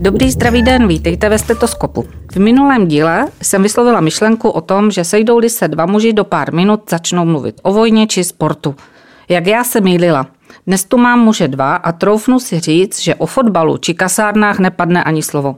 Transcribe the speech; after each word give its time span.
Dobrý 0.00 0.30
zdravý 0.30 0.62
den, 0.62 0.88
vítejte 0.88 1.28
ve 1.28 1.38
stetoskopu. 1.38 2.04
V 2.32 2.36
minulém 2.36 2.88
díle 2.88 3.28
jsem 3.42 3.62
vyslovila 3.62 4.00
myšlenku 4.00 4.50
o 4.50 4.60
tom, 4.60 4.90
že 4.90 5.04
sejdou-li 5.04 5.50
se 5.50 5.68
dva 5.68 5.86
muži 5.86 6.12
do 6.12 6.24
pár 6.24 6.54
minut 6.54 6.90
začnou 6.90 7.24
mluvit 7.24 7.60
o 7.62 7.72
vojně 7.72 8.06
či 8.06 8.24
sportu. 8.24 8.74
Jak 9.28 9.46
já 9.46 9.64
se 9.64 9.80
mýlila. 9.80 10.26
Dnes 10.66 10.84
tu 10.84 10.98
mám 10.98 11.20
muže 11.20 11.48
dva 11.48 11.76
a 11.76 11.92
troufnu 11.92 12.40
si 12.40 12.60
říct, 12.60 13.00
že 13.00 13.14
o 13.14 13.26
fotbalu 13.26 13.76
či 13.76 13.94
kasárnách 13.94 14.58
nepadne 14.58 15.04
ani 15.04 15.22
slovo. 15.22 15.56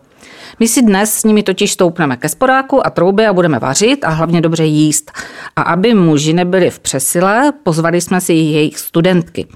My 0.61 0.69
si 0.69 0.83
dnes 0.83 1.15
s 1.15 1.25
nimi 1.25 1.43
totiž 1.43 1.73
stoupneme 1.73 2.17
ke 2.17 2.29
sporáku 2.29 2.87
a 2.87 2.91
trouby 2.91 3.27
a 3.27 3.33
budeme 3.33 3.59
vařit 3.59 4.05
a 4.05 4.09
hlavně 4.09 4.41
dobře 4.41 4.65
jíst. 4.65 5.13
A 5.57 5.63
aby 5.63 5.95
muži 5.95 6.33
nebyli 6.33 6.71
v 6.71 6.79
přesile, 6.79 7.53
pozvali 7.63 8.01
jsme 8.01 8.21
si 8.21 8.33
jejich 8.33 8.79
studentky. 8.79 9.47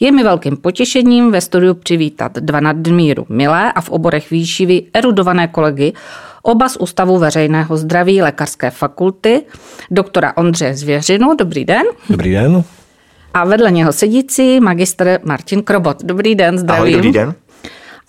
Je 0.00 0.12
mi 0.12 0.22
velkým 0.22 0.56
potěšením 0.56 1.30
ve 1.30 1.40
studiu 1.40 1.74
přivítat 1.74 2.32
dva 2.38 2.60
nadmíru 2.60 3.26
milé 3.28 3.72
a 3.72 3.80
v 3.80 3.90
oborech 3.90 4.30
výživy 4.30 4.82
erudované 4.94 5.48
kolegy, 5.48 5.92
oba 6.42 6.68
z 6.68 6.76
Ústavu 6.76 7.18
veřejného 7.18 7.76
zdraví 7.76 8.22
Lékařské 8.22 8.70
fakulty, 8.70 9.42
doktora 9.90 10.36
Ondřeje 10.36 10.74
Zvěřinu. 10.74 11.34
Dobrý 11.34 11.64
den. 11.64 11.82
Dobrý 12.10 12.32
den. 12.32 12.64
A 13.34 13.44
vedle 13.44 13.70
něho 13.70 13.92
sedící 13.92 14.60
magistr 14.60 15.18
Martin 15.24 15.62
Krobot. 15.62 16.02
Dobrý 16.04 16.34
den, 16.34 16.58
zdravím. 16.58 16.82
Ahoj, 16.82 16.92
dobrý 16.92 17.12
den. 17.12 17.34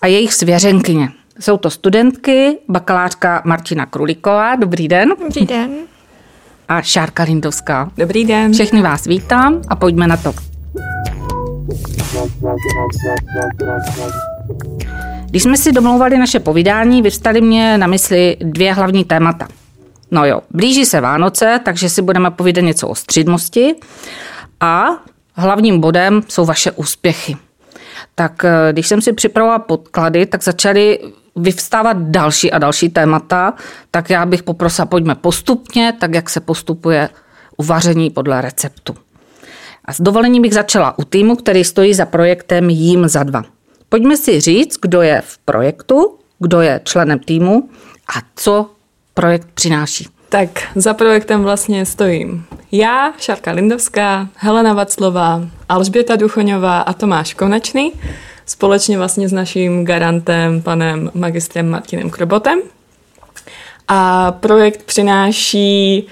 A 0.02 0.06
jejich 0.06 0.34
svěřenkyně. 0.34 1.08
Jsou 1.40 1.56
to 1.56 1.70
studentky, 1.70 2.58
bakalářka 2.68 3.42
Martina 3.44 3.86
Kruliková. 3.86 4.56
Dobrý 4.56 4.88
den. 4.88 5.08
Dobrý 5.08 5.46
den. 5.46 5.70
A 6.68 6.82
Šárka 6.82 7.22
Lindovská. 7.22 7.90
Dobrý 7.96 8.24
den. 8.24 8.52
Všechny 8.52 8.82
vás 8.82 9.06
vítám 9.06 9.62
a 9.68 9.76
pojďme 9.76 10.06
na 10.06 10.16
to. 10.16 10.32
Když 15.26 15.42
jsme 15.42 15.56
si 15.56 15.72
domlouvali 15.72 16.18
naše 16.18 16.40
povídání, 16.40 17.02
vyvstaly 17.02 17.40
mě 17.40 17.78
na 17.78 17.86
mysli 17.86 18.36
dvě 18.40 18.72
hlavní 18.72 19.04
témata. 19.04 19.48
No 20.10 20.24
jo, 20.24 20.40
blíží 20.50 20.84
se 20.84 21.00
Vánoce, 21.00 21.60
takže 21.64 21.88
si 21.88 22.02
budeme 22.02 22.30
povídat 22.30 22.64
něco 22.64 22.88
o 22.88 22.94
střídmosti 22.94 23.74
a 24.60 24.86
hlavním 25.34 25.80
bodem 25.80 26.22
jsou 26.28 26.44
vaše 26.44 26.70
úspěchy. 26.70 27.36
Tak 28.14 28.44
eh, 28.44 28.72
když 28.72 28.88
jsem 28.88 29.02
si 29.02 29.12
připravovala 29.12 29.58
podklady, 29.58 30.26
tak 30.26 30.42
začaly 30.42 30.98
vyvstávat 31.36 31.96
další 31.98 32.52
a 32.52 32.58
další 32.58 32.88
témata, 32.88 33.54
tak 33.90 34.10
já 34.10 34.26
bych 34.26 34.42
poprosila, 34.42 34.86
pojďme 34.86 35.14
postupně, 35.14 35.92
tak 36.00 36.14
jak 36.14 36.30
se 36.30 36.40
postupuje 36.40 37.08
u 37.56 37.62
vaření 37.62 38.10
podle 38.10 38.40
receptu. 38.40 38.94
A 39.84 39.92
s 39.92 40.00
dovolením 40.00 40.42
bych 40.42 40.54
začala 40.54 40.98
u 40.98 41.04
týmu, 41.04 41.36
který 41.36 41.64
stojí 41.64 41.94
za 41.94 42.06
projektem 42.06 42.70
Jím 42.70 43.08
za 43.08 43.22
dva. 43.22 43.42
Pojďme 43.88 44.16
si 44.16 44.40
říct, 44.40 44.78
kdo 44.82 45.02
je 45.02 45.22
v 45.26 45.38
projektu, 45.38 46.18
kdo 46.38 46.60
je 46.60 46.80
členem 46.84 47.18
týmu 47.18 47.68
a 48.16 48.20
co 48.36 48.70
projekt 49.14 49.48
přináší. 49.54 50.08
Tak 50.28 50.48
za 50.74 50.94
projektem 50.94 51.42
vlastně 51.42 51.86
stojím 51.86 52.44
já, 52.72 53.12
Šárka 53.18 53.52
Lindovská, 53.52 54.28
Helena 54.34 54.74
Vaclová, 54.74 55.42
Alžběta 55.68 56.16
Duchoňová 56.16 56.80
a 56.80 56.92
Tomáš 56.92 57.34
Konečný, 57.34 57.92
společně 58.46 58.98
vlastně 58.98 59.28
s 59.28 59.32
naším 59.32 59.84
garantem, 59.84 60.62
panem 60.62 61.10
magistrem 61.14 61.68
Martinem 61.68 62.10
Krobotem. 62.10 62.58
A 63.88 64.32
projekt 64.32 64.82
přináší 64.82 66.06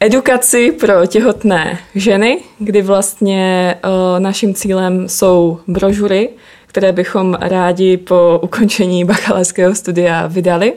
edukaci 0.00 0.72
pro 0.72 1.06
těhotné 1.06 1.78
ženy, 1.94 2.38
kdy 2.58 2.82
vlastně 2.82 3.74
o, 3.84 4.18
naším 4.18 4.54
cílem 4.54 5.08
jsou 5.08 5.60
brožury, 5.66 6.28
které 6.66 6.92
bychom 6.92 7.34
rádi 7.40 7.96
po 7.96 8.40
ukončení 8.42 9.04
bakalářského 9.04 9.74
studia 9.74 10.26
vydali. 10.26 10.72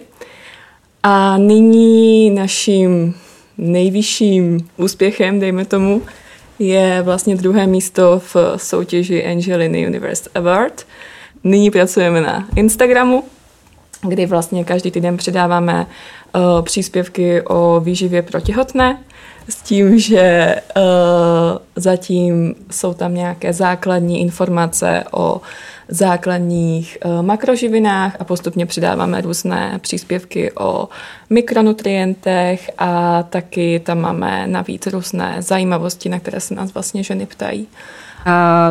A 1.04 1.38
nyní 1.38 2.30
naším 2.30 3.16
nejvyšším 3.58 4.70
úspěchem, 4.78 5.40
dejme 5.40 5.66
tomu, 5.66 6.02
je 6.64 7.02
vlastně 7.02 7.36
druhé 7.36 7.68
místo 7.68 8.22
v 8.34 8.36
soutěži 8.58 9.26
Angeliny 9.26 9.88
Universe 9.88 10.30
Award. 10.36 10.86
Nyní 11.44 11.72
pracujeme 11.72 12.22
na 12.22 12.48
Instagramu, 12.56 13.24
kdy 14.02 14.26
vlastně 14.26 14.64
každý 14.64 14.92
týden 14.92 15.18
přidáváme 15.18 15.86
uh, 16.36 16.62
příspěvky 16.62 17.42
o 17.42 17.80
výživě 17.80 18.22
pro 18.22 18.42
těhotné, 18.42 19.00
s 19.50 19.56
tím, 19.56 20.00
že 20.00 20.56
uh, 20.76 20.82
zatím 21.76 22.56
jsou 22.72 22.94
tam 22.94 23.14
nějaké 23.14 23.54
základní 23.54 24.22
informace 24.22 25.04
o 25.12 25.42
základních 25.96 26.98
uh, 27.06 27.22
makroživinách 27.22 28.16
a 28.20 28.24
postupně 28.24 28.66
přidáváme 28.66 29.22
různé 29.22 29.80
příspěvky 29.82 30.52
o 30.52 30.90
mikronutrientech 31.30 32.72
a 32.78 33.24
taky 33.24 33.80
tam 33.86 34.02
máme 34.02 34.48
navíc 34.48 34.88
různé 34.88 35.36
zajímavosti, 35.40 36.10
na 36.10 36.20
které 36.20 36.40
se 36.40 36.56
nás 36.56 36.74
vlastně 36.74 37.04
ženy 37.04 37.26
ptají. 37.26 37.68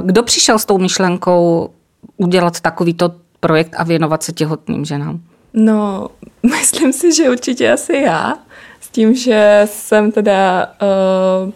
Kdo 0.02 0.22
přišel 0.22 0.58
s 0.58 0.64
tou 0.64 0.78
myšlenkou 0.78 1.70
udělat 2.16 2.60
takovýto 2.60 3.14
projekt 3.40 3.74
a 3.76 3.84
věnovat 3.84 4.22
se 4.22 4.32
těhotným 4.32 4.84
ženám? 4.84 5.20
No, 5.54 6.08
myslím 6.42 6.92
si, 6.92 7.12
že 7.12 7.30
určitě 7.30 7.72
asi 7.72 7.92
já 7.92 8.34
tím, 8.92 9.14
že 9.14 9.62
jsem 9.64 10.12
teda 10.12 10.72
uh, 10.82 11.52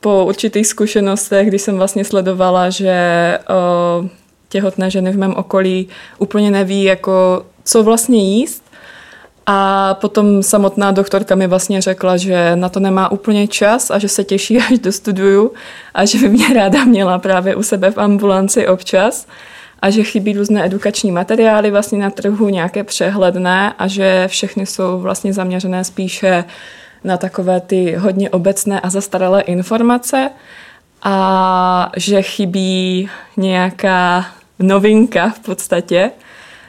po 0.00 0.24
určitých 0.24 0.66
zkušenostech, 0.66 1.48
když 1.48 1.62
jsem 1.62 1.76
vlastně 1.76 2.04
sledovala, 2.04 2.70
že 2.70 3.38
uh, 4.00 4.08
těhotné 4.48 4.90
ženy 4.90 5.12
v 5.12 5.18
mém 5.18 5.34
okolí 5.34 5.88
úplně 6.18 6.50
neví, 6.50 6.84
jako, 6.84 7.44
co 7.64 7.82
vlastně 7.82 8.18
jíst, 8.18 8.68
a 9.50 9.94
potom 9.94 10.42
samotná 10.42 10.90
doktorka 10.90 11.34
mi 11.34 11.46
vlastně 11.46 11.80
řekla, 11.80 12.16
že 12.16 12.56
na 12.56 12.68
to 12.68 12.80
nemá 12.80 13.12
úplně 13.12 13.48
čas 13.48 13.90
a 13.90 13.98
že 13.98 14.08
se 14.08 14.24
těší, 14.24 14.58
až 14.72 14.78
dostuduju 14.78 15.52
a 15.94 16.04
že 16.04 16.18
by 16.18 16.28
mě 16.28 16.54
ráda 16.54 16.84
měla 16.84 17.18
právě 17.18 17.56
u 17.56 17.62
sebe 17.62 17.90
v 17.90 17.98
ambulanci 17.98 18.68
občas 18.68 19.26
a 19.82 19.90
že 19.90 20.02
chybí 20.02 20.32
různé 20.32 20.66
edukační 20.66 21.12
materiály 21.12 21.70
vlastně 21.70 21.98
na 21.98 22.10
trhu, 22.10 22.48
nějaké 22.48 22.84
přehledné 22.84 23.72
a 23.78 23.86
že 23.86 24.24
všechny 24.28 24.66
jsou 24.66 25.00
vlastně 25.00 25.32
zaměřené 25.32 25.84
spíše 25.84 26.44
na 27.04 27.16
takové 27.16 27.60
ty 27.60 27.94
hodně 27.94 28.30
obecné 28.30 28.80
a 28.80 28.90
zastaralé 28.90 29.40
informace 29.42 30.30
a 31.02 31.92
že 31.96 32.22
chybí 32.22 33.10
nějaká 33.36 34.26
novinka 34.58 35.30
v 35.30 35.40
podstatě, 35.40 36.10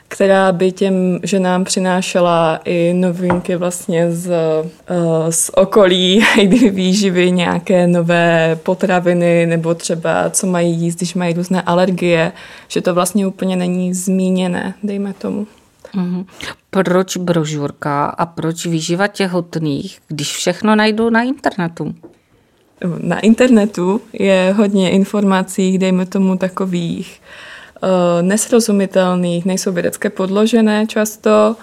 která 0.10 0.52
by 0.52 0.72
těm 0.72 1.20
ženám 1.24 1.64
přinášela 1.64 2.60
i 2.66 2.94
novinky 2.94 3.56
vlastně 3.56 4.12
z, 4.12 4.32
eh, 4.32 5.32
z 5.32 5.52
okolí, 5.56 6.26
kdy 6.44 6.70
výživy, 6.70 7.32
nějaké 7.32 7.88
nové 7.88 8.60
potraviny 8.64 9.46
nebo 9.46 9.76
třeba 9.76 10.30
co 10.30 10.48
mají 10.48 10.76
jíst, 10.76 10.96
když 10.96 11.16
mají 11.16 11.34
různé 11.34 11.62
alergie, 11.62 12.32
že 12.68 12.82
to 12.82 12.94
vlastně 12.94 13.28
úplně 13.28 13.56
není 13.56 13.94
zmíněné, 13.94 14.74
dejme 14.84 15.14
tomu. 15.14 15.48
Mm-hmm. 15.96 16.26
Proč 16.70 17.18
brožurka 17.18 18.06
a 18.06 18.26
proč 18.26 18.66
výživa 18.66 19.08
těhotných, 19.08 20.00
když 20.08 20.36
všechno 20.36 20.76
najdu 20.76 21.10
na 21.10 21.22
internetu? 21.22 21.96
Na 23.02 23.20
internetu 23.20 24.02
je 24.14 24.54
hodně 24.58 24.92
informací, 24.92 25.78
dejme 25.78 26.06
tomu 26.06 26.38
takových 26.38 27.22
Eh, 27.22 27.59
nesrozumitelných, 28.22 29.46
nejsou 29.46 29.72
vědecké 29.72 30.10
podložené 30.10 30.88
často 30.88 31.56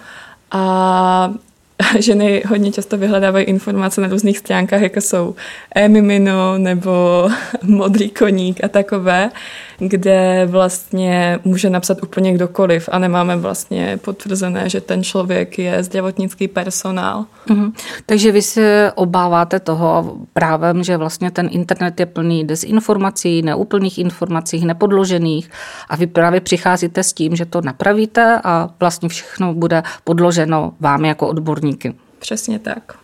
a 0.50 1.34
ženy 1.98 2.42
hodně 2.48 2.72
často 2.72 2.97
vyhledávají 2.97 3.45
informace 3.45 4.00
na 4.00 4.09
různých 4.09 4.39
stránkách, 4.39 4.80
jako 4.80 5.00
jsou 5.00 5.34
e-mimino 5.74 6.59
nebo 6.59 7.28
modrý 7.62 8.10
koník 8.10 8.65
a 8.65 8.68
takové, 8.68 9.30
kde 9.78 10.47
vlastně 10.50 11.39
může 11.45 11.71
napsat 11.71 12.03
úplně 12.03 12.33
kdokoliv 12.33 12.89
a 12.92 12.98
nemáme 12.98 13.36
vlastně 13.36 13.98
potvrzené, 14.04 14.68
že 14.68 14.80
ten 14.80 15.04
člověk 15.04 15.59
je 15.59 15.83
zdravotnický 15.83 16.48
personál. 16.48 17.24
Mhm. 17.48 17.72
Takže 18.06 18.33
vy 18.33 18.42
se 18.42 18.92
obáváte 18.95 19.60
toho 19.60 20.16
právem, 20.33 20.83
že 20.83 20.97
vlastně 20.97 21.30
ten 21.30 21.48
internet 21.53 22.00
je 22.00 22.06
plný 22.06 22.45
dezinformací, 22.45 23.42
neúplných 23.42 23.98
informací, 23.98 24.65
nepodložených 24.65 25.50
a 25.89 25.97
vy 25.97 26.06
právě 26.06 26.41
přicházíte 26.41 27.03
s 27.03 27.12
tím, 27.12 27.36
že 27.36 27.45
to 27.47 27.60
napravíte 27.60 28.41
a 28.45 28.71
vlastně 28.80 29.09
všechno 29.09 29.54
bude 29.54 29.83
podloženo 30.04 30.72
vám 30.80 31.04
jako 31.04 31.28
odborníky. 31.66 31.95
Přesně 32.18 32.59
tak. 32.59 32.98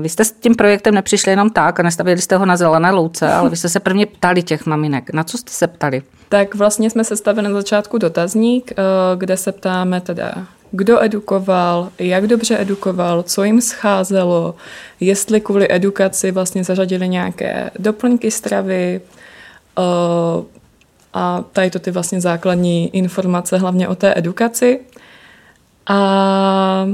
Vy 0.00 0.08
jste 0.08 0.24
s 0.24 0.32
tím 0.32 0.54
projektem 0.54 0.94
nepřišli 0.94 1.32
jenom 1.32 1.50
tak 1.50 1.80
a 1.80 1.82
nestavili 1.82 2.20
jste 2.20 2.36
ho 2.36 2.46
na 2.46 2.56
zelené 2.56 2.90
louce, 2.90 3.32
ale 3.32 3.50
vy 3.50 3.56
jste 3.56 3.68
se 3.68 3.80
prvně 3.80 4.06
ptali 4.06 4.42
těch 4.42 4.66
maminek. 4.66 5.12
Na 5.12 5.24
co 5.24 5.38
jste 5.38 5.52
se 5.52 5.66
ptali? 5.66 6.02
Tak 6.28 6.54
vlastně 6.54 6.90
jsme 6.90 7.04
sestavili 7.04 7.48
na 7.48 7.54
začátku 7.54 7.98
dotazník, 7.98 8.72
eh, 8.72 8.82
kde 9.16 9.36
se 9.36 9.52
ptáme 9.52 10.00
teda, 10.00 10.32
kdo 10.70 11.02
edukoval, 11.02 11.88
jak 11.98 12.26
dobře 12.26 12.60
edukoval, 12.60 13.22
co 13.22 13.44
jim 13.44 13.60
scházelo, 13.60 14.54
jestli 15.00 15.40
kvůli 15.40 15.66
edukaci 15.70 16.30
vlastně 16.30 16.64
zařadili 16.64 17.08
nějaké 17.08 17.70
doplňky 17.78 18.30
stravy, 18.30 19.00
eh, 19.78 20.58
a 21.14 21.44
tady 21.52 21.70
to 21.70 21.78
ty 21.78 21.90
vlastně 21.90 22.20
základní 22.20 22.96
informace 22.96 23.58
hlavně 23.58 23.88
o 23.88 23.94
té 23.94 24.14
edukaci. 24.16 24.80
A 25.86 26.86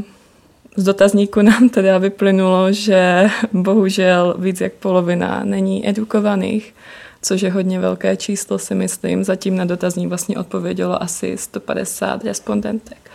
z 0.76 0.84
dotazníku 0.84 1.42
nám 1.42 1.68
teda 1.68 1.98
vyplynulo, 1.98 2.72
že 2.72 3.30
bohužel 3.52 4.34
víc 4.38 4.60
jak 4.60 4.72
polovina 4.72 5.40
není 5.44 5.88
edukovaných, 5.88 6.74
což 7.22 7.42
je 7.42 7.50
hodně 7.50 7.80
velké 7.80 8.16
číslo, 8.16 8.58
si 8.58 8.74
myslím. 8.74 9.24
Zatím 9.24 9.56
na 9.56 9.64
dotazník 9.64 10.08
vlastně 10.08 10.38
odpovědělo 10.38 11.02
asi 11.02 11.36
150 11.38 12.24
respondentek. 12.24 13.10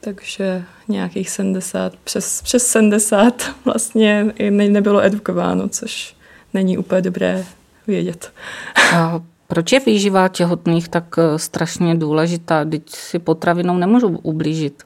Takže 0.00 0.64
nějakých 0.88 1.30
70, 1.30 1.96
přes, 2.04 2.42
přes 2.42 2.66
70 2.66 3.50
vlastně 3.64 4.26
ne, 4.50 4.68
nebylo 4.68 5.04
edukováno, 5.04 5.68
což 5.68 6.16
není 6.54 6.78
úplně 6.78 7.02
dobré 7.02 7.44
vědět. 7.86 8.32
A 8.94 9.20
proč 9.46 9.72
je 9.72 9.80
výživa 9.80 10.28
těhotných 10.28 10.88
tak 10.88 11.04
eh, 11.18 11.38
strašně 11.38 11.94
důležitá, 11.94 12.64
když 12.64 12.82
si 12.86 13.18
potravinou 13.18 13.76
nemůžu 13.76 14.08
ublížit? 14.08 14.82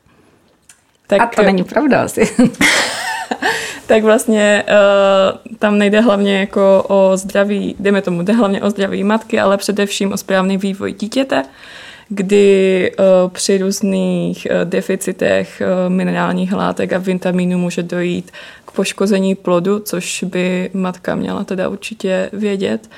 Tak, 1.06 1.20
A 1.20 1.26
to 1.26 1.42
není 1.42 1.64
pravda 1.64 2.02
asi. 2.02 2.28
tak 3.86 4.02
vlastně 4.02 4.64
uh, 4.68 5.56
tam 5.58 5.78
nejde 5.78 6.00
hlavně 6.00 6.40
jako 6.40 6.84
o 6.88 7.16
zdraví, 7.16 7.76
jdeme 7.78 8.02
tomu, 8.02 8.22
jde 8.22 8.32
hlavně 8.32 8.62
o 8.62 8.70
zdraví 8.70 9.04
matky, 9.04 9.40
ale 9.40 9.56
především 9.56 10.12
o 10.12 10.16
správný 10.16 10.56
vývoj 10.56 10.92
dítěte, 10.92 11.42
kdy 12.08 12.92
uh, 12.98 13.30
při 13.30 13.58
různých 13.58 14.46
uh, 14.50 14.70
deficitech 14.70 15.62
uh, 15.62 15.92
minerálních 15.92 16.52
látek 16.52 16.92
a 16.92 16.98
vitamínů 16.98 17.58
může 17.58 17.82
dojít 17.82 18.30
k 18.64 18.70
poškození 18.70 19.34
plodu, 19.34 19.78
což 19.78 20.24
by 20.24 20.70
matka 20.72 21.14
měla 21.14 21.44
teda 21.44 21.68
určitě 21.68 22.30
vědět 22.32 22.90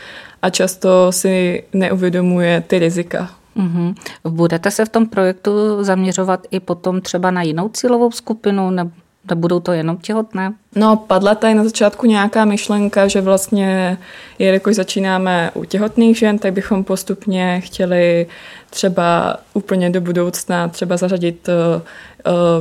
a 0.43 0.50
často 0.50 1.12
si 1.12 1.64
neuvědomuje 1.73 2.64
ty 2.67 2.79
rizika 2.79 3.31
Mm-hmm. 3.56 3.94
Budete 4.29 4.70
se 4.70 4.85
v 4.85 4.88
tom 4.88 5.06
projektu 5.06 5.50
zaměřovat 5.85 6.47
i 6.50 6.61
potom 6.61 7.00
třeba 7.00 7.31
na 7.31 7.43
jinou 7.43 7.69
cílovou 7.69 8.11
skupinu, 8.11 8.70
nebo 8.70 8.91
budou 9.35 9.61
to 9.61 9.73
jenom 9.73 9.97
těhotné? 9.97 10.53
No, 10.75 10.97
padla 10.97 11.35
tady 11.35 11.55
na 11.55 11.64
začátku 11.64 12.06
nějaká 12.06 12.44
myšlenka, 12.44 13.08
že 13.08 13.20
vlastně, 13.20 13.99
jelikož 14.38 14.75
začínáme 14.75 15.50
u 15.55 15.64
těhotných 15.64 16.19
žen, 16.19 16.38
tak 16.38 16.53
bychom 16.53 16.85
postupně 16.85 17.61
chtěli 17.64 18.26
třeba 18.70 19.37
úplně 19.55 19.91
do 19.91 20.00
budoucna 20.00 20.69
třeba 20.69 20.97
zařadit 20.97 21.49
uh, 21.49 21.82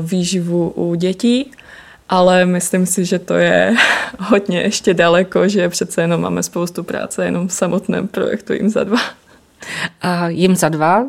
výživu 0.06 0.70
u 0.70 0.96
dětí, 0.96 1.52
ale 2.10 2.46
myslím 2.46 2.86
si, 2.86 3.06
že 3.06 3.20
to 3.20 3.34
je 3.34 3.76
hodně 4.20 4.62
ještě 4.62 4.94
daleko, 4.94 5.48
že 5.48 5.70
přece 5.70 6.02
jenom 6.02 6.22
máme 6.22 6.44
spoustu 6.44 6.84
práce 6.84 7.26
jenom 7.26 7.48
v 7.48 7.54
samotném 7.54 8.08
projektu 8.08 8.54
jim 8.54 8.70
za 8.70 8.84
dva. 8.84 9.00
A 10.02 10.30
jim 10.30 10.56
za 10.56 10.70
dva 10.70 11.04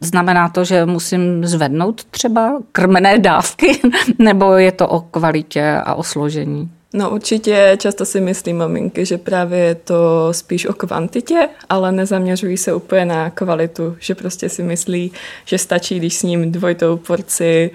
Znamená 0.00 0.48
to, 0.48 0.64
že 0.64 0.86
musím 0.86 1.46
zvednout 1.46 2.04
třeba 2.04 2.58
krmené 2.72 3.18
dávky, 3.18 3.80
nebo 4.18 4.52
je 4.52 4.72
to 4.72 4.88
o 4.88 5.00
kvalitě 5.00 5.80
a 5.84 5.94
o 5.94 6.02
složení? 6.02 6.70
No 6.96 7.10
určitě 7.10 7.76
často 7.80 8.04
si 8.04 8.20
myslí 8.20 8.52
maminky, 8.52 9.06
že 9.06 9.18
právě 9.18 9.58
je 9.58 9.74
to 9.74 10.28
spíš 10.32 10.66
o 10.66 10.72
kvantitě, 10.72 11.48
ale 11.68 11.92
nezaměřují 11.92 12.56
se 12.56 12.74
úplně 12.74 13.04
na 13.04 13.30
kvalitu, 13.30 13.96
že 13.98 14.14
prostě 14.14 14.48
si 14.48 14.62
myslí, 14.62 15.12
že 15.44 15.58
stačí, 15.58 15.98
když 15.98 16.14
s 16.14 16.22
ním 16.22 16.52
dvojitou 16.52 16.96
porci 16.96 17.70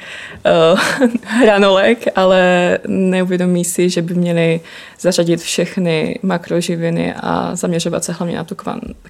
uh, 0.71 1.09
hranolek, 1.23 2.05
ale 2.15 2.79
neuvědomí 2.87 3.65
si, 3.65 3.89
že 3.89 4.01
by 4.01 4.13
měli 4.13 4.61
zařadit 4.99 5.41
všechny 5.41 6.19
makroživiny 6.23 7.13
a 7.13 7.55
zaměřovat 7.55 8.03
se 8.03 8.11
hlavně 8.11 8.35
na 8.37 8.43
tu 8.43 8.55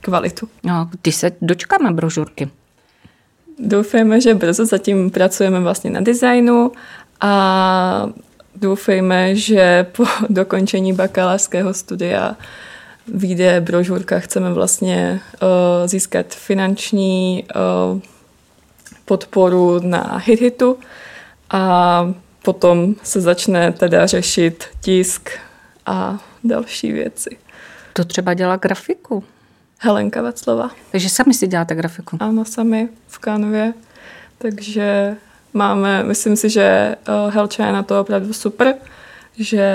kvalitu. 0.02 0.50
No, 0.64 0.90
kdy 1.02 1.12
se 1.12 1.32
dočkáme 1.42 1.92
brožurky? 1.92 2.50
Doufejme, 3.60 4.22
že 4.22 4.36
brzo 4.36 4.66
zatím 4.66 5.12
pracujeme 5.12 5.60
vlastně 5.60 5.90
na 5.90 6.02
designu 6.02 6.72
a 7.22 8.10
doufejme, 8.60 9.36
že 9.36 9.84
po 9.84 10.06
dokončení 10.30 10.94
bakalářského 10.94 11.74
studia 11.74 12.36
vyjde 13.08 13.62
brožurka. 13.62 14.20
Chceme 14.20 14.54
vlastně 14.54 15.22
uh, 15.42 15.48
získat 15.88 16.26
finanční 16.36 17.44
uh, 17.56 18.02
podporu 19.06 19.80
na 19.80 20.22
HitHitu 20.26 20.78
a 21.50 22.14
potom 22.44 22.96
se 23.04 23.22
začne 23.22 23.72
teda 23.72 24.08
řešit 24.08 24.66
tisk 24.82 25.30
a 25.86 26.20
další 26.44 26.92
věci. 26.92 27.38
To 27.94 28.06
třeba 28.06 28.34
dělá 28.34 28.56
grafiku? 28.56 29.24
Helenka 29.80 30.22
Vaclova. 30.22 30.72
Takže 30.92 31.10
sami 31.10 31.34
si 31.34 31.48
děláte 31.48 31.76
grafiku? 31.76 32.18
Ano, 32.20 32.46
sami 32.46 32.90
v 33.08 33.20
Canvě. 33.20 33.74
Takže 34.38 35.16
máme, 35.54 36.04
myslím 36.04 36.36
si, 36.36 36.50
že 36.50 36.96
uh, 37.07 37.34
Helča 37.34 37.66
je 37.66 37.72
na 37.72 37.84
to 37.84 38.01
opravdu 38.01 38.34
super, 38.34 38.74
že 39.38 39.66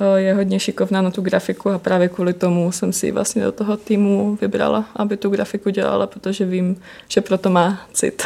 uh, 0.00 0.16
je 0.16 0.34
hodně 0.34 0.60
šikovná 0.60 1.02
na 1.02 1.10
tu 1.10 1.22
grafiku 1.22 1.70
a 1.70 1.78
právě 1.78 2.08
kvůli 2.08 2.32
tomu 2.32 2.72
jsem 2.72 2.92
si 2.92 3.10
vlastně 3.10 3.44
do 3.44 3.52
toho 3.52 3.76
týmu 3.76 4.38
vybrala, 4.40 4.84
aby 4.96 5.16
tu 5.16 5.30
grafiku 5.30 5.70
dělala, 5.70 6.06
protože 6.06 6.44
vím, 6.44 6.76
že 7.08 7.20
proto 7.20 7.50
má 7.50 7.80
cit. 7.92 8.22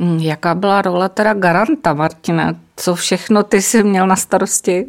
Hmm, 0.00 0.18
jaká 0.18 0.54
byla 0.54 0.82
role 0.82 1.08
teda 1.08 1.34
garanta, 1.34 1.94
Martina? 1.94 2.54
Co 2.76 2.94
všechno 2.94 3.42
ty 3.42 3.62
jsi 3.62 3.82
měl 3.82 4.06
na 4.06 4.16
starosti? 4.16 4.86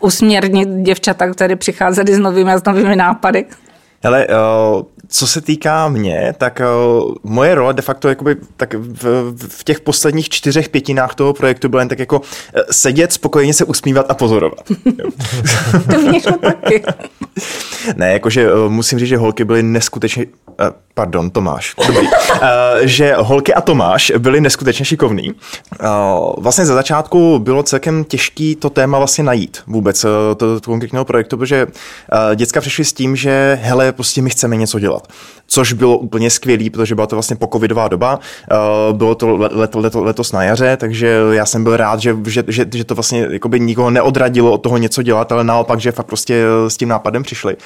Usměrnit 0.00 0.68
děvčata, 0.68 1.30
které 1.32 1.56
přicházely 1.56 2.14
s 2.14 2.18
novými 2.18 2.52
a 2.52 2.58
s 2.58 2.64
novými 2.64 2.96
nápady? 2.96 3.46
Hele, 4.02 4.26
uh, 4.26 4.82
co 5.10 5.26
se 5.26 5.40
týká 5.40 5.88
mě, 5.88 6.34
tak 6.38 6.60
uh, 7.00 7.14
moje 7.22 7.54
role 7.54 7.74
de 7.74 7.82
facto 7.82 8.08
jakoby, 8.08 8.36
tak 8.56 8.74
v, 8.74 9.34
v 9.48 9.64
těch 9.64 9.80
posledních 9.80 10.28
čtyřech 10.28 10.68
pětinách 10.68 11.14
toho 11.14 11.32
projektu 11.32 11.68
byla 11.68 11.82
jen 11.82 11.88
tak 11.88 11.98
jako 11.98 12.18
uh, 12.18 12.24
sedět, 12.70 13.12
spokojeně 13.12 13.54
se 13.54 13.64
usmívat 13.64 14.06
a 14.08 14.14
pozorovat. 14.14 14.60
to 15.92 16.00
mě 16.00 16.20
taky. 16.40 16.82
ne, 17.96 18.12
jakože 18.12 18.52
uh, 18.52 18.70
musím 18.70 18.98
říct, 18.98 19.08
že 19.08 19.16
holky 19.16 19.44
byly 19.44 19.62
neskutečně, 19.62 20.26
uh, 20.26 20.66
pardon, 21.00 21.30
Tomáš, 21.30 21.74
dobrý, 21.86 22.06
uh, 22.06 22.38
že 22.80 23.14
holky 23.18 23.54
a 23.54 23.60
Tomáš 23.60 24.12
byli 24.18 24.40
neskutečně 24.40 24.84
šikovní. 24.84 25.32
Uh, 25.32 25.36
vlastně 26.38 26.66
za 26.66 26.74
začátku 26.74 27.38
bylo 27.38 27.62
celkem 27.62 28.04
těžký 28.04 28.56
to 28.56 28.70
téma 28.70 28.98
vlastně 28.98 29.24
najít 29.24 29.62
vůbec 29.66 30.04
uh, 30.04 30.10
to, 30.36 30.60
to 30.60 30.70
konkrétního 30.70 31.04
projektu, 31.04 31.36
protože 31.36 31.66
uh, 31.66 32.34
děcka 32.34 32.60
přišly 32.60 32.84
s 32.84 32.92
tím, 32.92 33.16
že 33.16 33.58
hele, 33.62 33.92
prostě 33.92 34.22
my 34.22 34.30
chceme 34.30 34.56
něco 34.56 34.78
dělat. 34.78 35.08
Což 35.46 35.72
bylo 35.72 35.98
úplně 35.98 36.30
skvělé, 36.30 36.70
protože 36.70 36.94
byla 36.94 37.06
to 37.06 37.16
vlastně 37.16 37.36
pokovidová 37.36 37.88
doba, 37.88 38.18
uh, 38.18 38.96
bylo 38.96 39.14
to 39.14 39.36
let, 39.36 39.74
let, 39.74 39.94
letos 39.94 40.32
na 40.32 40.42
jaře, 40.42 40.76
takže 40.76 41.20
já 41.30 41.46
jsem 41.46 41.64
byl 41.64 41.76
rád, 41.76 42.00
že, 42.00 42.16
že, 42.26 42.44
že, 42.48 42.66
že 42.74 42.84
to 42.84 42.94
vlastně 42.94 43.26
jakoby 43.30 43.60
nikoho 43.60 43.90
neodradilo 43.90 44.52
od 44.52 44.58
toho 44.58 44.76
něco 44.76 45.02
dělat, 45.02 45.32
ale 45.32 45.44
naopak, 45.44 45.80
že 45.80 45.92
fakt 45.92 46.06
prostě 46.06 46.44
s 46.68 46.76
tím 46.76 46.88
nápadem 46.88 47.22
přišli. 47.22 47.56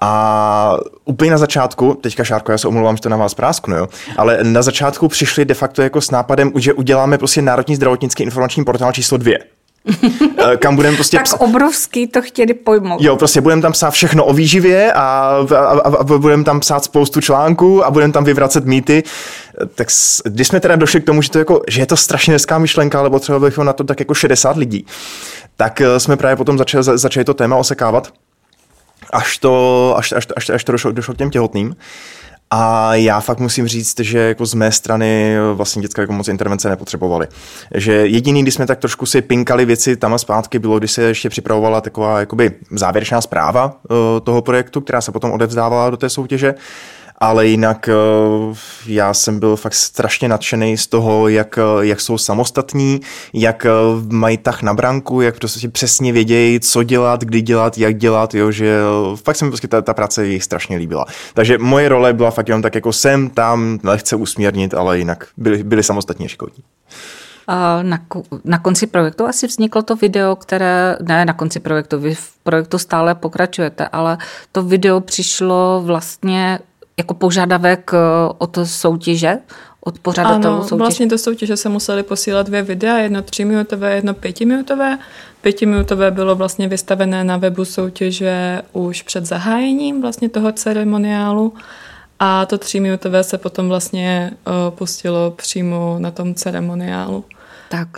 A 0.00 0.76
úplně 1.04 1.30
na 1.30 1.38
začátku, 1.38 1.94
teďka 1.94 2.24
Šárko, 2.24 2.52
já 2.52 2.58
se 2.58 2.68
omlouvám, 2.68 2.96
že 2.96 3.02
to 3.02 3.08
na 3.08 3.16
vás 3.16 3.34
prásknu, 3.34 3.76
jo, 3.76 3.88
ale 4.16 4.38
na 4.42 4.62
začátku 4.62 5.08
přišli 5.08 5.44
de 5.44 5.54
facto 5.54 5.82
jako 5.82 6.00
s 6.00 6.10
nápadem, 6.10 6.52
že 6.56 6.72
uděláme 6.72 7.18
prostě 7.18 7.42
Národní 7.42 7.76
zdravotnický 7.76 8.22
informační 8.22 8.64
portál 8.64 8.92
číslo 8.92 9.18
dvě. 9.18 9.38
Eh, 10.52 10.56
kam 10.56 10.76
budeme 10.76 10.96
prostě... 10.96 11.16
tak 11.16 11.24
psa... 11.24 11.40
obrovský 11.40 12.06
to 12.06 12.22
chtěli 12.22 12.54
pojmout. 12.54 13.02
Jo, 13.02 13.16
prostě 13.16 13.40
budeme 13.40 13.62
tam 13.62 13.72
psát 13.72 13.90
všechno 13.90 14.24
o 14.24 14.32
výživě 14.32 14.92
a, 14.92 15.00
a, 15.00 15.56
a, 15.56 15.96
a 15.96 16.04
budeme 16.04 16.44
tam 16.44 16.60
psát 16.60 16.84
spoustu 16.84 17.20
článků 17.20 17.84
a 17.84 17.90
budeme 17.90 18.12
tam 18.12 18.24
vyvracet 18.24 18.64
mýty. 18.64 19.02
Eh, 19.62 19.66
tak 19.66 19.88
když 20.24 20.48
jsme 20.48 20.60
teda 20.60 20.76
došli 20.76 21.00
k 21.00 21.06
tomu, 21.06 21.22
že, 21.22 21.30
to 21.30 21.38
jako, 21.38 21.62
že 21.68 21.80
je 21.80 21.86
to 21.86 21.96
strašně 21.96 22.34
hezká 22.34 22.58
myšlenka, 22.58 22.98
ale 22.98 23.10
potřebovali 23.10 23.50
bychom 23.50 23.66
na 23.66 23.72
to 23.72 23.84
tak 23.84 24.00
jako 24.00 24.14
60 24.14 24.56
lidí, 24.56 24.86
tak 25.56 25.80
eh, 25.80 26.00
jsme 26.00 26.16
právě 26.16 26.36
potom 26.36 26.58
začali, 26.58 26.84
začali 26.84 27.24
to 27.24 27.34
téma 27.34 27.56
osekávat 27.56 28.12
až 29.12 29.38
to, 29.38 29.94
až, 29.96 30.12
až, 30.12 30.26
až, 30.36 30.50
až 30.50 30.64
to 30.64 30.72
došlo, 30.72 30.92
došlo 30.92 31.14
k 31.14 31.18
těm 31.18 31.30
těhotným. 31.30 31.76
A 32.52 32.94
já 32.94 33.20
fakt 33.20 33.38
musím 33.38 33.68
říct, 33.68 34.00
že 34.00 34.18
jako 34.18 34.46
z 34.46 34.54
mé 34.54 34.72
strany 34.72 35.36
vlastně 35.54 35.82
dětská 35.82 36.02
jako 36.02 36.12
moc 36.12 36.28
intervence 36.28 36.68
nepotřebovali. 36.68 37.26
Že 37.74 37.92
jediný, 37.92 38.42
když 38.42 38.54
jsme 38.54 38.66
tak 38.66 38.78
trošku 38.78 39.06
si 39.06 39.22
pinkali 39.22 39.64
věci 39.64 39.96
tam 39.96 40.14
a 40.14 40.18
zpátky, 40.18 40.58
bylo, 40.58 40.78
když 40.78 40.92
se 40.92 41.02
ještě 41.02 41.28
připravovala 41.28 41.80
taková 41.80 42.20
jakoby 42.20 42.52
závěrečná 42.70 43.20
zpráva 43.20 43.72
eh, 43.74 43.94
toho 44.20 44.42
projektu, 44.42 44.80
která 44.80 45.00
se 45.00 45.12
potom 45.12 45.32
odevzdávala 45.32 45.90
do 45.90 45.96
té 45.96 46.08
soutěže 46.08 46.54
ale 47.20 47.46
jinak 47.46 47.88
eh, 47.88 47.92
já 48.86 49.14
jsem 49.14 49.40
byl 49.40 49.56
fakt 49.56 49.74
strašně 49.74 50.28
nadšený 50.28 50.76
z 50.76 50.86
toho, 50.86 51.28
jak, 51.28 51.58
eh, 51.58 51.86
jak 51.86 52.00
jsou 52.00 52.18
samostatní, 52.18 53.00
jak 53.32 53.66
eh, 53.66 53.70
mají 54.08 54.38
tah 54.38 54.62
na 54.62 54.74
branku, 54.74 55.20
jak 55.20 55.38
prostě 55.38 55.68
přesně 55.68 56.12
vědějí, 56.12 56.60
co 56.60 56.82
dělat, 56.82 57.24
kdy 57.24 57.42
dělat, 57.42 57.78
jak 57.78 57.96
dělat, 57.96 58.34
jo, 58.34 58.50
že 58.50 58.78
fakt 59.16 59.36
se 59.36 59.44
mi 59.44 59.50
prostě 59.50 59.68
ta, 59.68 59.82
ta 59.82 59.94
práce 59.94 60.26
jich 60.26 60.44
strašně 60.44 60.76
líbila. 60.76 61.06
Takže 61.34 61.58
moje 61.58 61.88
role 61.88 62.12
byla 62.12 62.30
fakt 62.30 62.48
jenom 62.48 62.62
tak 62.62 62.74
jako 62.74 62.92
jsem 62.92 63.30
tam 63.30 63.78
lehce 63.82 64.16
usměrnit, 64.16 64.74
ale 64.74 64.98
jinak 64.98 65.26
byli, 65.36 65.62
byli 65.62 65.82
samostatně 65.82 66.28
šikovní. 66.28 66.64
Na, 67.82 67.98
na 68.44 68.58
konci 68.58 68.86
projektu 68.86 69.26
asi 69.26 69.46
vzniklo 69.46 69.82
to 69.82 69.96
video, 69.96 70.36
které, 70.36 70.96
ne 71.02 71.24
na 71.24 71.32
konci 71.32 71.60
projektu, 71.60 71.98
vy 71.98 72.14
v 72.14 72.32
projektu 72.42 72.78
stále 72.78 73.14
pokračujete, 73.14 73.88
ale 73.88 74.18
to 74.52 74.62
video 74.62 75.00
přišlo 75.00 75.82
vlastně 75.84 76.58
jako 77.00 77.14
požadavek 77.14 77.90
od 78.38 78.58
soutěže? 78.64 79.38
od 79.80 79.98
pořadatelů 79.98 80.54
ano, 80.54 80.62
soutěže? 80.62 80.78
vlastně 80.78 81.06
do 81.06 81.18
soutěže 81.18 81.56
se 81.56 81.68
museli 81.68 82.02
posílat 82.02 82.46
dvě 82.46 82.62
videa, 82.62 82.96
jedno 82.96 83.22
tříminutové, 83.22 83.94
jedno 83.94 84.14
pětiminutové. 84.14 84.98
Pětiminutové 85.40 86.10
bylo 86.10 86.34
vlastně 86.34 86.68
vystavené 86.68 87.24
na 87.24 87.36
webu 87.36 87.64
soutěže 87.64 88.62
už 88.72 89.02
před 89.02 89.26
zahájením 89.26 90.02
vlastně 90.02 90.28
toho 90.28 90.52
ceremoniálu 90.52 91.54
a 92.18 92.46
to 92.46 92.58
tříminutové 92.58 93.24
se 93.24 93.38
potom 93.38 93.68
vlastně 93.68 94.30
uh, 94.46 94.76
pustilo 94.76 95.30
přímo 95.30 95.96
na 95.98 96.10
tom 96.10 96.34
ceremoniálu. 96.34 97.24
Tak 97.68 97.88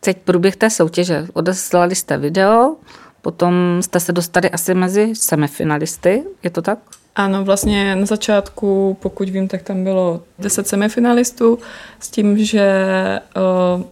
teď 0.00 0.18
průběh 0.24 0.56
té 0.56 0.70
soutěže. 0.70 1.26
Odeslali 1.32 1.94
jste 1.94 2.18
video, 2.18 2.76
potom 3.22 3.54
jste 3.80 4.00
se 4.00 4.12
dostali 4.12 4.50
asi 4.50 4.74
mezi 4.74 5.14
semifinalisty, 5.14 6.24
je 6.42 6.50
to 6.50 6.62
tak? 6.62 6.78
Ano, 7.16 7.44
vlastně 7.44 7.96
na 7.96 8.06
začátku, 8.06 8.96
pokud 9.02 9.28
vím, 9.28 9.48
tak 9.48 9.62
tam 9.62 9.84
bylo 9.84 10.22
10 10.38 10.68
semifinalistů 10.68 11.58
s 12.00 12.10
tím, 12.10 12.44
že 12.44 12.74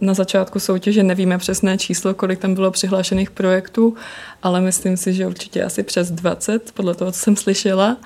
na 0.01 0.13
začátku 0.13 0.59
soutěže 0.59 1.03
nevíme 1.03 1.37
přesné 1.37 1.77
číslo, 1.77 2.13
kolik 2.13 2.39
tam 2.39 2.53
bylo 2.53 2.71
přihlášených 2.71 3.31
projektů, 3.31 3.95
ale 4.43 4.61
myslím 4.61 4.97
si, 4.97 5.13
že 5.13 5.27
určitě 5.27 5.63
asi 5.63 5.83
přes 5.83 6.11
20, 6.11 6.71
podle 6.71 6.95
toho, 6.95 7.11
co 7.11 7.19
jsem 7.19 7.35
slyšela. 7.35 7.97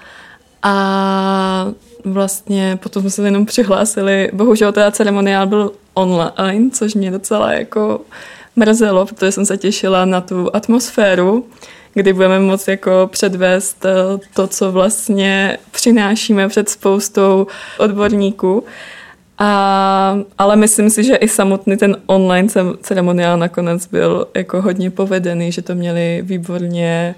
A 0.64 1.68
vlastně 2.06 2.80
potom 2.84 3.02
jsme 3.02 3.10
se 3.10 3.24
jenom 3.28 3.46
přihlásili, 3.46 4.30
bohužel 4.34 4.72
teda 4.72 4.92
ceremoniál 4.92 5.48
byl 5.48 5.72
online, 5.94 6.70
což 6.72 6.96
mě 6.96 7.12
docela 7.12 7.54
jako 7.54 8.02
mrzelo, 8.56 9.06
protože 9.06 9.32
jsem 9.32 9.46
se 9.46 9.58
těšila 9.58 10.06
na 10.06 10.22
tu 10.22 10.56
atmosféru, 10.56 11.46
kdy 11.94 12.14
budeme 12.14 12.40
moct 12.40 12.68
jako 12.68 13.10
předvést 13.12 13.86
eh, 13.86 13.92
to, 14.34 14.48
co 14.48 14.72
vlastně 14.72 15.58
přinášíme 15.72 16.48
před 16.48 16.70
spoustou 16.70 17.48
odborníků. 17.78 18.64
A, 19.38 20.20
ale 20.38 20.56
myslím 20.56 20.90
si, 20.90 21.04
že 21.04 21.16
i 21.16 21.28
samotný 21.28 21.78
ten 21.78 21.98
online 22.06 22.50
ceremoniál 22.82 23.38
nakonec 23.38 23.88
byl 23.88 24.28
jako 24.36 24.62
hodně 24.62 24.92
povedený, 24.92 25.52
že 25.52 25.62
to 25.62 25.76
měli 25.76 26.22
výborně 26.24 27.16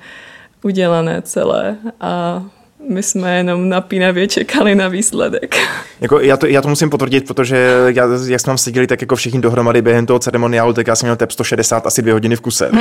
udělané 0.64 1.22
celé 1.22 1.78
a 2.02 2.44
my 2.88 3.04
jsme 3.04 3.38
jenom 3.38 3.70
napínavě 3.70 4.28
čekali 4.28 4.76
na 4.76 4.88
výsledek. 4.88 5.56
Jako 6.02 6.20
já, 6.20 6.38
to, 6.38 6.48
já 6.48 6.62
to 6.62 6.68
musím 6.68 6.90
potvrdit, 6.90 7.28
protože 7.28 7.58
já, 7.88 8.08
jak 8.28 8.42
jsme 8.42 8.46
tam 8.46 8.58
seděli 8.58 8.88
tak 8.88 9.02
jako 9.02 9.16
všichni 9.16 9.42
dohromady 9.42 9.82
během 9.82 10.06
toho 10.06 10.20
ceremoniálu, 10.20 10.74
tak 10.74 10.88
já 10.88 10.96
jsem 10.96 11.08
měl 11.08 11.16
tep 11.16 11.32
160 11.32 11.86
asi 11.86 12.02
dvě 12.02 12.14
hodiny 12.14 12.36
v 12.36 12.42
kuse. 12.42 12.72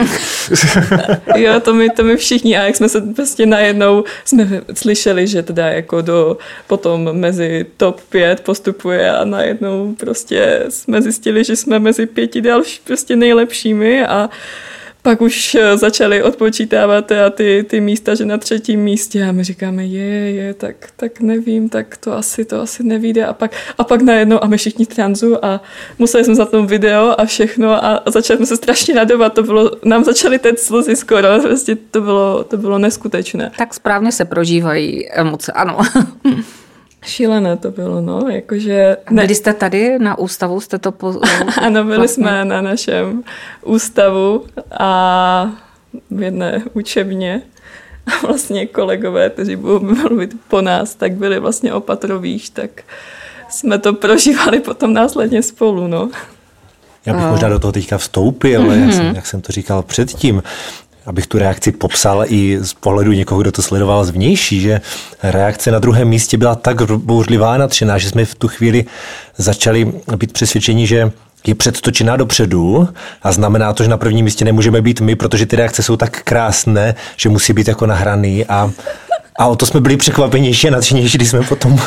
jo, 1.36 1.60
to 1.60 1.74
my, 1.74 1.90
to 1.90 2.02
my 2.02 2.16
všichni 2.16 2.58
a 2.58 2.62
jak 2.62 2.76
jsme 2.76 2.88
se 2.88 3.00
prostě 3.00 3.46
najednou 3.46 4.04
jsme 4.24 4.62
slyšeli, 4.74 5.26
že 5.26 5.42
teda 5.42 5.68
jako 5.68 6.00
do 6.00 6.38
potom 6.66 7.12
mezi 7.12 7.66
top 7.76 8.00
5 8.00 8.40
postupuje 8.40 9.12
a 9.12 9.24
najednou 9.24 9.94
prostě 9.94 10.64
jsme 10.68 11.02
zjistili, 11.02 11.44
že 11.44 11.56
jsme 11.56 11.78
mezi 11.78 12.06
pěti 12.06 12.40
další 12.40 12.80
prostě 12.84 13.16
nejlepšími 13.16 14.06
a 14.06 14.30
pak 15.08 15.20
už 15.20 15.54
eh, 15.54 15.76
začali 15.76 16.22
odpočítávat 16.22 17.12
a 17.12 17.30
ty, 17.30 17.64
ty 17.68 17.80
místa, 17.80 18.14
že 18.14 18.24
na 18.24 18.38
třetím 18.38 18.80
místě 18.80 19.24
a 19.24 19.32
my 19.32 19.44
říkáme, 19.44 19.86
je, 19.86 20.30
je, 20.30 20.54
tak, 20.54 20.76
tak 20.96 21.20
nevím, 21.20 21.68
tak 21.68 21.96
to 21.96 22.12
asi, 22.12 22.44
to 22.44 22.60
asi 22.60 22.82
nevíde 22.84 23.26
a 23.26 23.32
pak, 23.32 23.52
a 23.78 23.84
pak 23.84 24.02
najednou 24.02 24.44
a 24.44 24.46
my 24.46 24.56
všichni 24.56 24.86
tranzu 24.86 25.44
a 25.44 25.60
museli 25.98 26.24
jsme 26.24 26.34
za 26.34 26.44
tom 26.44 26.66
video 26.66 27.20
a 27.20 27.24
všechno 27.24 27.84
a, 27.84 28.02
začali 28.06 28.36
jsme 28.36 28.46
se 28.46 28.56
strašně 28.56 28.94
radovat, 28.94 29.32
to 29.32 29.42
bylo, 29.42 29.70
nám 29.84 30.04
začaly 30.04 30.38
teď 30.38 30.58
slzy 30.58 30.96
skoro, 30.96 31.28
prostě 31.42 31.76
to 31.90 32.00
bylo, 32.00 32.44
to 32.44 32.56
bylo 32.56 32.78
neskutečné. 32.78 33.52
Tak 33.58 33.74
správně 33.74 34.12
se 34.12 34.24
prožívají 34.24 35.12
emoce, 35.12 35.52
ano. 35.52 35.78
Šílené 37.02 37.56
to 37.56 37.70
bylo, 37.70 38.00
no, 38.00 38.28
jakože... 38.28 38.96
Ne... 39.10 39.22
Byli 39.22 39.34
jste 39.34 39.54
tady 39.54 39.98
na 39.98 40.18
ústavu, 40.18 40.60
jste 40.60 40.78
to... 40.78 40.92
Po... 40.92 41.20
ano, 41.60 41.84
byli 41.84 41.96
vlastně. 41.96 42.24
jsme 42.24 42.44
na 42.44 42.60
našem 42.62 43.22
ústavu 43.62 44.44
a 44.78 45.52
v 46.10 46.22
jedné 46.22 46.62
učebně 46.72 47.42
a 48.06 48.26
vlastně 48.26 48.66
kolegové, 48.66 49.30
kteří 49.30 49.56
budou 49.56 49.80
mluvit 49.80 50.34
po 50.48 50.60
nás, 50.60 50.94
tak 50.94 51.12
byli 51.12 51.40
vlastně 51.40 51.72
opatrovíš, 51.72 52.50
tak 52.50 52.70
jsme 53.50 53.78
to 53.78 53.92
prožívali 53.92 54.60
potom 54.60 54.92
následně 54.92 55.42
spolu, 55.42 55.86
no. 55.86 56.10
Já 57.06 57.14
bych 57.14 57.24
možná 57.24 57.48
do 57.48 57.58
toho 57.58 57.72
teďka 57.72 57.98
vstoupil, 57.98 58.62
mm-hmm. 58.62 58.84
jak, 58.84 58.94
jsem, 58.94 59.06
jak 59.06 59.26
jsem 59.26 59.40
to 59.40 59.52
říkal 59.52 59.82
předtím 59.82 60.42
abych 61.08 61.26
tu 61.26 61.38
reakci 61.38 61.72
popsal 61.72 62.24
i 62.26 62.58
z 62.62 62.74
pohledu 62.74 63.12
někoho, 63.12 63.40
kdo 63.40 63.52
to 63.52 63.62
sledoval 63.62 64.04
zvnější, 64.04 64.60
že 64.60 64.80
reakce 65.22 65.70
na 65.70 65.78
druhém 65.78 66.08
místě 66.08 66.36
byla 66.36 66.54
tak 66.54 66.82
bouřlivá 66.82 67.54
a 67.54 67.58
nadšená, 67.58 67.98
že 67.98 68.08
jsme 68.08 68.24
v 68.24 68.34
tu 68.34 68.48
chvíli 68.48 68.84
začali 69.36 69.92
být 70.16 70.32
přesvědčeni, 70.32 70.86
že 70.86 71.10
je 71.46 71.54
předtočená 71.54 72.16
dopředu 72.16 72.88
a 73.22 73.32
znamená 73.32 73.72
to, 73.72 73.82
že 73.82 73.88
na 73.88 73.96
prvním 73.96 74.24
místě 74.24 74.44
nemůžeme 74.44 74.82
být 74.82 75.00
my, 75.00 75.16
protože 75.16 75.46
ty 75.46 75.56
reakce 75.56 75.82
jsou 75.82 75.96
tak 75.96 76.22
krásné, 76.22 76.94
že 77.16 77.28
musí 77.28 77.52
být 77.52 77.68
jako 77.68 77.86
nahraný 77.86 78.44
a, 78.44 78.70
a 79.38 79.46
o 79.46 79.56
to 79.56 79.66
jsme 79.66 79.80
byli 79.80 79.96
překvapenější 79.96 80.68
a 80.68 80.70
nadšenější, 80.70 81.18
když 81.18 81.30
jsme 81.30 81.42
potom 81.42 81.78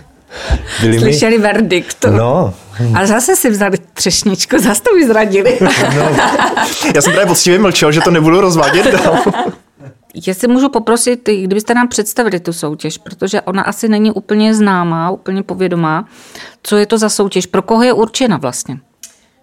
byli 0.80 0.98
Slyšeli 0.98 1.38
my. 1.38 1.42
verdikt. 1.42 2.04
No. 2.10 2.54
A 2.94 3.06
zase 3.06 3.36
si 3.36 3.50
vzali 3.50 3.78
třešničku, 3.94 4.58
zase 4.58 4.82
to 4.82 4.94
vyzradili. 4.94 5.58
No. 5.96 6.16
Já 6.94 7.02
jsem 7.02 7.12
právě 7.12 7.26
poctivě 7.26 7.58
mlčel, 7.58 7.92
že 7.92 8.00
to 8.00 8.10
nebudu 8.10 8.40
rozvádět 8.40 8.86
dál. 8.92 9.18
Jestli 10.26 10.48
můžu 10.48 10.68
poprosit, 10.68 11.28
kdybyste 11.42 11.74
nám 11.74 11.88
představili 11.88 12.40
tu 12.40 12.52
soutěž, 12.52 12.98
protože 12.98 13.40
ona 13.40 13.62
asi 13.62 13.88
není 13.88 14.10
úplně 14.12 14.54
známá, 14.54 15.10
úplně 15.10 15.42
povědomá. 15.42 16.08
Co 16.62 16.76
je 16.76 16.86
to 16.86 16.98
za 16.98 17.08
soutěž? 17.08 17.46
Pro 17.46 17.62
koho 17.62 17.82
je 17.82 17.92
určena 17.92 18.36
vlastně? 18.36 18.78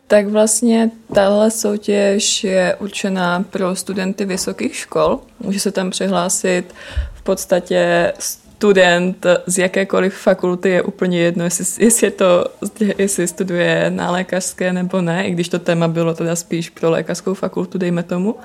Tak 0.07 0.27
vlastně 0.27 0.91
tahle 1.13 1.51
soutěž 1.51 2.43
je 2.43 2.75
určená 2.79 3.43
pro 3.49 3.75
studenty 3.75 4.25
vysokých 4.25 4.75
škol. 4.75 5.19
Může 5.39 5.59
se 5.59 5.71
tam 5.71 5.89
přihlásit 5.89 6.63
v 7.13 7.21
podstatě 7.21 8.13
student 8.59 9.25
z 9.47 9.57
jakékoliv 9.57 10.15
fakulty 10.15 10.69
je 10.69 10.81
úplně 10.81 11.19
jedno, 11.19 11.43
jestli, 11.43 11.85
jestli, 11.85 12.07
je 12.07 12.11
to, 12.11 12.45
jestli 12.97 13.27
studuje 13.27 13.89
na 13.89 14.11
lékařské 14.11 14.73
nebo 14.73 15.01
ne, 15.01 15.27
i 15.27 15.31
když 15.31 15.49
to 15.49 15.59
téma 15.59 15.87
bylo 15.87 16.13
teda 16.13 16.35
spíš 16.35 16.69
pro 16.69 16.89
lékařskou 16.89 17.33
fakultu, 17.33 17.77
dejme 17.77 18.03
tomu. 18.03 18.35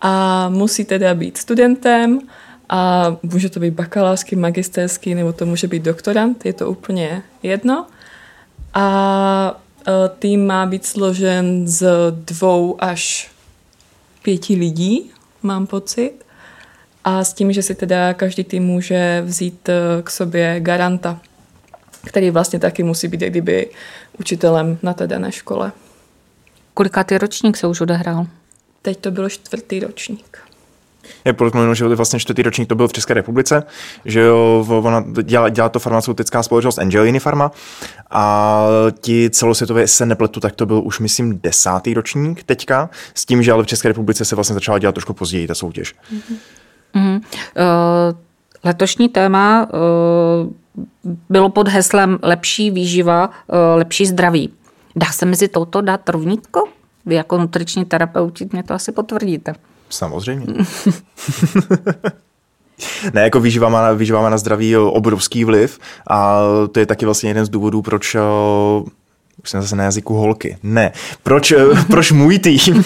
A 0.00 0.48
musí 0.48 0.84
teda 0.84 1.14
být 1.14 1.36
studentem 1.38 2.20
a 2.68 3.06
může 3.22 3.50
to 3.50 3.60
být 3.60 3.74
bakalářský, 3.74 4.36
magisterský, 4.36 5.14
nebo 5.14 5.32
to 5.32 5.46
může 5.46 5.66
být 5.66 5.82
doktorant, 5.82 6.46
je 6.46 6.52
to 6.52 6.70
úplně 6.70 7.22
jedno. 7.42 7.86
A 8.74 9.60
e, 9.86 10.08
tým 10.18 10.46
má 10.46 10.66
být 10.66 10.86
složen 10.86 11.68
z 11.68 11.86
dvou 12.10 12.76
až 12.78 13.30
pěti 14.22 14.54
lidí, 14.54 15.10
mám 15.42 15.66
pocit 15.66 16.12
a 17.04 17.24
s 17.24 17.32
tím, 17.32 17.52
že 17.52 17.62
si 17.62 17.74
teda 17.74 18.14
každý 18.14 18.44
tým 18.44 18.62
může 18.62 19.22
vzít 19.26 19.68
eh, 19.68 20.02
k 20.02 20.10
sobě 20.10 20.60
garanta, 20.60 21.20
který 22.04 22.30
vlastně 22.30 22.58
taky 22.58 22.82
musí 22.82 23.08
být 23.08 23.20
kdyby 23.20 23.70
učitelem 24.18 24.78
na 24.82 24.94
té 24.94 25.06
dané 25.06 25.32
škole. 25.32 25.72
Kolikátý 26.74 27.18
ročník 27.18 27.56
se 27.56 27.66
už 27.66 27.80
odehrál? 27.80 28.26
Teď 28.82 28.98
to 28.98 29.10
byl 29.10 29.28
čtvrtý 29.28 29.80
ročník. 29.80 30.38
Je 31.24 31.32
podotknuto, 31.32 31.74
že 31.74 31.88
vlastně 31.88 32.20
čtvrtý 32.20 32.42
ročník 32.42 32.68
to 32.68 32.74
byl 32.74 32.88
v 32.88 32.92
České 32.92 33.14
republice, 33.14 33.62
že 34.04 34.20
jo, 34.20 34.66
ona 34.68 35.04
dělá, 35.22 35.48
dělá 35.48 35.68
to 35.68 35.78
farmaceutická 35.78 36.42
společnost 36.42 36.78
Angelini 36.78 37.20
Pharma 37.20 37.52
a 38.10 38.66
ti 39.00 39.30
celosvětově, 39.30 39.88
se 39.88 40.06
nepletu, 40.06 40.40
tak 40.40 40.54
to 40.54 40.66
byl 40.66 40.82
už 40.84 41.00
myslím 41.00 41.40
desátý 41.42 41.94
ročník 41.94 42.42
teďka, 42.42 42.90
s 43.14 43.24
tím, 43.24 43.42
že 43.42 43.52
ale 43.52 43.62
v 43.62 43.66
České 43.66 43.88
republice 43.88 44.24
se 44.24 44.34
vlastně 44.34 44.54
začala 44.54 44.78
dělat 44.78 44.92
trošku 44.92 45.14
později 45.14 45.46
ta 45.46 45.54
soutěž. 45.54 45.94
Mm-hmm. 45.94 46.36
Mm. 46.94 47.20
Letošní 48.64 49.08
téma 49.08 49.68
eh, 49.68 49.76
bylo 51.28 51.48
pod 51.48 51.68
heslem 51.68 52.18
lepší 52.22 52.70
výživa, 52.70 53.30
eh, 53.52 53.56
lepší 53.74 54.06
zdraví. 54.06 54.52
Dá 54.96 55.06
se 55.06 55.26
mezi 55.26 55.48
touto 55.48 55.80
dát 55.80 56.08
rovnítko? 56.08 56.64
Vy 57.06 57.14
jako 57.14 57.38
nutriční 57.38 57.84
terapeuti 57.84 58.48
mě 58.52 58.62
to 58.62 58.74
asi 58.74 58.92
potvrdíte. 58.92 59.54
Samozřejmě. 59.90 60.46
ne, 63.14 63.22
jako 63.22 63.40
výživa 63.40 63.68
má, 63.68 63.92
výživa 63.92 64.22
má 64.22 64.30
na 64.30 64.38
zdraví 64.38 64.76
obrovský 64.76 65.44
vliv 65.44 65.78
a 66.10 66.40
to 66.72 66.80
je 66.80 66.86
taky 66.86 67.04
vlastně 67.04 67.30
jeden 67.30 67.44
z 67.44 67.48
důvodů, 67.48 67.82
proč 67.82 68.16
už 69.42 69.50
jsem 69.50 69.62
zase 69.62 69.76
na 69.76 69.84
jazyku 69.84 70.14
holky. 70.14 70.58
Ne. 70.62 70.92
Proč, 71.22 71.52
proč 71.86 72.12
můj 72.12 72.38
tým 72.38 72.84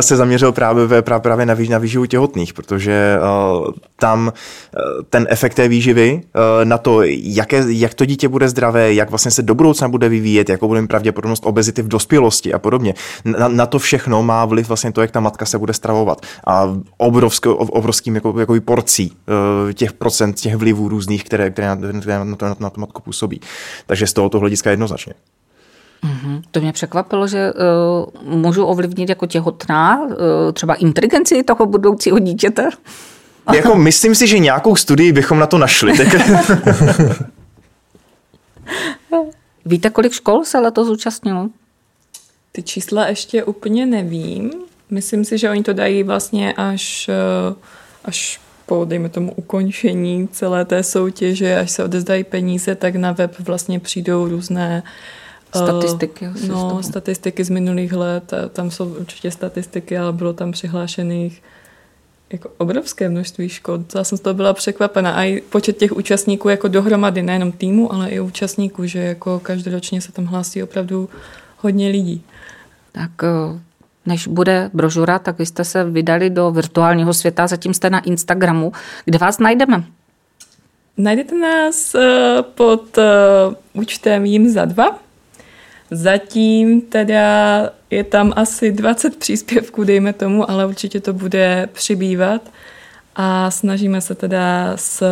se 0.00 0.16
zaměřil 0.16 0.52
právě, 0.52 1.02
právě 1.02 1.46
na, 1.46 1.56
na 1.68 1.78
výživu 1.78 2.06
těhotných, 2.06 2.52
protože 2.52 3.18
uh, 3.58 3.70
tam 3.96 4.26
uh, 4.26 5.02
ten 5.10 5.26
efekt 5.30 5.54
té 5.54 5.68
výživy 5.68 6.20
uh, 6.22 6.64
na 6.64 6.78
to, 6.78 7.00
jaké, 7.04 7.64
jak 7.66 7.94
to 7.94 8.04
dítě 8.04 8.28
bude 8.28 8.48
zdravé, 8.48 8.94
jak 8.94 9.10
vlastně 9.10 9.30
se 9.30 9.42
do 9.42 9.54
budoucna 9.54 9.88
bude 9.88 10.08
vyvíjet, 10.08 10.48
jakou 10.48 10.68
bude 10.68 10.80
mít 10.80 10.86
pravděpodobnost 10.86 11.46
obezity 11.46 11.82
v 11.82 11.88
dospělosti 11.88 12.54
a 12.54 12.58
podobně. 12.58 12.94
Na, 13.24 13.48
na 13.48 13.66
to 13.66 13.78
všechno 13.78 14.22
má 14.22 14.44
vliv 14.44 14.68
vlastně 14.68 14.92
to, 14.92 15.00
jak 15.00 15.10
ta 15.10 15.20
matka 15.20 15.46
se 15.46 15.58
bude 15.58 15.72
stravovat. 15.72 16.26
A 16.46 16.76
obrovský, 16.96 17.48
obrovským 17.48 18.14
jako, 18.14 18.40
jako 18.40 18.54
porcí 18.64 19.12
těch 19.74 19.92
procent, 19.92 20.40
těch 20.40 20.56
vlivů 20.56 20.88
různých, 20.88 21.24
které, 21.24 21.50
které, 21.50 21.68
na, 21.68 21.76
které 21.76 22.24
na, 22.24 22.36
to, 22.36 22.46
na, 22.46 22.56
na 22.60 22.70
to 22.70 22.80
matku 22.80 23.02
působí. 23.02 23.40
Takže 23.86 24.06
z 24.06 24.12
tohoto 24.12 24.38
hlediska 24.38 24.70
jednoznačně. 24.70 25.14
Mm-hmm. 26.04 26.42
To 26.50 26.60
mě 26.60 26.72
překvapilo, 26.72 27.26
že 27.26 27.52
uh, 27.52 28.36
můžu 28.36 28.64
ovlivnit 28.64 29.08
jako 29.08 29.26
těhotná 29.26 30.02
uh, 30.02 30.12
třeba 30.52 30.74
inteligenci 30.74 31.42
toho 31.42 31.66
budoucího 31.66 32.18
dítěte. 32.18 32.68
Jako 33.54 33.74
myslím 33.76 34.14
si, 34.14 34.26
že 34.26 34.38
nějakou 34.38 34.76
studii 34.76 35.12
bychom 35.12 35.38
na 35.38 35.46
to 35.46 35.58
našli. 35.58 35.96
Tak... 35.96 36.08
Víte, 39.64 39.90
kolik 39.90 40.12
škol 40.12 40.44
se 40.44 40.58
letos 40.58 40.86
zúčastnilo? 40.86 41.48
Ty 42.52 42.62
čísla 42.62 43.06
ještě 43.06 43.44
úplně 43.44 43.86
nevím. 43.86 44.52
Myslím 44.90 45.24
si, 45.24 45.38
že 45.38 45.50
oni 45.50 45.62
to 45.62 45.72
dají 45.72 46.02
vlastně 46.02 46.54
až, 46.56 47.08
eh, 47.08 47.54
až 48.04 48.40
po, 48.66 48.84
dejme 48.84 49.08
tomu, 49.08 49.32
ukončení 49.32 50.28
celé 50.28 50.64
té 50.64 50.82
soutěže, 50.82 51.58
až 51.58 51.70
se 51.70 51.84
odezdají 51.84 52.24
peníze, 52.24 52.74
tak 52.74 52.96
na 52.96 53.12
web 53.12 53.38
vlastně 53.38 53.80
přijdou 53.80 54.28
různé 54.28 54.82
uh, 54.84 54.90
Statistiky. 55.48 56.28
No, 56.48 56.82
statistiky 56.82 57.44
z 57.44 57.50
minulých 57.50 57.92
let, 57.92 58.32
tam 58.52 58.70
jsou 58.70 58.88
určitě 58.88 59.30
statistiky, 59.30 59.98
ale 59.98 60.12
bylo 60.12 60.32
tam 60.32 60.52
přihlášených 60.52 61.42
jako 62.32 62.50
obrovské 62.58 63.08
množství 63.08 63.48
škod. 63.48 63.80
Já 63.94 64.04
jsem 64.04 64.18
z 64.18 64.20
toho 64.20 64.34
byla 64.34 64.52
překvapena. 64.52 65.12
A 65.12 65.22
i 65.22 65.40
počet 65.40 65.76
těch 65.76 65.96
účastníků 65.96 66.48
jako 66.48 66.68
dohromady, 66.68 67.22
nejenom 67.22 67.52
týmu, 67.52 67.92
ale 67.92 68.08
i 68.08 68.20
účastníků, 68.20 68.86
že 68.86 68.98
jako 68.98 69.40
každoročně 69.40 70.00
se 70.00 70.12
tam 70.12 70.24
hlásí 70.24 70.62
opravdu 70.62 71.08
hodně 71.58 71.88
lidí. 71.88 72.22
Tak 72.92 73.10
eh, 73.22 73.60
než 74.06 74.26
bude 74.28 74.70
brožura, 74.72 75.18
tak 75.18 75.38
vy 75.38 75.46
jste 75.46 75.64
se 75.64 75.84
vydali 75.84 76.30
do 76.30 76.50
virtuálního 76.50 77.14
světa, 77.14 77.46
zatím 77.46 77.74
jste 77.74 77.90
na 77.90 78.00
Instagramu. 78.00 78.72
Kde 79.04 79.18
vás 79.18 79.38
najdeme? 79.38 79.84
Najdete 80.96 81.34
nás 81.38 81.94
eh, 81.94 82.42
pod 82.54 82.98
eh, 82.98 83.04
účtem 83.72 84.24
jim 84.24 84.50
za 84.50 84.64
dva 84.64 84.98
Zatím 85.90 86.80
teda 86.80 87.70
je 87.90 88.04
tam 88.04 88.32
asi 88.36 88.72
20 88.72 89.16
příspěvků, 89.16 89.84
dejme 89.84 90.12
tomu, 90.12 90.50
ale 90.50 90.66
určitě 90.66 91.00
to 91.00 91.12
bude 91.12 91.68
přibývat 91.72 92.42
a 93.16 93.50
snažíme 93.50 94.00
se 94.00 94.14
teda 94.14 94.72
s, 94.76 95.04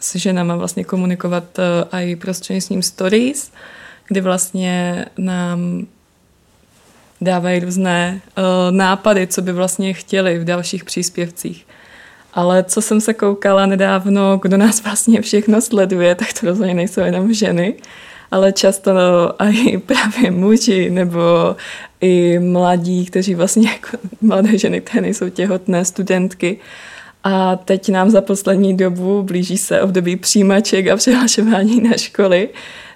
s 0.00 0.16
ženama 0.16 0.56
vlastně 0.56 0.84
komunikovat 0.84 1.44
eh, 1.58 2.02
i 2.02 2.16
prostřednictvím 2.16 2.82
stories, 2.82 3.52
kdy 4.08 4.20
vlastně 4.20 5.06
nám 5.18 5.86
dávají 7.20 7.60
různé 7.60 8.20
uh, 8.38 8.44
nápady, 8.76 9.26
co 9.26 9.42
by 9.42 9.52
vlastně 9.52 9.92
chtěli 9.92 10.38
v 10.38 10.44
dalších 10.44 10.84
příspěvcích. 10.84 11.66
Ale 12.34 12.64
co 12.64 12.82
jsem 12.82 13.00
se 13.00 13.14
koukala 13.14 13.66
nedávno, 13.66 14.38
kdo 14.42 14.56
nás 14.56 14.82
vlastně 14.84 15.22
všechno 15.22 15.60
sleduje, 15.60 16.14
tak 16.14 16.28
to 16.40 16.46
rozhodně 16.46 16.74
nejsou 16.74 17.00
jenom 17.00 17.32
ženy 17.32 17.74
ale 18.30 18.52
často 18.52 18.92
no, 18.94 19.34
i 19.52 19.78
právě 19.78 20.30
muži 20.30 20.90
nebo 20.90 21.56
i 22.00 22.38
mladí, 22.38 23.06
kteří 23.06 23.34
vlastně 23.34 23.68
jako 23.68 24.06
mladé 24.20 24.58
ženy, 24.58 24.80
které 24.80 25.00
nejsou 25.00 25.28
těhotné, 25.28 25.84
studentky. 25.84 26.58
A 27.24 27.56
teď 27.56 27.88
nám 27.88 28.10
za 28.10 28.20
poslední 28.20 28.76
dobu 28.76 29.22
blíží 29.22 29.58
se 29.58 29.80
období 29.80 30.16
přijímaček 30.16 30.88
a 30.88 30.96
přihlašování 30.96 31.80
na 31.80 31.96
školy, 31.96 32.48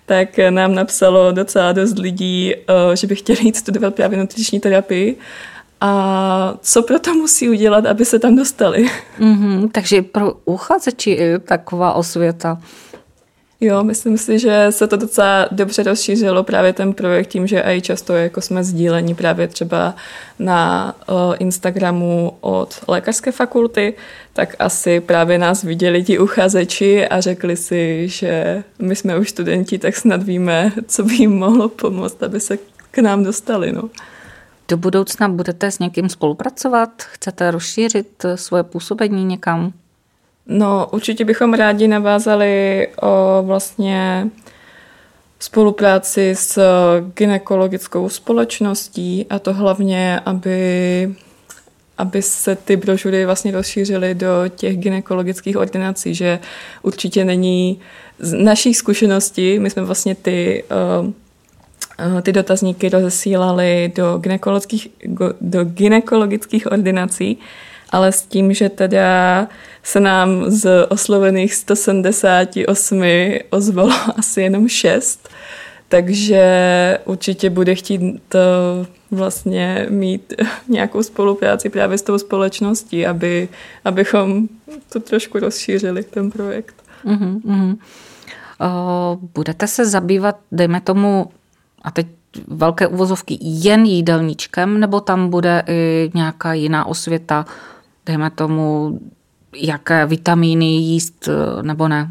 tak 0.07 0.29
nám 0.51 0.75
napsalo 0.75 1.33
docela 1.33 1.73
dost 1.73 1.99
lidí, 1.99 2.55
eh, 2.55 2.97
že 2.97 3.07
by 3.07 3.17
chtěli 3.17 3.39
jít 3.43 3.57
studovat 3.57 3.95
právě 3.95 4.19
nutriční 4.19 4.61
terapii 4.61 5.17
a 5.81 6.55
co 6.61 6.83
pro 6.83 6.99
to 6.99 7.15
musí 7.15 7.49
udělat, 7.49 7.87
aby 7.87 8.05
se 8.05 8.19
tam 8.19 8.37
dostali. 8.37 8.90
Mm-hmm, 9.21 9.69
takže 9.73 10.03
pro 10.03 10.33
uchazeči 10.45 11.19
taková 11.45 11.93
osvěta. 11.93 12.61
Jo, 13.62 13.85
myslím 13.85 14.18
si, 14.18 14.38
že 14.38 14.66
se 14.70 14.87
to 14.87 14.96
docela 14.96 15.49
dobře 15.51 15.83
rozšířilo 15.83 16.42
právě 16.42 16.73
ten 16.73 16.92
projekt 16.92 17.27
tím, 17.27 17.46
že 17.46 17.62
i 17.66 17.81
často 17.81 18.16
jako 18.16 18.40
jsme 18.40 18.64
sdílení 18.64 19.14
právě 19.14 19.49
třeba 19.49 19.94
na 20.38 20.94
Instagramu 21.38 22.37
od 22.40 22.85
lékařské 22.88 23.33
fakulty, 23.33 23.94
tak 24.33 24.57
asi 24.59 25.01
právě 25.01 25.38
nás 25.38 25.62
viděli 25.62 26.05
ti 26.05 26.18
uchazeči 26.18 27.09
a 27.09 27.20
řekli 27.20 27.57
si, 27.57 28.09
že 28.09 28.64
my 28.79 28.96
jsme 28.96 29.18
už 29.18 29.31
studenti, 29.31 29.79
tak 29.79 29.96
snad 29.96 30.23
víme, 30.23 30.73
co 30.87 31.03
by 31.05 31.14
jim 31.14 31.38
mohlo 31.38 31.68
pomoct, 31.68 32.23
aby 32.23 32.40
se 32.40 32.59
k 32.90 32.99
nám 32.99 33.25
dostali. 33.25 33.73
No. 33.73 33.90
Do 34.68 34.77
budoucna 34.77 35.29
budete 35.29 35.70
s 35.70 35.79
někým 35.79 36.09
spolupracovat? 36.09 36.90
Chcete 37.03 37.51
rozšířit 37.51 38.25
svoje 38.35 38.62
působení 38.62 39.25
někam? 39.25 39.73
No, 40.53 40.89
určitě 40.93 41.25
bychom 41.25 41.55
rádi 41.55 41.89
navázali 41.89 42.89
o 43.03 43.43
vlastně 43.43 44.29
spolupráci 45.39 46.35
s 46.35 46.61
ginekologickou 47.15 48.09
společností 48.09 49.27
a 49.31 49.39
to 49.39 49.55
hlavně, 49.55 50.21
aby, 50.27 51.15
aby 51.99 52.23
se 52.23 52.57
ty 52.57 52.77
brožury 52.77 53.27
vlastně 53.27 53.53
rozšířily 53.53 54.15
do 54.15 54.29
těch 54.49 54.77
ginekologických 54.77 55.57
ordinací, 55.57 56.15
že 56.15 56.39
určitě 56.83 57.25
není 57.25 57.81
z 58.19 58.33
našich 58.33 58.77
zkušeností, 58.77 59.59
my 59.59 59.71
jsme 59.71 59.83
vlastně 59.83 60.15
ty 60.15 60.65
uh, 61.01 61.11
ty 62.23 62.33
dotazníky 62.33 62.89
rozesílali 62.89 63.93
do 63.97 64.19
gynekologických, 64.19 64.89
do 65.41 65.65
gynekologických 65.65 66.73
ordinací, 66.73 67.39
ale 67.91 68.13
s 68.13 68.23
tím, 68.23 68.55
že 68.55 68.69
teda 68.69 69.49
se 69.83 70.01
nám 70.01 70.51
z 70.51 70.87
oslovených 70.88 71.55
178 71.55 73.03
ozvalo 73.51 73.93
asi 74.16 74.43
jenom 74.43 74.69
6, 74.69 75.29
takže 75.88 76.99
určitě 77.05 77.51
bude 77.51 77.75
chtít 77.75 78.23
to 78.29 78.38
vlastně 79.11 79.87
mít 79.90 80.35
nějakou 80.69 81.03
spolupráci 81.03 81.69
právě 81.69 81.99
s 81.99 82.03
tou 82.03 82.19
společností, 82.19 83.07
aby, 83.07 83.49
abychom 83.85 84.49
to 84.93 85.01
trošku 85.01 85.38
rozšířili, 85.38 86.03
ten 86.03 86.31
projekt. 86.31 86.75
Uh-huh, 87.05 87.40
uh-huh. 87.40 87.79
Uh, 88.61 89.29
budete 89.35 89.66
se 89.66 89.87
zabývat, 89.87 90.37
dejme 90.53 90.81
tomu, 90.81 91.27
a 91.83 91.90
teď 91.90 92.07
velké 92.47 92.87
uvozovky, 92.87 93.38
jen 93.40 93.85
jídelníčkem, 93.85 94.81
nebo 94.81 95.01
tam 95.01 95.31
bude 95.31 95.62
i 95.66 96.11
nějaká 96.14 96.53
jiná 96.53 96.87
osvěta, 96.87 97.47
dejme 98.07 98.31
tomu, 98.31 98.99
jaké 99.57 100.07
vitamíny 100.07 100.65
jíst 100.65 101.29
eh, 101.29 101.63
nebo 101.63 101.89
ne? 101.89 102.11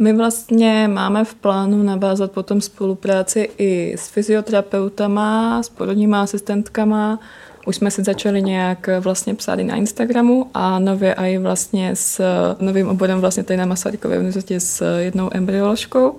My 0.00 0.12
vlastně 0.12 0.88
máme 0.92 1.24
v 1.24 1.34
plánu 1.34 1.82
navázat 1.82 2.32
potom 2.32 2.60
spolupráci 2.60 3.50
i 3.58 3.94
s 3.98 4.08
fyzioterapeutama, 4.08 5.62
s 5.62 5.68
porodníma 5.68 6.22
asistentkama. 6.22 7.18
Už 7.66 7.76
jsme 7.76 7.90
si 7.90 8.04
začali 8.04 8.42
nějak 8.42 8.88
vlastně 9.00 9.34
psát 9.34 9.58
i 9.58 9.64
na 9.64 9.76
Instagramu 9.76 10.50
a 10.54 10.78
nově 10.78 11.14
i 11.14 11.38
vlastně 11.38 11.96
s 11.96 12.22
novým 12.60 12.88
oborem 12.88 13.20
vlastně 13.20 13.42
tady 13.42 13.56
na 13.56 13.66
Masarykové 13.66 14.18
univerzitě 14.18 14.60
s 14.60 14.98
jednou 14.98 15.30
embryoložkou 15.32 16.18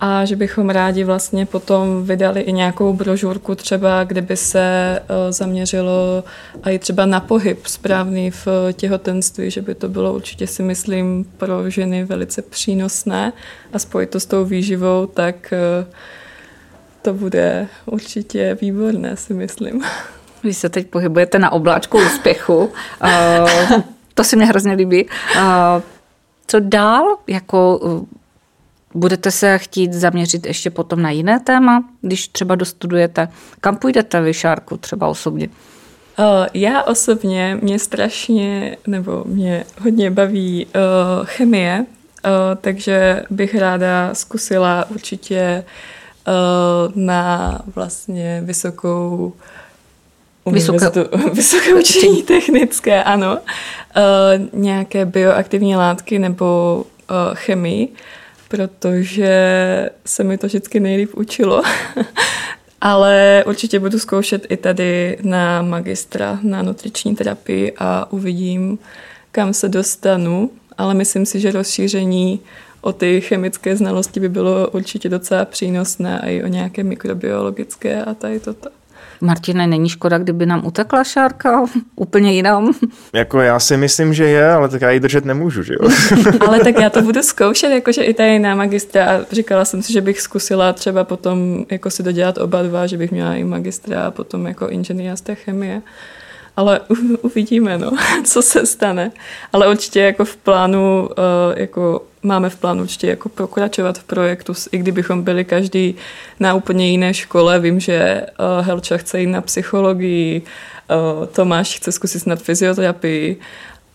a 0.00 0.24
že 0.24 0.36
bychom 0.36 0.70
rádi 0.70 1.04
vlastně 1.04 1.46
potom 1.46 2.04
vydali 2.04 2.40
i 2.40 2.52
nějakou 2.52 2.92
brožurku 2.92 3.54
třeba, 3.54 4.04
kde 4.04 4.22
by 4.22 4.36
se 4.36 4.60
eh, 4.98 5.32
zaměřilo 5.32 6.24
i 6.70 6.78
třeba 6.78 7.06
na 7.06 7.20
pohyb 7.20 7.66
správný 7.66 8.30
v 8.30 8.48
těhotenství, 8.72 9.50
že 9.50 9.62
by 9.62 9.74
to 9.74 9.88
bylo 9.88 10.14
určitě 10.14 10.46
si 10.46 10.62
myslím 10.62 11.24
pro 11.36 11.70
ženy 11.70 12.04
velice 12.04 12.42
přínosné 12.42 13.32
a 13.72 13.78
spojit 13.78 14.10
to 14.10 14.20
s 14.20 14.26
tou 14.26 14.44
výživou, 14.44 15.06
tak 15.06 15.52
eh, 15.52 15.86
to 17.02 17.14
bude 17.14 17.68
určitě 17.86 18.58
výborné, 18.60 19.16
si 19.16 19.34
myslím. 19.34 19.82
Vy 20.42 20.54
se 20.54 20.68
teď 20.68 20.86
pohybujete 20.86 21.38
na 21.38 21.52
obláčku 21.52 21.98
úspěchu. 21.98 22.72
Eh, 23.02 23.82
to 24.14 24.24
si 24.24 24.36
mě 24.36 24.46
hrozně 24.46 24.72
líbí. 24.72 25.08
Co 26.46 26.60
dál? 26.60 27.16
Jako 27.26 27.80
Budete 28.96 29.30
se 29.30 29.58
chtít 29.58 29.92
zaměřit 29.92 30.46
ještě 30.46 30.70
potom 30.70 31.02
na 31.02 31.10
jiné 31.10 31.40
téma, 31.40 31.84
když 32.00 32.28
třeba 32.28 32.54
dostudujete? 32.54 33.28
Kam 33.60 33.76
půjdete 33.76 34.20
vy, 34.20 34.34
Šárku, 34.34 34.76
třeba 34.76 35.08
osobně? 35.08 35.48
Já 36.54 36.82
osobně 36.82 37.58
mě 37.62 37.78
strašně, 37.78 38.76
nebo 38.86 39.24
mě 39.26 39.64
hodně 39.80 40.10
baví 40.10 40.66
uh, 40.66 41.26
chemie, 41.26 41.86
uh, 42.24 42.30
takže 42.60 43.22
bych 43.30 43.54
ráda 43.54 44.14
zkusila 44.14 44.84
určitě 44.90 45.64
uh, 46.28 47.02
na 47.04 47.60
vlastně 47.74 48.42
vysokou 48.44 49.32
Vysoké, 50.52 50.86
vysoké 51.32 51.74
učení 51.74 52.22
technické, 52.22 53.04
ano. 53.04 53.32
Uh, 53.32 54.60
nějaké 54.60 55.04
bioaktivní 55.04 55.76
látky 55.76 56.18
nebo 56.18 56.76
uh, 57.10 57.34
chemii, 57.34 57.88
protože 58.48 59.90
se 60.06 60.24
mi 60.24 60.38
to 60.38 60.46
vždycky 60.46 60.80
nejlíp 60.80 61.10
učilo. 61.14 61.62
Ale 62.80 63.44
určitě 63.46 63.80
budu 63.80 63.98
zkoušet 63.98 64.46
i 64.48 64.56
tady 64.56 65.18
na 65.22 65.62
magistra 65.62 66.38
na 66.42 66.62
nutriční 66.62 67.16
terapii 67.16 67.72
a 67.78 68.12
uvidím, 68.12 68.78
kam 69.32 69.54
se 69.54 69.68
dostanu. 69.68 70.50
Ale 70.78 70.94
myslím 70.94 71.26
si, 71.26 71.40
že 71.40 71.52
rozšíření 71.52 72.40
o 72.80 72.92
ty 72.92 73.20
chemické 73.20 73.76
znalosti 73.76 74.20
by 74.20 74.28
bylo 74.28 74.70
určitě 74.70 75.08
docela 75.08 75.44
přínosné 75.44 76.20
a 76.20 76.26
i 76.26 76.42
o 76.42 76.46
nějaké 76.46 76.82
mikrobiologické 76.82 78.04
a 78.04 78.14
tady 78.14 78.40
toto. 78.40 78.75
Martine, 79.20 79.66
není 79.66 79.88
škoda, 79.88 80.18
kdyby 80.18 80.46
nám 80.46 80.66
utekla 80.66 81.04
šárka 81.04 81.64
úplně 81.96 82.32
jinam? 82.32 82.72
Jako 83.12 83.40
já 83.40 83.58
si 83.58 83.76
myslím, 83.76 84.14
že 84.14 84.24
je, 84.24 84.50
ale 84.50 84.68
tak 84.68 84.82
já 84.82 84.90
ji 84.90 85.00
držet 85.00 85.24
nemůžu, 85.24 85.62
že 85.62 85.74
jo? 85.74 85.88
ale 86.48 86.60
tak 86.60 86.80
já 86.80 86.90
to 86.90 87.02
budu 87.02 87.22
zkoušet, 87.22 87.72
jakože 87.72 88.02
i 88.02 88.14
tady 88.14 88.38
na 88.38 88.54
magistra 88.54 89.04
a 89.04 89.20
říkala 89.32 89.64
jsem 89.64 89.82
si, 89.82 89.92
že 89.92 90.00
bych 90.00 90.20
zkusila 90.20 90.72
třeba 90.72 91.04
potom 91.04 91.64
jako 91.70 91.90
si 91.90 92.02
dodělat 92.02 92.38
oba 92.38 92.62
dva, 92.62 92.86
že 92.86 92.96
bych 92.96 93.10
měla 93.10 93.34
i 93.34 93.44
magistra 93.44 94.02
a 94.06 94.10
potom 94.10 94.46
jako 94.46 94.68
inženýra 94.68 95.16
z 95.16 95.20
té 95.20 95.34
chemie 95.34 95.82
ale 96.56 96.80
uvidíme, 97.22 97.78
no, 97.78 97.92
co 98.24 98.42
se 98.42 98.66
stane. 98.66 99.12
Ale 99.52 99.68
určitě 99.68 100.00
jako 100.00 100.24
v 100.24 100.36
plánu, 100.36 101.08
eh, 101.18 101.60
jako 101.60 102.02
máme 102.22 102.50
v 102.50 102.56
plánu 102.56 102.82
určitě 102.82 103.06
jako 103.06 103.28
pokračovat 103.28 103.98
v 103.98 104.04
projektu, 104.04 104.52
i 104.72 104.78
kdybychom 104.78 105.22
byli 105.22 105.44
každý 105.44 105.94
na 106.40 106.54
úplně 106.54 106.90
jiné 106.90 107.14
škole. 107.14 107.60
Vím, 107.60 107.80
že 107.80 107.94
eh, 107.94 108.26
Helča 108.60 108.96
chce 108.96 109.20
jít 109.20 109.26
na 109.26 109.40
psychologii, 109.40 110.42
eh, 110.90 111.26
Tomáš 111.26 111.76
chce 111.76 111.92
zkusit 111.92 112.20
snad 112.20 112.42
fyzioterapii 112.42 113.40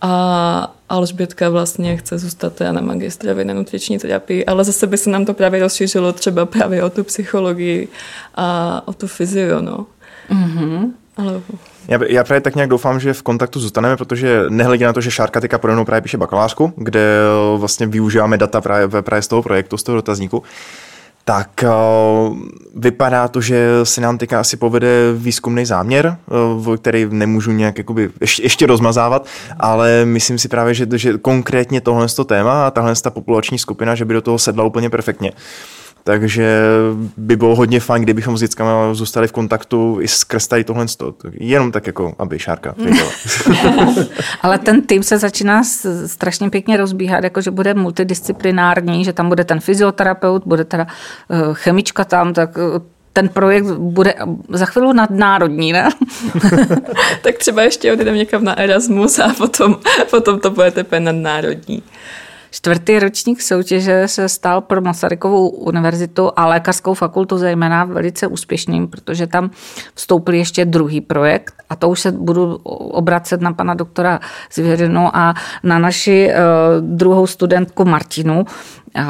a 0.02 0.76
Alžbětka 0.90 1.50
vlastně 1.50 1.98
chce 1.98 2.18
zůstat 2.18 2.54
teda 2.54 2.72
na 2.72 2.82
magistrovi 2.82 3.46
na 3.46 3.54
nutriční 3.54 4.00
terapii, 4.00 4.46
ale 4.46 4.64
zase 4.64 4.88
by 4.88 4.98
se 4.98 5.10
nám 5.10 5.26
to 5.26 5.34
právě 5.34 5.60
rozšířilo 5.60 6.14
třeba 6.14 6.46
právě 6.46 6.84
o 6.84 6.90
tu 6.90 7.04
psychologii 7.04 7.88
a 8.36 8.82
o 8.86 8.94
tu 8.94 9.08
fyzio, 9.08 9.62
no. 9.62 9.86
Mm-hmm. 10.30 10.92
Ale 11.18 11.42
já, 11.92 12.00
já 12.08 12.24
právě 12.24 12.42
tak 12.42 12.56
nějak 12.56 12.70
doufám, 12.70 13.00
že 13.00 13.14
v 13.14 13.22
kontaktu 13.22 13.60
zůstaneme, 13.60 13.98
protože 13.98 14.44
nehledě 14.50 14.86
na 14.86 14.94
to, 14.94 15.02
že 15.02 15.12
Šárka 15.12 15.40
teďka 15.40 15.58
pode 15.58 15.74
mnou 15.74 15.86
právě 15.86 16.02
píše 16.02 16.18
bakalářku, 16.18 16.74
kde 16.76 17.18
vlastně 17.58 17.88
využíváme 17.88 18.38
data 18.38 18.62
právě, 18.62 19.02
právě 19.02 19.22
z 19.22 19.28
toho 19.28 19.42
projektu, 19.42 19.78
z 19.78 19.84
toho 19.84 19.96
dotazníku, 19.96 20.44
tak 21.26 21.64
uh, 21.64 22.38
vypadá 22.76 23.28
to, 23.28 23.42
že 23.42 23.68
se 23.84 24.02
nám 24.02 24.18
teďka 24.18 24.40
asi 24.40 24.58
povede 24.58 25.14
výzkumný 25.14 25.66
záměr, 25.66 26.18
uh, 26.66 26.76
který 26.76 27.08
nemůžu 27.10 27.52
nějak 27.52 27.78
jakoby 27.78 28.10
ještě, 28.22 28.44
ještě 28.44 28.66
rozmazávat, 28.66 29.26
ale 29.60 30.06
myslím 30.06 30.40
si 30.40 30.48
právě, 30.48 30.74
že, 30.74 30.88
že 30.96 31.18
konkrétně 31.18 31.82
tohle 31.82 32.08
téma 32.26 32.68
a 32.68 32.72
tahle 32.72 32.94
ta 33.04 33.10
populační 33.10 33.60
skupina, 33.60 33.96
že 33.96 34.06
by 34.06 34.14
do 34.14 34.22
toho 34.22 34.40
sedla 34.40 34.64
úplně 34.64 34.90
perfektně. 34.90 35.32
Takže 36.04 36.62
by 37.18 37.36
bylo 37.36 37.56
hodně 37.56 37.80
fajn, 37.80 38.04
kdybychom 38.04 38.38
s 38.38 38.40
dětskama 38.40 38.94
zůstali 38.94 39.28
v 39.28 39.32
kontaktu 39.32 39.98
i 40.02 40.08
skrz 40.08 40.48
tady 40.48 40.64
tohle. 40.64 40.86
Jenom 41.34 41.72
tak 41.72 41.88
jako, 41.88 42.16
aby 42.20 42.40
Šárka 42.40 42.76
Ale 44.42 44.60
ten 44.60 44.82
tým 44.82 45.04
se 45.04 45.18
začíná 45.18 45.62
strašně 46.06 46.50
pěkně 46.50 46.78
rozbíhat, 46.78 47.24
jako 47.24 47.42
že 47.42 47.52
bude 47.52 47.74
multidisciplinární, 47.74 49.06
že 49.06 49.14
tam 49.14 49.30
bude 49.30 49.44
ten 49.44 49.60
fyzioterapeut, 49.60 50.44
bude 50.46 50.66
teda 50.66 50.88
eh, 51.30 51.36
chemička 51.54 52.04
tam, 52.04 52.34
tak 52.34 52.50
eh, 52.58 52.80
ten 53.14 53.30
projekt 53.30 53.66
bude 53.66 54.16
za 54.50 54.66
chvíli 54.66 54.94
nadnárodní, 54.94 55.74
ne? 55.74 55.90
tak 57.22 57.38
třeba 57.38 57.64
ještě 57.64 57.94
odjedeme 57.94 58.18
někam 58.18 58.44
na 58.44 58.60
Erasmus 58.60 59.20
a 59.20 59.34
potom, 59.38 59.76
potom 60.10 60.40
to 60.40 60.50
bude 60.50 60.72
teprve 60.72 61.00
nadnárodní. 61.00 61.84
Čtvrtý 62.52 63.00
ročník 63.00 63.42
soutěže 63.42 64.08
se 64.08 64.30
stal 64.30 64.62
pro 64.62 64.82
Masarykovou 64.82 65.50
univerzitu 65.50 66.32
a 66.36 66.48
lékařskou 66.48 66.94
fakultu 66.94 67.38
zejména 67.38 67.86
velice 67.86 68.28
úspěšným, 68.28 68.88
protože 68.88 69.28
tam 69.28 69.52
vstoupil 69.96 70.34
ještě 70.34 70.66
druhý 70.66 71.02
projekt 71.02 71.54
a 71.70 71.76
to 71.76 71.90
už 71.90 72.00
se 72.00 72.12
budu 72.12 72.56
obracet 72.56 73.42
na 73.42 73.54
pana 73.54 73.74
doktora 73.74 74.20
Zvěřinu 74.54 75.18
a 75.18 75.34
na 75.64 75.80
naši 75.80 76.30
uh, 76.30 76.98
druhou 76.98 77.28
studentku 77.28 77.86
Martinu. 77.86 78.40
Uh, 78.40 79.04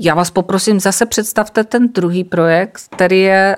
já 0.00 0.14
vás 0.14 0.30
poprosím, 0.30 0.80
zase 0.80 1.06
představte 1.06 1.64
ten 1.64 1.88
druhý 1.92 2.24
projekt, 2.24 2.82
který 2.90 3.20
je 3.20 3.56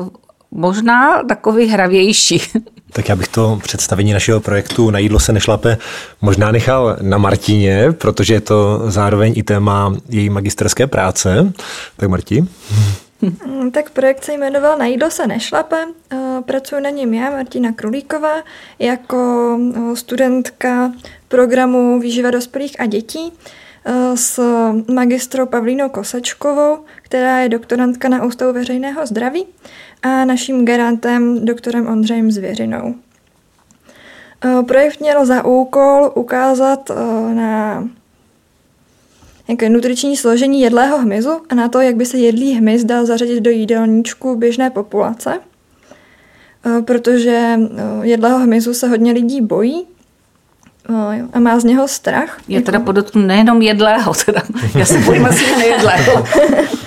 uh, 0.00 0.08
možná 0.50 1.22
takový 1.22 1.66
hravější. 1.66 2.42
Tak 2.92 3.08
já 3.08 3.16
bych 3.16 3.28
to 3.28 3.58
představení 3.62 4.12
našeho 4.12 4.40
projektu 4.40 4.90
Na 4.90 4.98
jídlo 4.98 5.20
se 5.20 5.32
nešlape 5.32 5.78
možná 6.20 6.52
nechal 6.52 6.96
na 7.02 7.18
Martině, 7.18 7.92
protože 7.92 8.34
je 8.34 8.40
to 8.40 8.82
zároveň 8.86 9.32
i 9.36 9.42
téma 9.42 9.94
její 10.08 10.30
magisterské 10.30 10.86
práce. 10.86 11.52
Tak 11.96 12.08
Marti? 12.08 12.44
Hmm, 13.22 13.70
tak 13.70 13.90
projekt 13.90 14.24
se 14.24 14.32
jmenoval 14.32 14.78
Na 14.78 14.86
jídlo 14.86 15.10
se 15.10 15.26
nešlape. 15.26 15.76
Eh, 16.12 16.42
pracuji 16.44 16.80
na 16.80 16.90
něm 16.90 17.14
já, 17.14 17.30
Martina 17.30 17.72
Krulíková, 17.72 18.34
jako 18.78 19.58
eh, 19.76 19.96
studentka 19.96 20.92
programu 21.28 22.00
Výživa 22.00 22.30
dospělých 22.30 22.80
a 22.80 22.86
dětí 22.86 23.32
eh, 23.84 24.16
s 24.16 24.42
magistrou 24.94 25.46
Pavlínou 25.46 25.88
Kosačkovou, 25.88 26.84
která 27.02 27.38
je 27.38 27.48
doktorantka 27.48 28.08
na 28.08 28.24
Ústavu 28.24 28.52
veřejného 28.52 29.06
zdraví 29.06 29.46
a 30.02 30.24
naším 30.24 30.64
garantem 30.64 31.44
doktorem 31.44 31.86
Ondřejem 31.86 32.30
Zvěřinou. 32.30 32.94
Eh, 34.44 34.62
projekt 34.62 35.00
měl 35.00 35.26
za 35.26 35.44
úkol 35.44 36.12
ukázat 36.14 36.90
eh, 36.90 36.94
na 37.34 37.84
jaké 39.48 39.68
nutriční 39.68 40.16
složení 40.16 40.60
jedlého 40.60 40.98
hmyzu 40.98 41.40
a 41.48 41.54
na 41.54 41.68
to, 41.68 41.80
jak 41.80 41.96
by 41.96 42.06
se 42.06 42.18
jedlý 42.18 42.52
hmyz 42.52 42.84
dal 42.84 43.06
zařadit 43.06 43.40
do 43.40 43.50
jídelníčku 43.50 44.36
běžné 44.36 44.70
populace. 44.70 45.40
Eh, 46.66 46.82
protože 46.82 47.58
jedlého 48.02 48.38
hmyzu 48.38 48.74
se 48.74 48.88
hodně 48.88 49.12
lidí 49.12 49.40
bojí 49.40 49.86
a 51.32 51.38
má 51.38 51.60
z 51.60 51.64
něho 51.64 51.88
strach. 51.88 52.40
Já 52.48 52.60
teda 52.60 52.80
podotknu 52.80 53.22
nejenom 53.22 53.62
jedlého, 53.62 54.14
teda. 54.26 54.42
já 54.74 54.84
se 54.84 54.98
bojím 54.98 55.26
asi 55.26 55.56
nejedlého. 55.56 56.24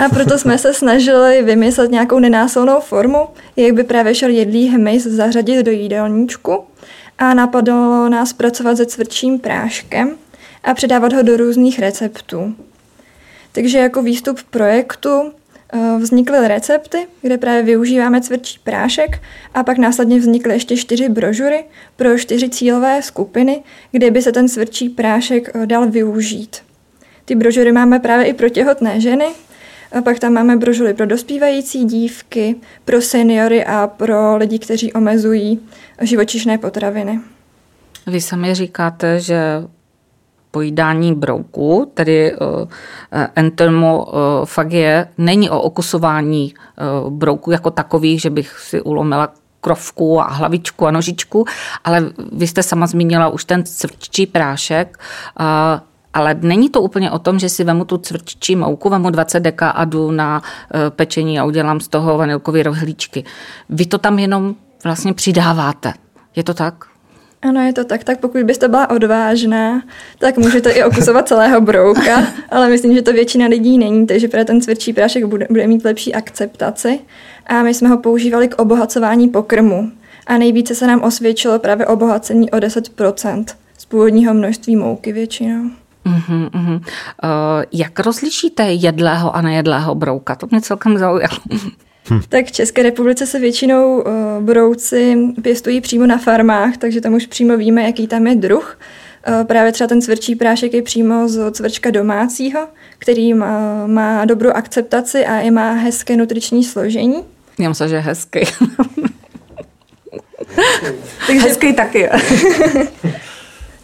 A 0.00 0.08
proto 0.08 0.38
jsme 0.38 0.58
se 0.58 0.74
snažili 0.74 1.42
vymyslet 1.42 1.90
nějakou 1.90 2.18
nenásilnou 2.18 2.80
formu, 2.80 3.28
jak 3.56 3.74
by 3.74 3.84
právě 3.84 4.14
šel 4.14 4.30
jedlý 4.30 4.68
hmyz 4.68 5.02
zařadit 5.02 5.62
do 5.62 5.70
jídelníčku. 5.70 6.64
A 7.18 7.34
napadlo 7.34 8.08
nás 8.08 8.32
pracovat 8.32 8.76
se 8.76 8.86
cvrčím 8.86 9.38
práškem 9.38 10.16
a 10.64 10.74
předávat 10.74 11.12
ho 11.12 11.22
do 11.22 11.36
různých 11.36 11.78
receptů. 11.78 12.54
Takže 13.52 13.78
jako 13.78 14.02
výstup 14.02 14.42
projektu 14.50 15.32
eh, 15.72 15.78
vznikly 15.98 16.48
recepty, 16.48 17.06
kde 17.22 17.38
právě 17.38 17.62
využíváme 17.62 18.20
cvrčí 18.20 18.58
prášek 18.64 19.22
a 19.54 19.62
pak 19.62 19.78
následně 19.78 20.18
vznikly 20.18 20.54
ještě 20.54 20.76
čtyři 20.76 21.08
brožury 21.08 21.64
pro 21.96 22.18
čtyři 22.18 22.48
cílové 22.48 23.02
skupiny, 23.02 23.62
kde 23.92 24.10
by 24.10 24.22
se 24.22 24.32
ten 24.32 24.48
cvrčí 24.48 24.88
prášek 24.88 25.50
eh, 25.54 25.66
dal 25.66 25.90
využít. 25.90 26.56
Ty 27.24 27.34
brožury 27.34 27.72
máme 27.72 27.98
právě 27.98 28.26
i 28.26 28.32
pro 28.32 28.48
těhotné 28.48 29.00
ženy, 29.00 29.26
a 29.98 30.02
pak 30.02 30.18
tam 30.18 30.32
máme 30.32 30.56
brožury 30.56 30.94
pro 30.94 31.06
dospívající 31.06 31.84
dívky, 31.84 32.56
pro 32.84 33.00
seniory 33.00 33.64
a 33.64 33.86
pro 33.86 34.36
lidi, 34.36 34.58
kteří 34.58 34.92
omezují 34.92 35.60
živočišné 36.00 36.58
potraviny. 36.58 37.20
Vy 38.06 38.20
sami 38.20 38.54
říkáte, 38.54 39.20
že 39.20 39.62
pojídání 40.50 41.14
brouku, 41.14 41.90
tedy 41.94 42.36
uh, 42.36 42.68
entomofagie, 43.34 45.08
není 45.18 45.50
o 45.50 45.60
okusování 45.60 46.54
uh, 47.04 47.10
brouku 47.12 47.50
jako 47.50 47.70
takových, 47.70 48.20
že 48.20 48.30
bych 48.30 48.58
si 48.58 48.80
ulomila 48.80 49.32
krovku 49.60 50.20
a 50.20 50.28
hlavičku 50.28 50.86
a 50.86 50.90
nožičku, 50.90 51.44
ale 51.84 52.12
vy 52.32 52.46
jste 52.46 52.62
sama 52.62 52.86
zmínila 52.86 53.28
už 53.28 53.44
ten 53.44 53.64
cvrčí 53.64 54.26
prášek. 54.26 54.98
Ale 56.14 56.36
není 56.40 56.70
to 56.70 56.82
úplně 56.82 57.10
o 57.10 57.18
tom, 57.18 57.38
že 57.38 57.48
si 57.48 57.64
vemu 57.64 57.84
tu 57.84 57.98
cvrččí 57.98 58.56
mouku, 58.56 58.88
vemu 58.90 59.10
20 59.10 59.40
deka 59.40 59.70
a 59.70 59.84
jdu 59.84 60.10
na 60.10 60.42
e, 60.42 60.90
pečení 60.90 61.38
a 61.38 61.44
udělám 61.44 61.80
z 61.80 61.88
toho 61.88 62.18
vanilkové 62.18 62.62
rohlíčky. 62.62 63.24
Vy 63.68 63.86
to 63.86 63.98
tam 63.98 64.18
jenom 64.18 64.54
vlastně 64.84 65.14
přidáváte. 65.14 65.92
Je 66.36 66.44
to 66.44 66.54
tak? 66.54 66.74
Ano, 67.42 67.60
je 67.60 67.72
to 67.72 67.84
tak. 67.84 68.04
Tak 68.04 68.20
pokud 68.20 68.42
byste 68.42 68.68
byla 68.68 68.90
odvážná, 68.90 69.82
tak 70.18 70.38
můžete 70.38 70.70
i 70.70 70.84
okusovat 70.84 71.28
celého 71.28 71.60
brouka, 71.60 72.26
ale 72.50 72.68
myslím, 72.68 72.94
že 72.94 73.02
to 73.02 73.12
většina 73.12 73.46
lidí 73.46 73.78
není, 73.78 74.06
takže 74.06 74.28
právě 74.28 74.44
ten 74.44 74.60
cvrčí 74.60 74.92
prášek 74.92 75.24
bude, 75.24 75.46
bude 75.50 75.66
mít 75.66 75.84
lepší 75.84 76.14
akceptaci. 76.14 77.00
A 77.46 77.62
my 77.62 77.74
jsme 77.74 77.88
ho 77.88 77.98
používali 77.98 78.48
k 78.48 78.58
obohacování 78.58 79.28
pokrmu. 79.28 79.90
A 80.26 80.38
nejvíce 80.38 80.74
se 80.74 80.86
nám 80.86 81.02
osvědčilo 81.02 81.58
právě 81.58 81.86
obohacení 81.86 82.50
o 82.50 82.56
10% 82.56 83.44
z 83.78 83.84
původního 83.84 84.34
množství 84.34 84.76
mouky 84.76 85.12
většinou. 85.12 85.70
Uh-huh, 86.06 86.50
uh-huh. 86.50 86.74
Uh, 86.74 86.80
jak 87.72 88.00
rozlišíte 88.00 88.62
jedlého 88.62 89.36
a 89.36 89.42
nejedlého 89.42 89.94
brouka? 89.94 90.34
To 90.34 90.46
mě 90.50 90.60
celkem 90.60 90.98
zaujalo. 90.98 91.38
Hm. 92.10 92.20
Tak 92.28 92.46
v 92.46 92.52
České 92.52 92.82
republice 92.82 93.26
se 93.26 93.38
většinou 93.38 93.96
uh, 93.96 94.04
brouci 94.40 95.16
pěstují 95.42 95.80
přímo 95.80 96.06
na 96.06 96.18
farmách, 96.18 96.76
takže 96.76 97.00
tam 97.00 97.14
už 97.14 97.26
přímo 97.26 97.56
víme, 97.56 97.82
jaký 97.82 98.06
tam 98.06 98.26
je 98.26 98.34
druh. 98.34 98.78
Uh, 99.28 99.44
právě 99.44 99.72
třeba 99.72 99.88
ten 99.88 100.02
cvrčí 100.02 100.34
prášek 100.34 100.74
je 100.74 100.82
přímo 100.82 101.28
z 101.28 101.50
cvrčka 101.50 101.90
domácího, 101.90 102.68
který 102.98 103.34
má, 103.34 103.86
má 103.86 104.24
dobrou 104.24 104.50
akceptaci 104.50 105.26
a 105.26 105.40
i 105.40 105.50
má 105.50 105.72
hezké 105.72 106.16
nutriční 106.16 106.64
složení. 106.64 107.16
Já 107.58 107.68
myslím, 107.68 107.88
že 107.88 107.94
je 107.94 108.00
hezký. 108.00 108.40
Takže... 111.26 111.48
Hezký 111.48 111.72
taky. 111.72 112.08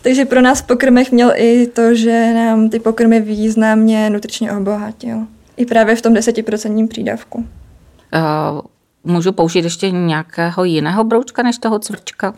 Takže 0.03 0.25
pro 0.25 0.41
nás 0.41 0.61
v 0.61 0.67
pokrmech 0.67 1.13
měl 1.13 1.33
i 1.37 1.67
to, 1.67 1.95
že 1.95 2.35
nám 2.35 2.69
ty 2.69 2.81
pokrmy 2.81 3.21
významně 3.21 4.11
nutričně 4.11 4.53
obohatil. 4.53 5.27
I 5.57 5.67
právě 5.67 5.97
v 5.97 6.03
tom 6.03 6.15
desetiprocentním 6.15 6.89
přídavku. 6.89 7.39
Uh, 7.39 8.61
můžu 9.05 9.33
použít 9.33 9.65
ještě 9.65 9.91
nějakého 9.91 10.65
jiného 10.65 11.05
broučka 11.05 11.43
než 11.43 11.59
toho 11.59 11.79
cvrčka? 11.79 12.35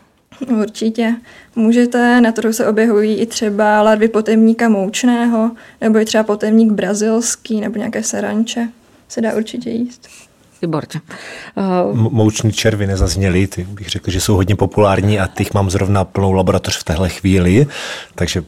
Určitě. 0.61 1.15
Můžete, 1.55 2.21
na 2.21 2.31
trhu 2.31 2.53
se 2.53 2.67
objevují 2.67 3.15
i 3.15 3.25
třeba 3.25 3.81
larvy 3.81 4.07
potemníka 4.07 4.69
moučného, 4.69 5.51
nebo 5.81 5.99
i 5.99 6.05
třeba 6.05 6.23
potemník 6.23 6.71
brazilský, 6.71 7.61
nebo 7.61 7.77
nějaké 7.77 8.03
seranče. 8.03 8.69
Se 9.07 9.21
dá 9.21 9.33
určitě 9.33 9.69
jíst. 9.69 10.07
Výborně. 10.63 11.01
Uh... 11.91 12.11
Mouční 12.11 12.51
červy 12.51 12.87
nezazněly, 12.87 13.47
ty 13.47 13.63
bych 13.63 13.89
řekl, 13.89 14.11
že 14.11 14.21
jsou 14.21 14.35
hodně 14.35 14.55
populární 14.55 15.19
a 15.19 15.27
těch 15.27 15.53
mám 15.53 15.69
zrovna 15.69 16.05
plnou 16.05 16.31
laboratoř 16.31 16.77
v 16.77 16.83
téhle 16.83 17.09
chvíli, 17.09 17.67
takže 18.15 18.43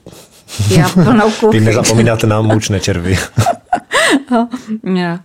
já 0.69 0.89
plnou 0.89 1.31
kuchy. 1.31 1.51
Ty 1.59 1.65
nezapomínáte 1.65 2.27
na 2.27 2.41
moučné 2.41 2.79
červy. 2.79 3.17
yeah. 4.95 5.19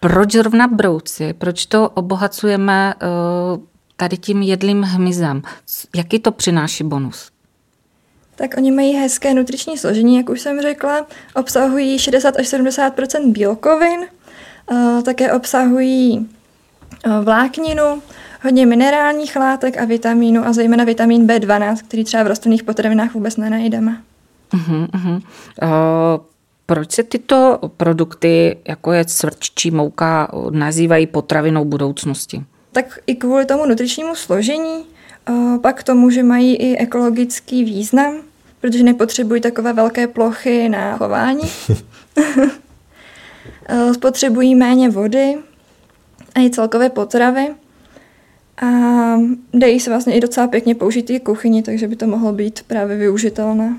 Proč 0.00 0.32
zrovna 0.32 0.68
brouci? 0.68 1.32
Proč 1.32 1.66
to 1.66 1.88
obohacujeme 1.88 2.94
uh, 2.94 3.62
tady 3.96 4.16
tím 4.16 4.42
jedlým 4.42 4.82
hmyzem? 4.82 5.42
Jaký 5.96 6.18
to 6.18 6.32
přináší 6.32 6.84
bonus? 6.84 7.30
Tak 8.36 8.54
oni 8.56 8.70
mají 8.70 8.92
hezké 8.92 9.34
nutriční 9.34 9.78
složení, 9.78 10.16
jak 10.16 10.28
už 10.28 10.40
jsem 10.40 10.60
řekla. 10.60 11.06
Obsahují 11.34 11.98
60 11.98 12.36
až 12.36 12.48
70 12.48 12.94
bílkovin, 13.26 14.00
také 15.04 15.32
obsahují 15.32 16.28
uh, 17.06 17.24
vlákninu, 17.24 18.02
hodně 18.42 18.66
minerálních 18.66 19.36
látek 19.36 19.78
a 19.78 19.84
vitamínu 19.84 20.46
a 20.46 20.52
zejména 20.52 20.84
vitamin 20.84 21.26
B12, 21.26 21.76
který 21.76 22.04
třeba 22.04 22.22
v 22.22 22.26
rostlinných 22.26 22.62
potravinách 22.62 23.14
vůbec 23.14 23.36
nenajdeme. 23.36 23.96
Uh-huh, 24.54 24.86
uh-huh. 24.86 25.22
Uh, 25.62 26.24
proč 26.66 26.92
se 26.92 27.02
tyto 27.02 27.58
produkty, 27.76 28.56
jako 28.68 28.92
je 28.92 29.04
cvrččí 29.04 29.70
mouka, 29.70 30.30
nazývají 30.50 31.06
potravinou 31.06 31.64
budoucnosti? 31.64 32.42
Tak 32.72 32.98
i 33.06 33.14
kvůli 33.14 33.46
tomu 33.46 33.66
nutričnímu 33.66 34.14
složení, 34.14 34.84
pak 35.62 35.80
k 35.80 35.82
tomu, 35.82 36.10
že 36.10 36.22
mají 36.22 36.56
i 36.56 36.76
ekologický 36.76 37.64
význam, 37.64 38.14
protože 38.60 38.82
nepotřebují 38.82 39.40
takové 39.40 39.72
velké 39.72 40.06
plochy 40.06 40.68
na 40.68 40.96
chování. 40.96 41.42
Spotřebují 43.92 44.54
méně 44.54 44.90
vody 44.90 45.36
a 46.34 46.40
i 46.40 46.50
celkové 46.50 46.90
potravy. 46.90 47.48
A 48.62 48.66
dají 49.54 49.80
se 49.80 49.90
vlastně 49.90 50.14
i 50.14 50.20
docela 50.20 50.46
pěkně 50.46 50.74
použít 50.74 51.10
i 51.10 51.20
kuchyni, 51.20 51.62
takže 51.62 51.88
by 51.88 51.96
to 51.96 52.06
mohlo 52.06 52.32
být 52.32 52.62
právě 52.66 52.96
využitelné. 52.96 53.76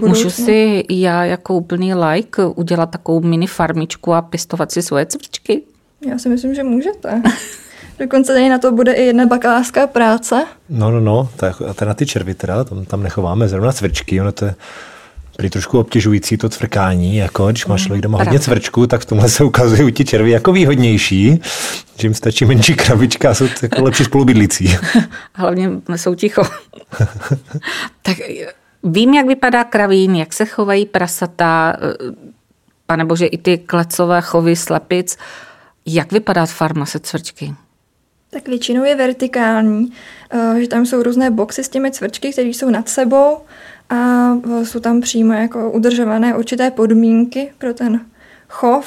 Můžu 0.00 0.30
si 0.30 0.84
já 0.90 1.24
jako 1.24 1.54
úplný 1.54 1.94
like 1.94 2.46
udělat 2.46 2.90
takovou 2.90 3.20
mini 3.20 3.46
farmičku 3.46 4.12
a 4.12 4.22
pěstovat 4.22 4.72
si 4.72 4.82
svoje 4.82 5.06
cvrčky? 5.06 5.62
Já 6.06 6.18
si 6.18 6.28
myslím, 6.28 6.54
že 6.54 6.62
můžete. 6.62 7.22
Dokonce 7.98 8.32
tady 8.32 8.48
na 8.48 8.58
to 8.58 8.72
bude 8.72 8.92
i 8.92 9.02
jedna 9.02 9.26
bakalářská 9.26 9.86
práce. 9.86 10.44
No, 10.68 10.90
no, 10.90 11.00
no, 11.00 11.28
tak, 11.36 11.62
a 11.62 11.74
to 11.74 11.84
na 11.84 11.94
ty 11.94 12.06
červy 12.06 12.34
teda, 12.34 12.64
tam, 12.64 12.84
tam 12.84 13.02
nechováme 13.02 13.48
zrovna 13.48 13.72
cvrčky, 13.72 14.20
ono 14.20 14.32
to 14.32 14.44
je 14.44 14.54
prý 15.38 15.50
trošku 15.50 15.78
obtěžující 15.78 16.36
to 16.36 16.48
cvrkání, 16.48 17.16
jako 17.16 17.46
když 17.46 17.66
máš 17.66 17.82
člověk 17.82 18.02
doma 18.02 18.18
hodně 18.18 18.40
cvrčků, 18.40 18.86
tak 18.86 19.00
v 19.00 19.04
tomhle 19.04 19.28
se 19.28 19.44
ukazují 19.44 19.92
ti 19.92 20.04
červy 20.04 20.30
jako 20.30 20.52
výhodnější, 20.52 21.40
že 21.98 22.06
jim 22.06 22.14
stačí 22.14 22.44
menší 22.44 22.74
krabička 22.74 23.30
a 23.30 23.34
jsou 23.34 23.46
jako 23.62 23.82
lepší 23.82 24.04
spolubydlící. 24.04 24.76
Hlavně 25.34 25.70
jsou 25.96 26.14
ticho. 26.14 26.42
tak 28.02 28.16
Vím, 28.82 29.14
jak 29.14 29.26
vypadá 29.26 29.64
kravín, 29.64 30.16
jak 30.16 30.32
se 30.32 30.44
chovají 30.44 30.86
prasata, 30.86 31.76
eh, 31.76 32.14
pane 32.86 33.04
bože, 33.04 33.26
i 33.26 33.38
ty 33.38 33.58
klecové 33.58 34.20
chovy 34.20 34.56
slepic. 34.56 35.16
Jak 35.86 36.12
vypadá 36.12 36.46
farma 36.46 36.86
se 36.86 36.98
cvrčky? 36.98 37.54
Tak 38.30 38.48
většinou 38.48 38.84
je 38.84 38.96
vertikální, 38.96 39.92
eh, 40.30 40.60
že 40.60 40.68
tam 40.68 40.86
jsou 40.86 41.02
různé 41.02 41.30
boxy 41.30 41.64
s 41.64 41.68
těmi 41.68 41.90
cvrčky, 41.90 42.32
které 42.32 42.48
jsou 42.48 42.70
nad 42.70 42.88
sebou 42.88 43.38
a 43.90 44.32
eh, 44.60 44.64
jsou 44.66 44.80
tam 44.80 45.00
přímo 45.00 45.32
jako 45.32 45.70
udržované 45.70 46.36
určité 46.36 46.70
podmínky 46.70 47.52
pro 47.58 47.74
ten 47.74 48.00
chov 48.48 48.86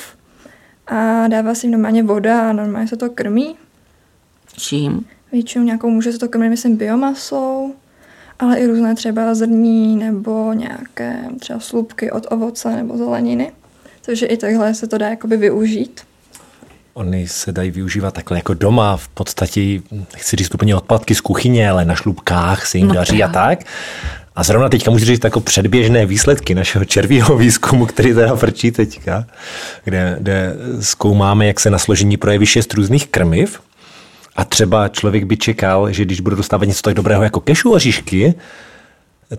a 0.88 1.28
dává 1.28 1.56
se 1.56 1.66
jim 1.66 1.72
normálně 1.72 2.04
voda 2.04 2.50
a 2.50 2.54
normálně 2.54 2.88
se 2.88 2.98
to 2.98 3.10
krmí. 3.10 3.56
Čím? 4.58 5.06
Většinou 5.32 5.66
nějakou 5.66 5.90
může 5.90 6.12
se 6.12 6.20
to 6.20 6.28
krmit, 6.28 6.50
myslím, 6.50 6.78
biomasou, 6.78 7.76
ale 8.40 8.60
i 8.60 8.68
různé 8.68 8.96
třeba 8.96 9.36
zrní 9.36 9.96
nebo 9.96 10.54
nějaké 10.54 11.20
třeba 11.40 11.60
slupky 11.60 12.12
od 12.12 12.28
ovoce 12.30 12.76
nebo 12.76 12.98
zeleniny. 12.98 13.52
Takže 14.06 14.26
i 14.26 14.38
takhle 14.38 14.74
se 14.74 14.88
to 14.88 14.98
dá 14.98 15.10
jakoby 15.10 15.38
využít. 15.38 16.02
Oni 16.94 17.28
se 17.28 17.52
dají 17.52 17.72
využívat 17.72 18.14
takhle 18.14 18.38
jako 18.38 18.54
doma, 18.54 18.98
v 18.98 19.08
podstatě, 19.08 19.82
nechci 19.92 20.36
říct 20.36 20.56
úplně 20.56 20.76
odpadky 20.76 21.16
z 21.16 21.22
kuchyně, 21.22 21.70
ale 21.70 21.86
na 21.86 21.96
šlubkách 21.96 22.66
se 22.66 22.78
jim 22.78 22.88
no 22.88 22.94
daří 22.94 23.24
a 23.24 23.28
tak. 23.28 23.60
A 24.42 24.44
zrovna 24.44 24.70
teďka 24.70 24.92
můžu 24.92 25.06
říct 25.06 25.24
jako 25.24 25.40
předběžné 25.40 26.06
výsledky 26.06 26.56
našeho 26.56 26.86
červího 26.86 27.38
výzkumu, 27.38 27.86
který 27.86 28.14
teda 28.14 28.36
frčí 28.36 28.72
teďka, 28.72 29.26
kde, 29.84 30.18
kde 30.20 30.56
zkoumáme, 30.80 31.48
jak 31.48 31.60
se 31.60 31.70
na 31.70 31.78
složení 31.78 32.18
projeví 32.18 32.46
šest 32.46 32.74
různých 32.74 33.08
krmiv. 33.08 33.62
A 34.36 34.46
třeba 34.46 34.88
člověk 34.88 35.24
by 35.24 35.38
čekal, 35.38 35.92
že 35.92 36.06
když 36.06 36.22
bude 36.22 36.36
dostávat 36.36 36.66
něco 36.66 36.82
tak 36.82 36.94
dobrého 36.94 37.24
jako 37.24 37.40
kešu 37.40 37.72
oříšky, 37.72 38.34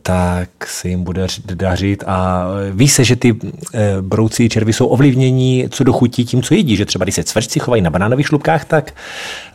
tak 0.02 0.48
se 0.66 0.88
jim 0.88 1.04
bude 1.04 1.26
dařit. 1.54 2.04
A 2.06 2.46
ví 2.70 2.88
se, 2.88 3.04
že 3.04 3.16
ty 3.16 3.36
eh, 3.74 3.96
brouci 4.00 4.48
červy 4.48 4.72
jsou 4.72 4.86
ovlivnění 4.86 5.66
co 5.70 5.84
do 5.84 5.92
chutí 5.92 6.24
tím, 6.24 6.42
co 6.42 6.54
jedí, 6.54 6.76
že 6.76 6.86
třeba 6.86 7.04
když 7.04 7.14
se 7.14 7.24
cvrčci 7.24 7.60
chovají 7.60 7.82
na 7.82 7.90
banánových 7.90 8.26
šlubkách, 8.26 8.64
tak 8.64 8.94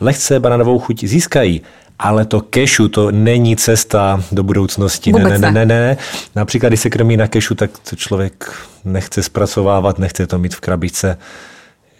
lehce 0.00 0.40
banánovou 0.40 0.78
chuť 0.78 1.04
získají. 1.04 1.62
Ale 1.98 2.24
to 2.24 2.40
kešu, 2.40 2.88
to 2.88 3.10
není 3.10 3.56
cesta 3.56 4.22
do 4.32 4.42
budoucnosti. 4.42 5.12
ne, 5.12 5.24
ne, 5.24 5.38
ne, 5.38 5.50
ne, 5.52 5.66
ne. 5.66 5.96
Například, 6.36 6.68
když 6.68 6.80
se 6.80 6.90
krmí 6.90 7.16
na 7.16 7.28
kešu, 7.28 7.54
tak 7.54 7.70
to 7.90 7.96
člověk 7.96 8.52
nechce 8.84 9.22
zpracovávat, 9.22 9.98
nechce 9.98 10.26
to 10.26 10.38
mít 10.38 10.54
v 10.54 10.60
krabičce. 10.60 11.18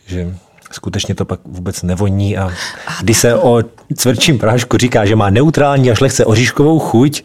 Že 0.06 0.34
skutečně 0.70 1.14
to 1.14 1.24
pak 1.24 1.40
vůbec 1.44 1.82
nevoní 1.82 2.38
a 2.38 2.52
když 3.00 3.18
se 3.18 3.34
o 3.34 3.62
cvrčím 3.94 4.38
prášku 4.38 4.76
říká, 4.76 5.06
že 5.06 5.16
má 5.16 5.30
neutrální 5.30 5.90
až 5.90 6.00
lehce 6.00 6.24
oříškovou 6.24 6.78
chuť, 6.78 7.22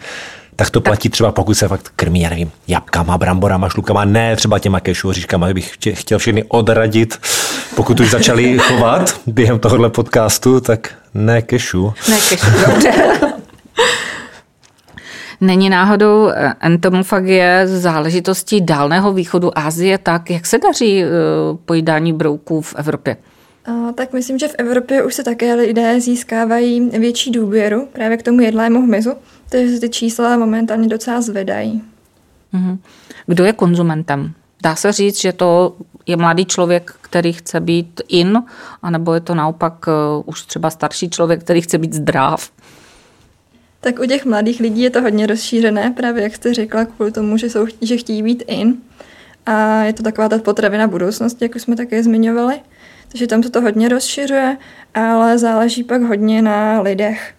tak 0.55 0.69
to 0.69 0.81
platí 0.81 1.09
třeba 1.09 1.31
pokud 1.31 1.53
se 1.53 1.67
fakt 1.67 1.89
krmí, 1.95 2.21
já 2.21 2.29
nevím, 2.29 2.51
jabkama, 2.67 3.17
bramborama, 3.17 3.69
šlukama, 3.69 4.05
ne 4.05 4.35
třeba 4.35 4.59
těma 4.59 4.79
kešu 4.79 5.09
oříškama, 5.09 5.53
bych 5.53 5.77
chtěl 5.93 6.19
všechny 6.19 6.43
odradit, 6.43 7.19
pokud 7.75 7.99
už 7.99 8.09
začali 8.11 8.57
chovat 8.57 9.19
během 9.27 9.59
tohohle 9.59 9.89
podcastu, 9.89 10.59
tak 10.59 10.93
ne 11.13 11.41
kešu. 11.41 11.93
Ne 12.09 12.17
kešu, 12.29 12.51
dobře. 12.67 12.93
Není 15.41 15.69
náhodou 15.69 16.29
eh, 16.29 16.53
entomofagie 16.59 17.67
záležitostí 17.67 18.61
dálného 18.61 19.13
východu 19.13 19.57
Asie 19.57 19.97
tak, 19.97 20.29
jak 20.29 20.45
se 20.45 20.57
daří 20.57 21.03
eh, 21.03 21.07
pojídání 21.65 22.13
brouků 22.13 22.61
v 22.61 22.75
Evropě? 22.75 23.17
tak 23.95 24.13
myslím, 24.13 24.39
že 24.39 24.47
v 24.47 24.55
Evropě 24.57 25.03
už 25.03 25.13
se 25.13 25.23
také 25.23 25.55
lidé 25.55 26.01
získávají 26.01 26.89
větší 26.89 27.31
důvěru 27.31 27.87
právě 27.93 28.17
k 28.17 28.23
tomu 28.23 28.41
jedlému 28.41 28.81
hmyzu, 28.81 29.13
takže 29.49 29.73
se 29.73 29.79
ty 29.79 29.89
čísla 29.89 30.37
momentálně 30.37 30.87
docela 30.87 31.21
zvedají. 31.21 31.81
Mhm. 32.51 32.79
Kdo 33.25 33.43
je 33.45 33.53
konzumentem? 33.53 34.33
Dá 34.63 34.75
se 34.75 34.91
říct, 34.91 35.21
že 35.21 35.33
to 35.33 35.75
je 36.07 36.17
mladý 36.17 36.45
člověk, 36.45 36.95
který 37.01 37.33
chce 37.33 37.59
být 37.59 38.01
in, 38.07 38.43
anebo 38.81 39.13
je 39.13 39.19
to 39.19 39.35
naopak 39.35 39.85
uh, 39.87 40.23
už 40.25 40.45
třeba 40.45 40.69
starší 40.69 41.09
člověk, 41.09 41.43
který 41.43 41.61
chce 41.61 41.77
být 41.77 41.93
zdrav? 41.93 42.51
Tak 43.79 43.99
u 43.99 44.05
těch 44.05 44.25
mladých 44.25 44.59
lidí 44.59 44.81
je 44.81 44.89
to 44.89 45.01
hodně 45.01 45.27
rozšířené, 45.27 45.93
právě 45.97 46.23
jak 46.23 46.35
jste 46.35 46.53
řekla, 46.53 46.85
kvůli 46.85 47.11
tomu, 47.11 47.37
že, 47.37 47.49
jsou, 47.49 47.65
že 47.81 47.97
chtějí 47.97 48.23
být 48.23 48.43
in. 48.47 48.77
A 49.45 49.83
je 49.83 49.93
to 49.93 50.03
taková 50.03 50.29
ta 50.29 50.37
potravina 50.37 50.87
budoucnosti, 50.87 51.45
jak 51.45 51.55
už 51.55 51.61
jsme 51.61 51.75
také 51.75 52.03
zmiňovali. 52.03 52.59
Takže 53.07 53.27
tam 53.27 53.43
se 53.43 53.49
to 53.49 53.61
hodně 53.61 53.89
rozšiřuje, 53.89 54.57
ale 54.93 55.37
záleží 55.37 55.83
pak 55.83 56.01
hodně 56.01 56.41
na 56.41 56.81
lidech. 56.81 57.33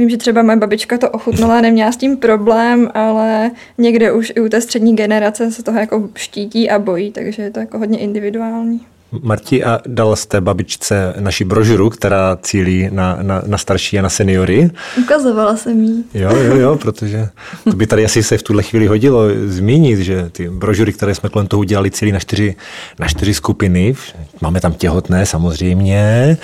Vím, 0.00 0.10
že 0.10 0.16
třeba 0.16 0.42
moje 0.42 0.56
babička 0.56 0.98
to 0.98 1.10
ochutnala, 1.10 1.60
neměla 1.60 1.92
s 1.92 1.96
tím 1.96 2.16
problém, 2.16 2.90
ale 2.94 3.50
někde 3.78 4.12
už 4.12 4.32
i 4.36 4.40
u 4.40 4.48
té 4.48 4.60
střední 4.60 4.96
generace 4.96 5.50
se 5.50 5.62
toho 5.62 5.78
jako 5.78 6.08
štítí 6.14 6.70
a 6.70 6.78
bojí, 6.78 7.12
takže 7.12 7.42
je 7.42 7.50
to 7.50 7.60
jako 7.60 7.78
hodně 7.78 7.98
individuální. 7.98 8.80
Marti, 9.22 9.64
a 9.64 9.80
dal 9.86 10.16
jste 10.16 10.40
babičce 10.40 11.14
naši 11.20 11.44
brožuru, 11.44 11.90
která 11.90 12.38
cílí 12.42 12.88
na, 12.92 13.18
na, 13.22 13.42
na 13.46 13.58
starší 13.58 13.98
a 13.98 14.02
na 14.02 14.08
seniory. 14.08 14.70
Ukazovala 14.98 15.56
jsem 15.56 15.84
jí. 15.84 16.04
Jo, 16.14 16.36
jo, 16.36 16.56
jo, 16.56 16.76
protože 16.76 17.28
to 17.64 17.76
by 17.76 17.86
tady 17.86 18.04
asi 18.04 18.22
se 18.22 18.38
v 18.38 18.42
tuhle 18.42 18.62
chvíli 18.62 18.86
hodilo 18.86 19.22
zmínit, 19.46 19.98
že 19.98 20.28
ty 20.32 20.48
brožury, 20.48 20.92
které 20.92 21.14
jsme 21.14 21.28
kolem 21.28 21.48
toho 21.48 21.60
udělali, 21.60 21.90
cílí 21.90 22.12
na 22.12 22.18
čtyři, 22.18 22.56
na 22.98 23.08
čtyři 23.08 23.34
skupiny. 23.34 23.94
Máme 24.40 24.60
tam 24.60 24.72
těhotné 24.72 25.26
samozřejmě, 25.26 26.36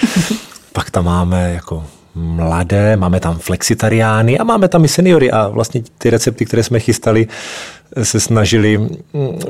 pak 0.72 0.90
tam 0.90 1.04
máme 1.04 1.52
jako 1.54 1.84
mladé, 2.16 2.96
máme 2.96 3.20
tam 3.20 3.38
flexitariány 3.38 4.38
a 4.38 4.44
máme 4.44 4.68
tam 4.68 4.84
i 4.84 4.88
seniory 4.88 5.30
a 5.30 5.48
vlastně 5.48 5.82
ty 5.98 6.10
recepty, 6.10 6.44
které 6.44 6.62
jsme 6.62 6.80
chystali, 6.80 7.26
se 8.02 8.20
snažili 8.20 8.78
mm, 8.78 8.90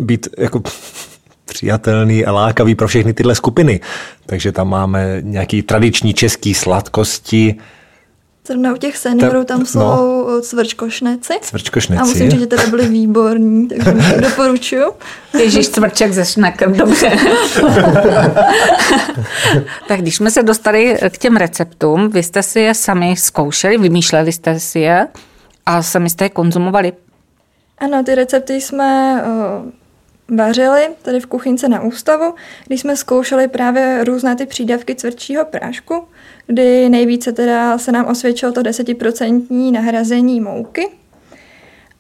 být 0.00 0.29
jako 0.38 0.62
přijatelný 1.44 2.24
a 2.24 2.33
lákavý 2.33 2.74
pro 2.74 2.88
všechny 2.88 3.12
tyhle 3.14 3.35
skupiny. 3.35 3.81
Takže 4.26 4.52
tam 4.52 4.68
máme 4.68 5.18
nějaký 5.20 5.62
tradiční 5.62 6.14
český 6.14 6.55
sladkosti, 6.55 7.55
Zrovna 8.46 8.74
u 8.74 8.76
těch 8.76 8.96
seniorů 8.96 9.44
tam 9.44 9.66
jsou 9.66 9.78
no, 9.78 10.40
cvrčkošneci. 10.42 11.32
Cvrčkošneci. 11.40 12.02
A 12.02 12.04
musím 12.04 12.30
říct, 12.30 12.40
že 12.40 12.46
teda 12.46 12.66
byli 12.66 12.88
výborní, 12.88 13.68
takže 13.85 14.20
doporučuju. 14.20 14.92
Ježíš 15.38 15.68
cvrček 15.68 16.12
ze 16.12 16.24
šnakem, 16.24 16.72
dobře. 16.72 17.11
tak 19.88 20.00
když 20.00 20.16
jsme 20.16 20.30
se 20.30 20.42
dostali 20.42 20.98
k 21.11 21.18
těm 21.18 21.37
receptům, 21.37 22.11
vy 22.11 22.22
jste 22.22 22.42
si 22.42 22.61
je 22.61 22.74
sami 22.74 23.16
zkoušeli, 23.16 23.78
vymýšleli 23.78 24.32
jste 24.32 24.61
si 24.61 24.78
je 24.78 25.09
a 25.66 25.82
sami 25.82 26.11
jste 26.11 26.24
je 26.24 26.28
konzumovali? 26.28 26.92
Ano, 27.78 28.02
ty 28.04 28.14
recepty 28.14 28.61
jsme 28.61 29.22
uh, 29.26 29.70
vařili 30.29 30.89
tady 31.03 31.21
v 31.21 31.27
kuchynce 31.27 31.69
na 31.69 31.83
ústavu, 31.83 32.35
když 32.67 32.81
jsme 32.81 32.97
zkoušeli 32.97 33.49
právě 33.49 34.05
různé 34.05 34.37
ty 34.37 34.47
přídavky 34.47 34.95
cvrčího 34.95 35.45
prášku, 35.45 36.05
kdy 36.47 36.89
nejvíce 36.89 37.33
teda 37.33 37.79
se 37.79 37.93
nám 37.93 38.07
osvědčilo 38.07 38.53
to 38.53 38.62
desetiprocentní 38.62 39.73
nahrazení 39.73 40.41
mouky. 40.41 40.89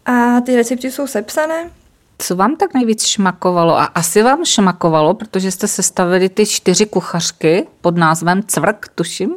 A 0.06 0.40
ty 0.40 0.56
recepty 0.56 0.90
jsou 0.90 1.06
sepsané, 1.06 1.70
co 2.18 2.36
vám 2.36 2.56
tak 2.56 2.74
nejvíc 2.74 3.06
šmakovalo? 3.06 3.78
A 3.78 3.84
asi 3.84 4.22
vám 4.22 4.44
šmakovalo, 4.44 5.14
protože 5.14 5.50
jste 5.50 5.68
sestavili 5.68 6.28
ty 6.28 6.46
čtyři 6.46 6.86
kuchařky 6.86 7.66
pod 7.80 7.96
názvem 7.96 8.42
Cvrk, 8.42 8.88
tuším. 8.94 9.34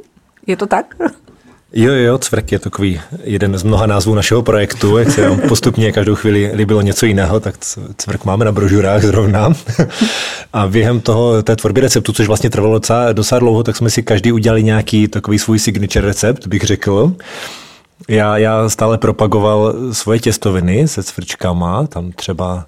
Je 0.47 0.57
to 0.57 0.67
tak? 0.67 0.95
Jo, 1.73 1.93
jo, 1.93 2.17
Cvrk 2.17 2.51
je 2.51 2.59
takový 2.59 3.01
jeden 3.23 3.57
z 3.57 3.63
mnoha 3.63 3.85
názvů 3.85 4.15
našeho 4.15 4.41
projektu. 4.41 4.97
Jak 4.97 5.11
se 5.11 5.21
nám 5.21 5.39
postupně 5.39 5.91
každou 5.91 6.15
chvíli 6.15 6.51
líbilo 6.53 6.81
něco 6.81 7.05
jiného, 7.05 7.39
tak 7.39 7.55
Cvrk 7.97 8.25
máme 8.25 8.45
na 8.45 8.51
brožurách 8.51 9.03
zrovna. 9.03 9.53
A 10.53 10.67
během 10.67 11.01
toho, 11.01 11.43
té 11.43 11.55
tvorby 11.55 11.81
receptu, 11.81 12.13
což 12.13 12.27
vlastně 12.27 12.49
trvalo 12.49 12.73
docela, 12.73 13.13
docela 13.13 13.39
dlouho, 13.39 13.63
tak 13.63 13.75
jsme 13.75 13.89
si 13.89 14.03
každý 14.03 14.31
udělali 14.31 14.63
nějaký 14.63 15.07
takový 15.07 15.39
svůj 15.39 15.59
signature 15.59 16.07
recept, 16.07 16.47
bych 16.47 16.63
řekl. 16.63 17.15
Já, 18.07 18.37
já 18.37 18.69
stále 18.69 18.97
propagoval 18.97 19.75
svoje 19.91 20.19
těstoviny 20.19 20.87
se 20.87 21.03
cvrčkama, 21.03 21.87
tam 21.87 22.11
třeba 22.11 22.65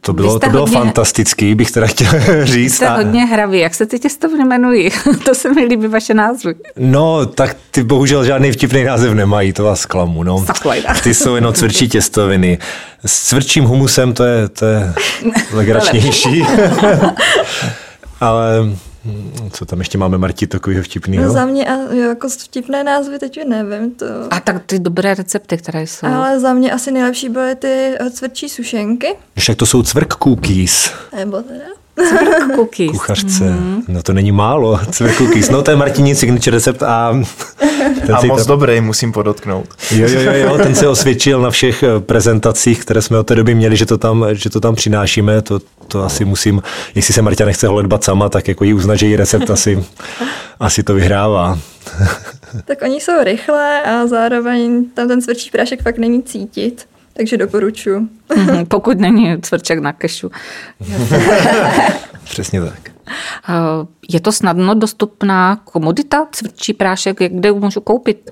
to 0.00 0.12
bylo, 0.12 0.38
to 0.38 0.50
bylo 0.50 0.62
hodně, 0.62 0.78
fantastický, 0.78 1.54
bych 1.54 1.70
teda 1.70 1.86
chtěl 1.86 2.08
říct. 2.44 2.74
Jste 2.74 2.86
a... 2.86 2.96
hodně 2.96 3.26
hravý. 3.26 3.58
Jak 3.58 3.74
se 3.74 3.86
ty 3.86 3.98
těstoviny 3.98 4.42
jmenují? 4.42 4.90
to 5.24 5.34
se 5.34 5.52
mi 5.52 5.64
líbí 5.64 5.86
vaše 5.86 6.14
názvy. 6.14 6.54
No, 6.76 7.26
tak 7.26 7.56
ty 7.70 7.82
bohužel 7.82 8.24
žádný 8.24 8.52
vtipný 8.52 8.84
název 8.84 9.14
nemají, 9.14 9.52
to 9.52 9.64
vás 9.64 9.86
klamu. 9.86 10.22
No. 10.22 10.46
Ty 11.02 11.14
jsou 11.14 11.34
jenom 11.34 11.54
cvrčí 11.54 11.88
těstoviny. 11.88 12.58
S 13.06 13.28
cvrčím 13.28 13.64
humusem 13.64 14.12
to 14.12 14.24
je, 14.24 14.48
to 14.48 14.64
je 14.64 14.94
legračnější. 15.52 16.46
Ale 18.20 18.48
co 19.50 19.66
tam 19.66 19.78
ještě 19.78 19.98
máme, 19.98 20.18
Marti, 20.18 20.46
takového 20.46 20.82
vtipného? 20.82 21.24
No 21.24 21.30
za 21.30 21.44
mě 21.44 21.66
jako 22.08 22.28
vtipné 22.28 22.84
názvy 22.84 23.18
teď 23.18 23.40
nevím. 23.46 23.90
To... 23.94 24.06
A 24.30 24.40
tak 24.40 24.62
ty 24.66 24.78
dobré 24.78 25.14
recepty, 25.14 25.58
které 25.58 25.82
jsou. 25.86 26.06
Ale 26.06 26.40
za 26.40 26.54
mě 26.54 26.72
asi 26.72 26.90
nejlepší 26.92 27.28
byly 27.28 27.54
ty 27.54 27.94
eh, 28.00 28.10
cvrčí 28.10 28.48
sušenky. 28.48 29.14
Však 29.38 29.56
to 29.56 29.66
jsou 29.66 29.82
cvrk 29.82 30.14
cookies. 30.14 30.90
Nebo 31.16 31.42
teda? 31.42 31.64
Cvrk 32.08 32.54
cookies. 32.54 32.90
Kuchařce. 32.90 33.44
Mm. 33.44 33.82
No 33.88 34.02
to 34.02 34.12
není 34.12 34.32
málo. 34.32 34.80
Cvrk 34.90 35.16
cookies. 35.16 35.50
No 35.50 35.62
to 35.62 35.70
je 35.70 35.76
Martinin 35.76 36.16
signature 36.16 36.56
recept 36.56 36.82
a... 36.82 37.22
Ten 38.06 38.14
a 38.14 38.20
moc 38.26 38.38
tam... 38.38 38.46
dobrý, 38.46 38.80
musím 38.80 39.12
podotknout. 39.12 39.66
Jo, 39.90 40.08
jo, 40.08 40.20
jo, 40.20 40.32
jo, 40.32 40.58
ten 40.58 40.74
se 40.74 40.88
osvědčil 40.88 41.40
na 41.40 41.50
všech 41.50 41.82
eh, 41.82 42.00
prezentacích, 42.00 42.80
které 42.80 43.02
jsme 43.02 43.18
od 43.18 43.26
té 43.26 43.34
doby 43.34 43.54
měli, 43.54 43.76
že 43.76 43.86
to 43.86 43.98
tam, 43.98 44.26
že 44.32 44.50
to 44.50 44.60
tam 44.60 44.74
přinášíme. 44.74 45.42
To, 45.42 45.60
to 45.88 46.04
asi 46.04 46.24
musím, 46.24 46.62
jestli 46.94 47.14
se 47.14 47.22
Marta 47.22 47.44
nechce 47.44 47.66
holedbat 47.68 48.04
sama, 48.04 48.28
tak 48.28 48.48
jako 48.48 48.64
jí 48.64 48.74
uznat, 48.74 48.96
že 48.96 49.06
její 49.06 49.16
recept 49.16 49.50
asi, 49.50 49.84
asi 50.60 50.82
to 50.82 50.94
vyhrává. 50.94 51.58
tak 52.64 52.82
oni 52.82 53.00
jsou 53.00 53.12
rychlé 53.24 53.82
a 53.82 54.06
zároveň 54.06 54.84
tam 54.94 55.08
ten 55.08 55.22
cvrčí 55.22 55.50
prášek 55.50 55.82
fakt 55.82 55.98
není 55.98 56.22
cítit. 56.22 56.86
Takže 57.18 57.36
doporučuji. 57.36 58.08
Mhm, 58.36 58.66
pokud 58.66 58.98
není 58.98 59.40
cvrček 59.42 59.78
na 59.78 59.92
kešu. 59.92 60.30
Přesně 62.24 62.60
tak. 62.60 62.90
Je 64.08 64.20
to 64.20 64.32
snadno 64.32 64.74
dostupná 64.74 65.60
komodita, 65.64 66.28
cvrčí 66.32 66.72
prášek, 66.72 67.16
kde 67.18 67.52
můžu 67.52 67.80
koupit? 67.80 68.30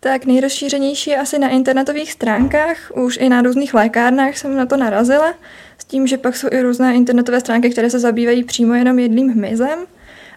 Tak 0.00 0.26
nejrozšířenější 0.26 1.10
je 1.10 1.18
asi 1.18 1.38
na 1.38 1.48
internetových 1.48 2.12
stránkách, 2.12 2.76
už 2.94 3.18
i 3.20 3.28
na 3.28 3.42
různých 3.42 3.74
lékárnách 3.74 4.36
jsem 4.36 4.56
na 4.56 4.66
to 4.66 4.76
narazila, 4.76 5.34
s 5.78 5.84
tím, 5.84 6.06
že 6.06 6.18
pak 6.18 6.36
jsou 6.36 6.48
i 6.50 6.62
různé 6.62 6.94
internetové 6.94 7.40
stránky, 7.40 7.70
které 7.70 7.90
se 7.90 7.98
zabývají 7.98 8.44
přímo 8.44 8.74
jenom 8.74 8.98
jedlým 8.98 9.28
hmyzem. 9.28 9.78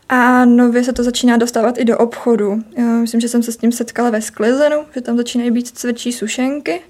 A 0.10 0.46
nově 0.46 0.84
se 0.84 0.94
to 0.94 1.04
začíná 1.04 1.38
dostávat 1.38 1.78
i 1.78 1.86
do 1.86 1.98
obchodu. 1.98 2.64
Já 2.78 2.84
myslím, 2.84 3.22
že 3.22 3.30
jsem 3.30 3.44
se 3.44 3.52
s 3.52 3.58
tím 3.58 3.72
setkala 3.72 4.10
ve 4.10 4.22
Sklizenu, 4.22 4.78
že 4.96 5.02
tam 5.02 5.18
začínají 5.18 5.52
být 5.52 5.68
cvrčí 5.68 6.12
sušenky. 6.12 6.82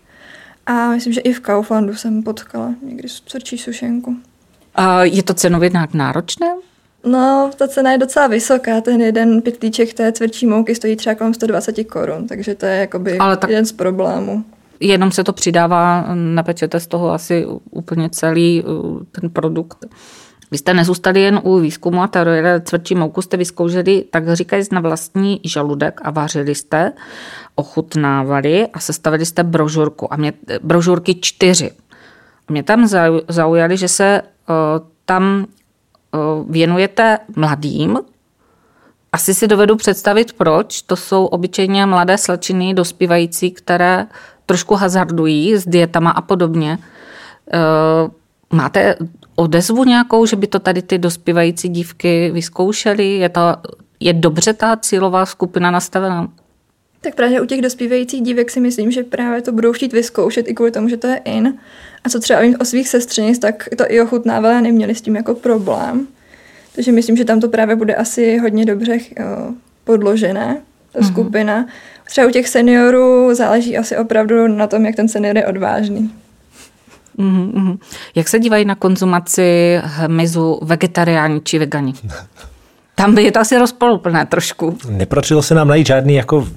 A 0.65 0.89
myslím, 0.89 1.13
že 1.13 1.21
i 1.21 1.34
v 1.34 1.39
Kauflandu 1.39 1.95
jsem 1.95 2.23
potkala 2.23 2.73
někdy 2.82 3.08
cvrčí 3.26 3.58
sušenku. 3.58 4.17
A 4.76 5.04
je 5.04 5.23
to 5.23 5.34
cenově 5.34 5.69
nějak 5.69 5.93
náročné? 5.93 6.47
No, 7.06 7.52
ta 7.58 7.67
cena 7.67 7.91
je 7.91 7.97
docela 7.97 8.28
vysoká. 8.28 8.82
Ten 8.82 9.02
jeden 9.02 9.41
pytlíček 9.41 9.93
té 9.93 10.12
cvrčí 10.12 10.47
mouky 10.47 10.76
stojí 10.76 10.95
třeba 10.95 11.15
kolem 11.15 11.34
120 11.34 11.84
korun, 11.84 12.28
takže 12.28 12.56
to 12.56 12.65
je 12.65 12.76
jakoby 12.76 13.17
Ale 13.17 13.38
tak 13.38 13.49
jeden 13.49 13.65
z 13.65 13.71
problémů. 13.71 14.43
Jenom 14.80 15.12
se 15.12 15.23
to 15.23 15.34
přidává, 15.34 16.06
nepečete 16.15 16.80
z 16.80 16.88
toho 16.88 17.12
asi 17.12 17.45
úplně 17.71 18.10
celý 18.10 18.63
ten 19.12 19.30
produkt. 19.30 19.86
Vy 20.52 20.58
jste 20.58 20.73
nezůstali 20.73 21.21
jen 21.21 21.41
u 21.43 21.60
výzkumu 21.60 22.02
a 22.02 22.08
teorie 22.08 22.62
cvrčí 22.65 22.95
mouku 22.95 23.21
jste 23.21 23.38
vyzkoušeli, 23.38 24.06
tak 24.12 24.34
říkají 24.34 24.63
na 24.71 24.82
vlastní 24.82 25.41
žaludek 25.43 26.02
a 26.04 26.12
vařili 26.12 26.56
jste, 26.56 26.91
ochutnávali 27.56 28.68
a 28.68 28.80
sestavili 28.80 29.26
jste 29.26 29.44
brožurku. 29.44 30.13
A 30.13 30.18
mě, 30.18 30.34
brožurky 30.63 31.16
čtyři. 31.16 31.72
Mě 32.50 32.63
tam 32.63 32.88
zaujali, 33.28 33.78
že 33.78 33.88
se 33.88 34.22
uh, 34.22 34.88
tam 35.06 35.46
věnujete 36.50 37.20
mladým. 37.36 38.00
Asi 39.12 39.34
si 39.34 39.48
dovedu 39.48 39.76
představit, 39.76 40.34
proč. 40.34 40.82
To 40.82 40.96
jsou 40.96 41.26
obyčejně 41.26 41.86
mladé 41.86 42.18
slečiny, 42.18 42.74
dospívající, 42.74 43.52
které 43.52 44.08
trošku 44.46 44.76
hazardují 44.76 45.58
s 45.58 45.68
dietama 45.68 46.12
a 46.12 46.22
podobně. 46.22 46.78
Máte 48.54 48.96
odezvu 49.36 49.84
nějakou, 49.84 50.26
že 50.26 50.36
by 50.36 50.48
to 50.48 50.60
tady 50.60 50.82
ty 50.82 50.98
dospívající 50.98 51.70
dívky 51.70 52.32
vyzkoušely? 52.32 53.18
Je, 53.18 53.30
to, 53.30 53.42
je 54.00 54.13
dobře 54.13 54.54
ta 54.54 54.78
cílová 54.78 55.26
skupina 55.26 55.72
nastavená? 55.72 56.28
Tak 57.04 57.16
právě 57.16 57.42
u 57.42 57.46
těch 57.46 57.62
dospívajících 57.62 58.22
dívek 58.22 58.52
si 58.52 58.60
myslím, 58.60 58.92
že 58.92 59.04
právě 59.04 59.42
to 59.42 59.52
budou 59.52 59.74
chtít 59.74 59.94
vyzkoušet 59.94 60.48
i 60.48 60.54
kvůli 60.54 60.72
tomu, 60.72 60.89
že 60.89 60.98
to 60.98 61.08
je 61.08 61.22
in. 61.26 61.54
A 62.04 62.10
co 62.10 62.20
třeba 62.20 62.39
o 62.60 62.66
svých 62.66 62.88
sestřenic, 62.88 63.39
tak 63.39 63.70
to 63.78 63.84
i 63.88 64.02
ochutnávali 64.02 64.56
a 64.56 64.62
neměli 64.62 64.96
s 64.96 65.02
tím 65.02 65.16
jako 65.16 65.36
problém. 65.36 66.08
Takže 66.76 66.92
myslím, 66.92 67.18
že 67.18 67.26
tam 67.26 67.39
to 67.39 67.48
právě 67.48 67.76
bude 67.76 67.96
asi 67.96 68.38
hodně 68.38 68.66
dobře 68.66 68.98
uh, 68.98 69.54
podložené, 69.84 70.62
ta 70.92 71.00
mm-hmm. 71.00 71.12
skupina. 71.12 71.68
Třeba 72.06 72.28
u 72.28 72.32
těch 72.32 72.48
seniorů 72.48 73.36
záleží 73.36 73.78
asi 73.78 73.98
opravdu 73.98 74.48
na 74.48 74.68
tom, 74.68 74.86
jak 74.86 74.96
ten 74.96 75.08
senior 75.08 75.38
je 75.38 75.48
odvážný. 75.48 76.12
Mm-hmm. 77.18 77.78
Jak 78.16 78.28
se 78.28 78.39
dívají 78.39 78.66
na 78.66 78.76
konzumaci 78.76 79.80
hmyzu 79.84 80.60
vegetariáni 80.62 81.42
či 81.42 81.60
vegani? 81.60 81.94
Tam 82.96 83.15
by 83.15 83.23
je 83.23 83.31
to 83.31 83.39
asi 83.39 83.58
rozpoluplné 83.58 84.25
trošku. 84.25 84.77
Nepročilo 84.89 85.41
se 85.41 85.56
nám 85.56 85.67
najít 85.67 85.87
žádný 85.87 86.15
jako 86.15 86.48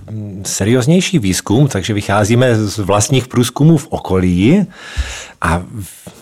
serióznější 0.44 1.18
výzkum, 1.18 1.68
takže 1.68 1.94
vycházíme 1.94 2.54
z 2.54 2.78
vlastních 2.78 3.28
průzkumů 3.28 3.76
v 3.76 3.86
okolí 3.90 4.66
a 5.40 5.62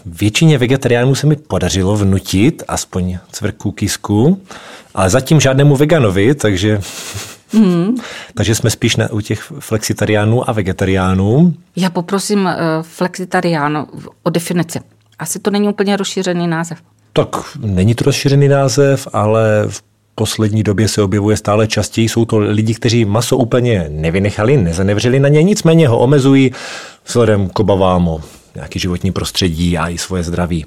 většině 0.06 0.58
vegetariánů 0.58 1.14
se 1.14 1.26
mi 1.26 1.36
podařilo 1.36 1.96
vnutit 1.96 2.62
aspoň 2.68 3.18
cvrku 3.32 3.72
kisku, 3.72 4.42
ale 4.94 5.10
zatím 5.10 5.40
žádnému 5.40 5.76
veganovi, 5.76 6.34
takže 6.34 6.80
Mm. 7.54 7.94
Takže 8.34 8.54
jsme 8.54 8.70
spíš 8.70 8.96
na, 8.96 9.12
u 9.12 9.20
těch 9.20 9.52
flexitariánů 9.58 10.50
a 10.50 10.52
vegetariánů. 10.52 11.54
Já 11.76 11.90
poprosím 11.90 12.44
uh, 12.44 12.52
flexitarián 12.82 13.86
o 14.22 14.30
definici. 14.30 14.80
Asi 15.18 15.38
to 15.38 15.50
není 15.50 15.68
úplně 15.68 15.96
rozšířený 15.96 16.46
název. 16.46 16.78
Tak 17.12 17.28
není 17.58 17.94
to 17.94 18.04
rozšířený 18.04 18.48
název, 18.48 19.08
ale 19.12 19.64
v 19.68 19.82
poslední 20.14 20.62
době 20.62 20.88
se 20.88 21.02
objevuje 21.02 21.36
stále 21.36 21.66
častěji. 21.66 22.08
Jsou 22.08 22.24
to 22.24 22.38
lidi, 22.38 22.74
kteří 22.74 23.04
maso 23.04 23.36
úplně 23.36 23.86
nevynechali, 23.88 24.56
nezanevřeli 24.56 25.20
na 25.20 25.28
ně, 25.28 25.42
nicméně 25.42 25.88
ho 25.88 25.98
omezují 25.98 26.52
vzhledem 27.06 27.48
k 27.48 27.60
obavám 27.60 28.08
o 28.08 28.20
nějaký 28.54 28.78
životní 28.78 29.12
prostředí 29.12 29.78
a 29.78 29.88
i 29.88 29.98
svoje 29.98 30.22
zdraví. 30.22 30.66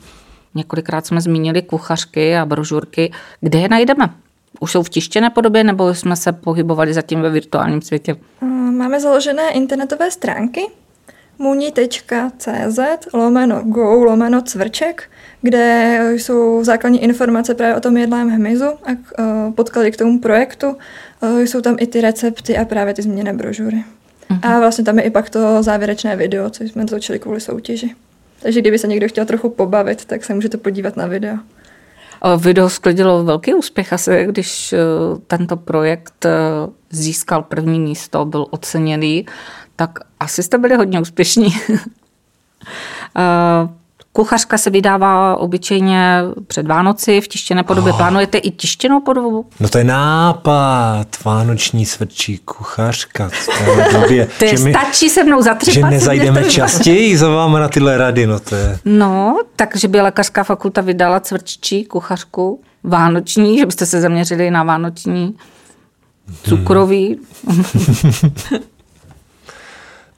Několikrát 0.56 1.08
jsme 1.08 1.22
zmínili 1.22 1.62
kuchařky 1.62 2.38
a 2.38 2.46
brožurky. 2.46 3.12
Kde 3.42 3.60
je 3.60 3.70
najdeme? 3.70 4.10
Už 4.60 4.72
jsou 4.72 4.84
v 4.84 4.90
tištěné 4.90 5.30
podobě 5.30 5.64
nebo 5.64 5.94
jsme 5.94 6.16
se 6.16 6.32
pohybovali 6.32 6.94
zatím 6.94 7.22
ve 7.22 7.30
virtuálním 7.30 7.82
světě? 7.82 8.16
Máme 8.78 9.00
založené 9.00 9.52
internetové 9.52 10.12
stránky 10.12 10.62
muni.cz 11.40 12.80
lomeno 13.14 13.62
go 13.64 14.04
lomeno 14.04 14.42
cvrček, 14.42 15.04
kde 15.42 16.00
jsou 16.12 16.64
základní 16.64 17.04
informace 17.04 17.54
právě 17.54 17.76
o 17.76 17.80
tom 17.80 17.98
jedlém 17.98 18.30
hmyzu 18.30 18.66
a 18.66 18.92
e, 18.92 18.96
podklady 19.52 19.92
k 19.92 19.98
tomu 19.98 20.20
projektu. 20.20 20.78
E, 21.22 21.42
jsou 21.48 21.62
tam 21.62 21.76
i 21.80 21.88
ty 21.88 22.02
recepty 22.02 22.58
a 22.58 22.66
právě 22.66 22.94
ty 22.94 23.02
změněné 23.02 23.34
brožury. 23.34 23.84
Uh-huh. 24.30 24.40
A 24.50 24.60
vlastně 24.60 24.84
tam 24.84 25.00
je 25.00 25.06
i 25.06 25.10
pak 25.10 25.30
to 25.30 25.64
závěrečné 25.64 26.16
video, 26.16 26.50
co 26.50 26.64
jsme 26.64 26.86
točili 26.86 27.20
kvůli 27.20 27.42
soutěži. 27.42 27.96
Takže 28.42 28.62
kdyby 28.62 28.80
se 28.80 28.88
někdo 28.88 29.08
chtěl 29.08 29.26
trochu 29.26 29.50
pobavit, 29.50 30.06
tak 30.06 30.26
se 30.26 30.34
můžete 30.34 30.58
podívat 30.58 30.98
na 30.98 31.08
video. 31.08 31.38
Video 32.38 32.70
sklidilo 32.70 33.24
velký 33.24 33.54
úspěch 33.54 33.94
asi, 33.94 34.26
když 34.30 34.74
e, 34.74 34.78
tento 35.28 35.58
projekt 35.58 36.26
získal 36.90 37.44
první 37.44 37.80
místo, 37.80 38.26
byl 38.26 38.46
oceněný, 38.50 39.26
tak 39.78 40.00
asi 40.20 40.44
jste 40.44 40.58
byli 40.58 40.76
hodně 40.76 41.02
úspěšní. 41.02 41.56
Kuchařka 44.12 44.58
se 44.58 44.70
vydává 44.70 45.36
obyčejně 45.36 46.22
před 46.48 46.68
Vánoci 46.68 47.22
v 47.22 47.28
tištěné 47.28 47.64
podobě. 47.64 47.92
Oh. 47.92 47.98
Plánujete 47.98 48.38
i 48.38 48.52
tištěnou 48.52 49.02
podobu? 49.02 49.46
No 49.60 49.70
to 49.70 49.78
je 49.78 49.84
nápad. 49.84 51.08
Vánoční 51.26 51.86
svrčí 51.86 52.38
kuchařka. 52.38 53.30
Době, 53.94 54.28
to 54.40 54.46
je, 54.46 54.60
my, 54.60 54.74
stačí 54.74 55.10
se 55.10 55.24
mnou 55.24 55.42
zatřepat. 55.42 55.74
Že 55.74 55.82
nezajdeme 55.82 56.44
častěji 56.50 57.18
za 57.18 57.30
váma 57.30 57.60
na 57.60 57.68
tyhle 57.68 57.98
rady. 57.98 58.28
No, 58.28 58.40
to 58.40 58.56
je... 58.56 58.80
no 58.86 59.40
takže 59.56 59.88
by 59.88 60.02
lékařská 60.02 60.44
fakulta 60.44 60.82
vydala 60.82 61.20
cvrčí 61.20 61.86
kuchařku 61.86 62.62
vánoční, 62.84 63.58
že 63.58 63.66
byste 63.66 63.86
se 63.86 64.02
zaměřili 64.02 64.52
na 64.52 64.64
vánoční 64.64 65.36
cukrový. 66.44 67.20
Hmm. 67.48 67.64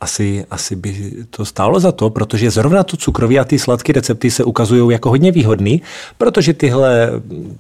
Asi, 0.02 0.46
asi 0.52 0.76
by 0.76 1.14
to 1.30 1.46
stálo 1.46 1.80
za 1.80 1.92
to, 1.92 2.10
protože 2.10 2.52
zrovna 2.52 2.84
to 2.84 2.98
cukroví 2.98 3.40
a 3.40 3.44
ty 3.44 3.60
sladké 3.60 3.94
recepty 3.94 4.32
se 4.32 4.44
ukazují 4.44 4.92
jako 4.94 5.10
hodně 5.10 5.32
výhodný, 5.32 5.82
protože 6.18 6.54
tyhle, 6.54 7.12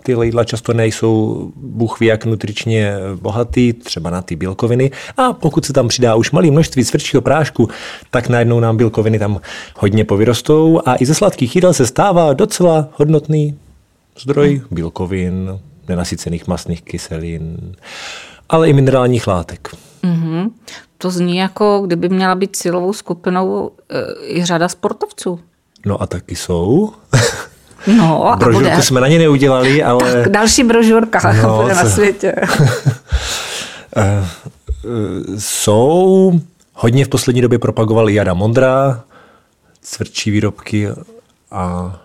tyhle 0.04 0.26
jídla 0.26 0.44
často 0.44 0.74
nejsou 0.74 1.52
bůh 1.56 2.00
ví 2.00 2.08
jak 2.08 2.26
nutričně 2.26 2.94
bohatý, 3.16 3.74
třeba 3.74 4.10
na 4.10 4.22
ty 4.22 4.36
bílkoviny. 4.36 4.92
A 5.18 5.34
pokud 5.34 5.66
se 5.66 5.74
tam 5.74 5.88
přidá 5.88 6.16
už 6.16 6.32
malé 6.32 6.52
množství 6.52 6.86
cvrčího 6.86 7.22
prášku, 7.22 7.70
tak 8.12 8.30
najednou 8.30 8.60
nám 8.60 8.78
bílkoviny 8.78 9.20
tam 9.20 9.40
hodně 9.76 10.06
povyrostou 10.06 10.82
a 10.86 10.96
i 11.00 11.06
ze 11.06 11.16
sladkých 11.16 11.56
jídel 11.56 11.74
se 11.74 11.88
stává 11.88 12.34
docela 12.34 12.90
hodnotný 12.96 13.58
zdroj 14.20 14.62
bílkovin, 14.72 15.60
nenasycených 15.88 16.48
masných 16.48 16.82
kyselin, 16.82 17.76
ale 18.50 18.70
i 18.70 18.74
minerálních 18.74 19.28
látek. 19.28 19.76
Mm-hmm 20.04 20.50
to 21.02 21.12
zní 21.12 21.38
jako, 21.38 21.82
kdyby 21.86 22.10
měla 22.10 22.36
být 22.36 22.56
silovou 22.56 22.94
skupinou 22.94 23.72
eh, 23.90 23.96
i 24.22 24.46
řada 24.46 24.70
sportovců. 24.70 25.40
No 25.86 26.02
a 26.02 26.08
taky 26.08 26.36
jsou. 26.36 26.94
No, 27.98 28.28
a 28.28 28.36
Brožurku 28.36 28.70
bude. 28.70 28.84
jsme 28.84 29.02
na 29.02 29.08
ně 29.08 29.20
neudělali, 29.20 29.84
ale... 29.84 30.14
Tak 30.14 30.32
další 30.32 30.64
brožurka 30.64 31.34
no, 31.34 31.62
bude 31.62 31.76
na 31.76 31.90
světě. 31.90 32.36
Eh, 33.96 34.26
jsou, 35.38 36.40
hodně 36.74 37.06
v 37.06 37.10
poslední 37.10 37.42
době 37.42 37.60
propagovali 37.60 38.14
Jada 38.14 38.34
Mondra, 38.34 39.04
cvrčí 39.82 40.32
výrobky 40.32 40.88
a 41.52 41.96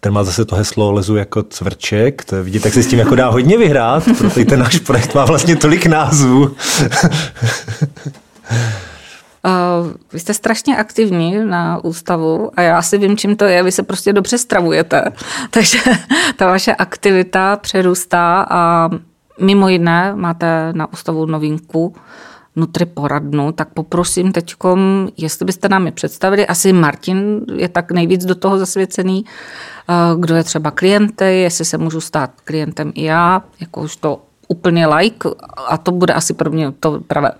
ten 0.00 0.12
má 0.12 0.24
zase 0.24 0.44
to 0.44 0.56
heslo 0.56 0.92
lezu 0.92 1.16
jako 1.16 1.42
cvrček, 1.42 2.24
to 2.24 2.44
vidíte, 2.44 2.68
jak 2.68 2.74
se 2.74 2.82
s 2.82 2.86
tím 2.86 2.98
jako 2.98 3.14
dá 3.14 3.28
hodně 3.28 3.58
vyhrát, 3.58 4.04
protože 4.18 4.44
ten 4.44 4.60
náš 4.60 4.78
projekt 4.78 5.14
má 5.14 5.24
vlastně 5.24 5.56
tolik 5.56 5.86
názvů. 5.86 6.56
Uh, 8.50 9.92
vy 10.12 10.20
jste 10.20 10.34
strašně 10.34 10.76
aktivní 10.76 11.44
na 11.44 11.84
ústavu 11.84 12.50
a 12.56 12.62
já 12.62 12.82
si 12.82 12.98
vím, 12.98 13.16
čím 13.16 13.36
to 13.36 13.44
je. 13.44 13.62
Vy 13.62 13.72
se 13.72 13.82
prostě 13.82 14.12
dobře 14.12 14.38
stravujete. 14.38 15.04
Takže 15.50 15.78
ta 16.36 16.46
vaše 16.46 16.74
aktivita 16.74 17.56
přerůstá 17.56 18.46
a 18.50 18.90
mimo 19.40 19.68
jiné 19.68 20.12
máte 20.16 20.72
na 20.72 20.92
ústavu 20.92 21.26
novinku 21.26 21.94
Nutri 22.58 22.86
poradnu, 22.86 23.52
tak 23.52 23.68
poprosím 23.68 24.32
teď, 24.32 24.54
jestli 25.16 25.44
byste 25.44 25.68
nám 25.68 25.86
je 25.86 25.92
představili. 25.92 26.46
Asi 26.46 26.72
Martin 26.72 27.40
je 27.56 27.68
tak 27.68 27.92
nejvíc 27.92 28.24
do 28.24 28.34
toho 28.34 28.58
zasvěcený, 28.58 29.24
kdo 30.18 30.34
je 30.34 30.44
třeba 30.44 30.70
klienty, 30.70 31.24
jestli 31.24 31.64
se 31.64 31.78
můžu 31.78 32.00
stát 32.00 32.30
klientem 32.44 32.92
i 32.94 33.04
já, 33.04 33.42
jakož 33.60 33.96
to 33.96 34.20
úplně 34.48 34.86
like 34.86 35.28
a 35.68 35.78
to 35.78 35.92
bude 35.92 36.14
asi 36.14 36.34
pro 36.34 36.50
mě 36.50 36.72
to 36.80 37.00
pravé. 37.00 37.32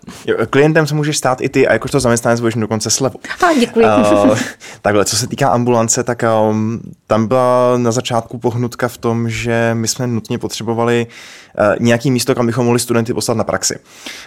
Klientem 0.51 0.87
se 0.87 0.95
můžeš 0.95 1.17
stát 1.17 1.41
i 1.41 1.49
ty 1.49 1.69
a 1.69 1.73
jakožto 1.73 2.01
zaměstnanec 2.01 2.41
budeš 2.41 2.55
dokonce 2.55 2.91
slevu. 2.91 3.19
A 3.49 3.55
děkuji. 3.61 3.87
Uh, 3.87 4.39
takhle, 4.83 5.05
co 5.05 5.17
se 5.17 5.27
týká 5.27 5.49
ambulance, 5.49 6.05
tak 6.05 6.25
um, 6.51 6.81
tam 7.07 7.27
byla 7.27 7.79
na 7.79 7.93
začátku 7.93 8.39
pohnutka 8.39 8.89
v 8.89 8.99
tom, 8.99 9.31
že 9.31 9.71
my 9.75 9.89
jsme 9.89 10.07
nutně 10.07 10.39
potřebovali 10.39 11.07
uh, 11.07 11.75
nějaký 11.81 12.11
místo, 12.11 12.35
kam 12.35 12.47
bychom 12.47 12.65
mohli 12.65 12.81
studenty 12.81 13.15
poslat 13.15 13.37
na 13.37 13.45
praxi. 13.45 13.79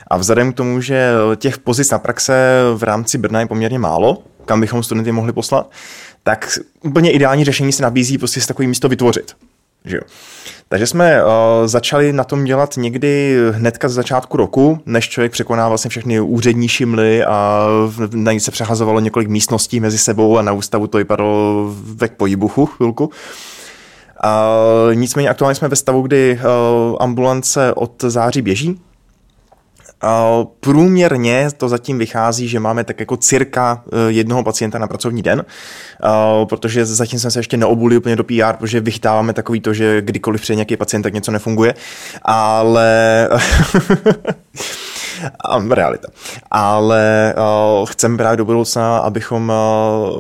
A 0.08 0.18
vzhledem 0.18 0.54
k 0.54 0.56
tomu, 0.56 0.82
že 0.82 1.12
těch 1.36 1.58
pozic 1.58 1.92
na 1.92 2.00
praxe 2.00 2.62
v 2.76 2.84
rámci 2.84 3.18
Brna 3.18 3.40
je 3.40 3.46
poměrně 3.46 3.80
málo, 3.80 4.18
kam 4.46 4.62
bychom 4.62 4.84
studenty 4.84 5.12
mohli 5.12 5.34
poslat, 5.34 5.72
tak 6.24 6.60
úplně 6.84 7.12
ideální 7.12 7.46
řešení 7.46 7.72
se 7.72 7.84
nabízí 7.84 8.18
prostě 8.18 8.42
si 8.42 8.48
takové 8.48 8.68
místo 8.68 8.90
vytvořit. 8.90 9.36
Že 9.90 9.98
jo. 9.98 10.02
Takže 10.70 10.88
jsme 10.88 11.24
uh, 11.24 11.30
začali 11.66 12.14
na 12.14 12.24
tom 12.24 12.44
dělat 12.44 12.78
někdy 12.78 13.38
hnedka 13.52 13.90
z 13.90 13.94
začátku 13.94 14.38
roku, 14.38 14.80
než 14.86 15.10
člověk 15.10 15.32
překoná 15.32 15.70
vlastně 15.70 15.90
všechny 15.90 16.20
úřední 16.20 16.68
šimly 16.68 17.24
a 17.24 17.68
na 18.14 18.32
ní 18.32 18.40
se 18.40 18.52
přehazovalo 18.52 19.00
několik 19.00 19.30
místností 19.30 19.80
mezi 19.80 19.98
sebou 19.98 20.38
a 20.38 20.42
na 20.42 20.52
ústavu 20.52 20.88
to 20.88 20.98
vypadalo 20.98 21.66
ve 21.74 22.08
pojibuchu 22.08 22.66
chvilku. 22.66 23.06
Uh, 23.06 24.96
nicméně 24.96 25.30
aktuálně 25.30 25.56
jsme 25.56 25.68
ve 25.68 25.76
stavu, 25.76 26.02
kdy 26.02 26.40
uh, 26.40 26.98
ambulance 27.00 27.74
od 27.74 28.04
září 28.04 28.42
běží, 28.42 28.80
Průměrně 30.60 31.48
to 31.58 31.70
zatím 31.70 31.98
vychází, 31.98 32.48
že 32.48 32.60
máme 32.60 32.84
tak 32.84 33.00
jako 33.00 33.18
cirka 33.18 33.84
eh, 33.88 34.12
jednoho 34.12 34.44
pacienta 34.44 34.80
na 34.80 34.88
pracovní 34.88 35.22
den, 35.22 35.46
protože 36.50 36.86
zatím 36.86 37.20
jsme 37.20 37.32
se 37.32 37.40
ještě 37.40 37.58
neobuli 37.58 37.98
úplně 37.98 38.16
do 38.16 38.24
PR, 38.24 38.54
protože 38.58 38.80
vychytáváme 38.80 39.34
takový 39.34 39.62
to, 39.62 39.74
že 39.74 40.02
kdykoliv 40.02 40.42
přijde 40.42 40.56
nějaký 40.56 40.78
pacient, 40.78 41.02
tak 41.02 41.14
něco 41.14 41.32
nefunguje, 41.32 41.74
ale 42.22 43.30
realita. 45.72 46.08
Ale 46.52 47.34
uh, 47.38 47.86
chceme 47.86 48.18
právě 48.18 48.38
do 48.38 48.46
budoucna, 48.46 48.98
abychom 48.98 49.54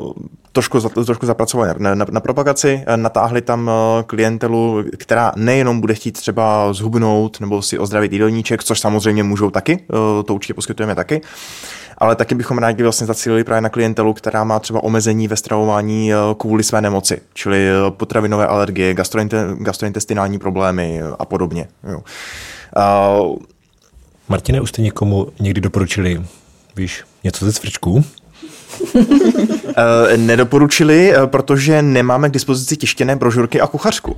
uh, 0.05 0.13
trošku, 0.52 0.80
trošku 1.06 1.26
zapracovali 1.26 1.70
na, 1.78 1.95
na, 1.95 2.06
na 2.12 2.20
propagaci, 2.20 2.84
natáhli 2.95 3.41
tam 3.41 3.70
eh, 3.70 4.04
klientelu, 4.04 4.84
která 4.97 5.32
nejenom 5.36 5.82
bude 5.82 5.93
chtít 5.93 6.12
třeba 6.12 6.74
zhubnout 6.74 7.39
nebo 7.39 7.62
si 7.62 7.80
ozdravit 7.80 8.14
jídelníček, 8.14 8.64
což 8.64 8.80
samozřejmě 8.80 9.24
můžou 9.24 9.50
taky, 9.50 9.80
eh, 9.84 10.24
to 10.24 10.34
určitě 10.34 10.54
poskytujeme 10.54 10.95
taky, 10.95 11.22
ale 11.97 12.16
taky 12.16 12.36
bychom 12.36 12.58
rádi 12.58 12.84
vlastně 12.84 13.08
zacílili 13.08 13.43
právě 13.43 13.62
na 13.62 13.70
klientelu, 13.70 14.14
která 14.14 14.43
má 14.43 14.60
třeba 14.60 14.84
omezení 14.84 15.28
ve 15.28 15.36
stravování 15.36 16.14
eh, 16.14 16.16
kvůli 16.38 16.64
své 16.64 16.82
nemoci, 16.82 17.22
čili 17.34 17.68
potravinové 17.89 18.47
alergie, 18.47 18.95
gastrointestinální 19.60 20.39
problémy 20.39 21.02
a 21.20 21.26
podobně. 21.26 21.68
Jo. 21.91 22.04
Martine, 24.30 24.62
už 24.62 24.70
jste 24.70 24.82
někomu 24.82 25.28
někdy 25.39 25.62
doporučili, 25.62 26.22
víš, 26.76 27.04
něco 27.24 27.45
ze 27.45 27.54
cvrčků? 27.54 28.04
Eh, 30.11 30.17
nedoporučili, 30.17 31.13
eh, 31.13 31.27
protože 31.27 31.82
nemáme 31.82 32.30
k 32.30 32.32
dispozici 32.32 32.77
tištěné 32.77 33.15
brožurky 33.15 33.61
a 33.61 33.67
kuchařku. 33.67 34.17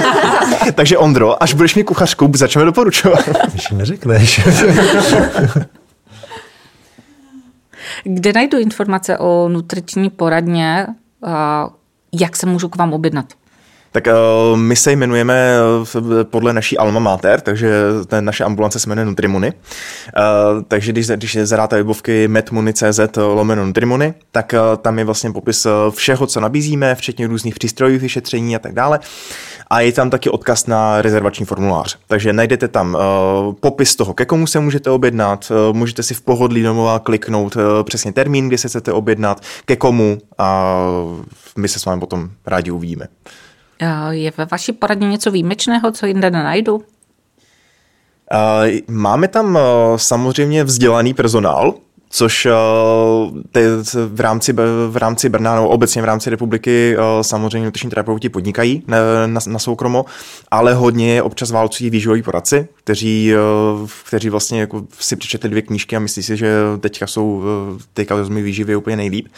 Takže 0.74 0.98
Ondro, 0.98 1.42
až 1.42 1.54
budeš 1.54 1.74
mít 1.74 1.84
kuchařku, 1.84 2.32
začneme 2.34 2.64
doporučovat. 2.64 3.28
Když 3.52 3.70
neřekneš. 3.70 4.40
Kde 8.04 8.32
najdu 8.32 8.58
informace 8.58 9.18
o 9.18 9.48
nutriční 9.48 10.10
poradně? 10.10 10.86
Jak 12.20 12.36
se 12.36 12.46
můžu 12.46 12.68
k 12.68 12.76
vám 12.76 12.92
objednat? 12.92 13.26
Tak 13.96 14.06
uh, 14.06 14.56
my 14.58 14.76
se 14.76 14.92
jmenujeme 14.92 15.56
podle 16.22 16.52
naší 16.52 16.78
alma 16.78 17.00
mater, 17.00 17.40
takže 17.40 17.70
ten, 18.06 18.24
naše 18.24 18.44
ambulance 18.44 18.78
se 18.78 18.88
jmenuje 18.88 19.04
Nutrimony. 19.04 19.52
Uh, 19.52 20.62
takže 20.68 20.92
když, 20.92 21.06
když 21.06 21.38
zadáte 21.42 21.76
webovky 21.76 22.28
medmuni.cz 22.28 23.00
lomeno 23.16 23.66
Nutrimony, 23.66 24.14
tak 24.32 24.54
tam 24.82 24.98
je 24.98 25.04
vlastně 25.04 25.32
popis 25.32 25.66
všeho, 25.90 26.26
co 26.26 26.40
nabízíme, 26.40 26.94
včetně 26.94 27.26
různých 27.26 27.54
přístrojů, 27.54 27.98
vyšetření 27.98 28.56
a 28.56 28.58
tak 28.58 28.72
dále. 28.72 29.00
A 29.70 29.80
je 29.80 29.92
tam 29.92 30.10
taky 30.10 30.30
odkaz 30.30 30.66
na 30.66 31.02
rezervační 31.02 31.46
formulář. 31.46 31.98
Takže 32.08 32.32
najdete 32.32 32.68
tam 32.68 32.98
popis 33.60 33.96
toho, 33.96 34.14
ke 34.14 34.24
komu 34.24 34.46
se 34.46 34.60
můžete 34.60 34.90
objednat, 34.90 35.52
můžete 35.72 36.02
si 36.02 36.14
v 36.14 36.20
pohodlí 36.20 36.62
domova 36.62 36.98
kliknout 36.98 37.56
přesně 37.82 38.12
termín, 38.12 38.48
kdy 38.48 38.58
se 38.58 38.68
chcete 38.68 38.92
objednat, 38.92 39.40
ke 39.64 39.76
komu 39.76 40.18
a 40.38 40.76
my 41.56 41.68
se 41.68 41.78
s 41.78 41.84
vámi 41.84 42.00
potom 42.00 42.30
rádi 42.46 42.70
uvidíme. 42.70 43.06
Je 44.10 44.32
ve 44.36 44.44
vaší 44.44 44.72
poradně 44.72 45.08
něco 45.08 45.30
výjimečného, 45.30 45.92
co 45.92 46.06
jinde 46.06 46.30
nenajdu? 46.30 46.84
Máme 48.88 49.28
tam 49.28 49.58
samozřejmě 49.96 50.64
vzdělaný 50.64 51.14
personál, 51.14 51.74
což 52.10 52.46
v 54.06 54.20
rámci, 54.20 54.52
v 54.88 54.96
rámci 54.96 55.28
Brna 55.28 55.54
nebo 55.54 55.68
obecně 55.68 56.02
v 56.02 56.04
rámci 56.04 56.30
republiky 56.30 56.96
samozřejmě 57.22 57.64
nutriční 57.64 57.90
terapeuti 57.90 58.28
podnikají 58.28 58.82
na, 58.86 58.98
na, 59.26 59.40
na 59.46 59.58
soukromo, 59.58 60.04
ale 60.50 60.74
hodně 60.74 61.22
občas 61.22 61.50
válcují 61.50 61.90
výživoví 61.90 62.22
poradci, 62.22 62.68
kteří, 62.74 63.32
kteří 64.08 64.28
vlastně 64.28 64.60
jako 64.60 64.82
si 64.98 65.16
přečetli 65.16 65.50
dvě 65.50 65.62
knížky 65.62 65.96
a 65.96 65.98
myslí 65.98 66.22
si, 66.22 66.36
že 66.36 66.56
teďka 66.80 67.06
jsou 67.06 67.42
teďka 67.94 68.14
výživy 68.28 68.76
úplně 68.76 68.96
nejlíp. 68.96 69.28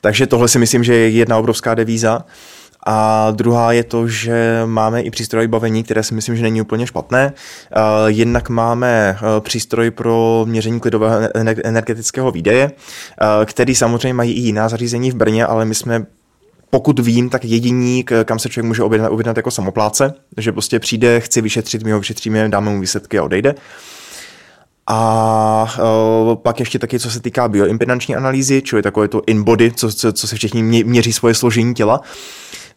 Takže 0.00 0.26
tohle 0.26 0.48
si 0.48 0.58
myslím, 0.58 0.84
že 0.84 0.94
je 0.94 1.08
jedna 1.08 1.38
obrovská 1.38 1.74
devíza. 1.74 2.24
A 2.86 3.30
druhá 3.30 3.72
je 3.72 3.84
to, 3.84 4.08
že 4.08 4.62
máme 4.66 5.02
i 5.02 5.10
přístroj 5.10 5.48
bavení, 5.48 5.82
které 5.82 6.02
si 6.02 6.14
myslím, 6.14 6.36
že 6.36 6.42
není 6.42 6.60
úplně 6.60 6.86
špatné. 6.86 7.32
Jednak 8.06 8.48
máme 8.48 9.18
přístroj 9.40 9.90
pro 9.90 10.44
měření 10.48 10.80
klidového 10.80 11.28
energetického 11.64 12.30
výdeje, 12.30 12.72
který 13.44 13.74
samozřejmě 13.74 14.14
mají 14.14 14.32
i 14.32 14.40
jiná 14.40 14.68
zařízení 14.68 15.10
v 15.10 15.14
Brně, 15.14 15.46
ale 15.46 15.64
my 15.64 15.74
jsme 15.74 16.06
pokud 16.70 16.98
vím, 16.98 17.28
tak 17.28 17.44
jediní, 17.44 18.04
kam 18.24 18.38
se 18.38 18.48
člověk 18.48 18.68
může 18.68 18.82
objednat, 18.82 19.12
objednat 19.12 19.36
jako 19.36 19.50
samopláce, 19.50 20.14
že 20.36 20.52
prostě 20.52 20.78
přijde, 20.78 21.20
chci 21.20 21.40
vyšetřit, 21.40 21.82
my 21.82 21.92
ho 21.92 21.98
vyšetříme, 21.98 22.48
dáme 22.48 22.70
mu 22.70 22.80
výsledky 22.80 23.18
a 23.18 23.22
odejde. 23.22 23.54
A 24.86 25.74
pak 26.42 26.60
ještě 26.60 26.78
taky, 26.78 26.98
co 26.98 27.10
se 27.10 27.20
týká 27.20 27.48
bioimpedanční 27.48 28.16
analýzy, 28.16 28.62
čili 28.62 28.82
takové 28.82 29.08
to 29.08 29.22
in-body, 29.26 29.72
co, 29.72 29.92
co, 29.92 30.12
co 30.12 30.28
se 30.28 30.36
všichni 30.36 30.62
mě, 30.62 30.84
měří 30.84 31.12
svoje 31.12 31.34
složení 31.34 31.74
těla, 31.74 32.00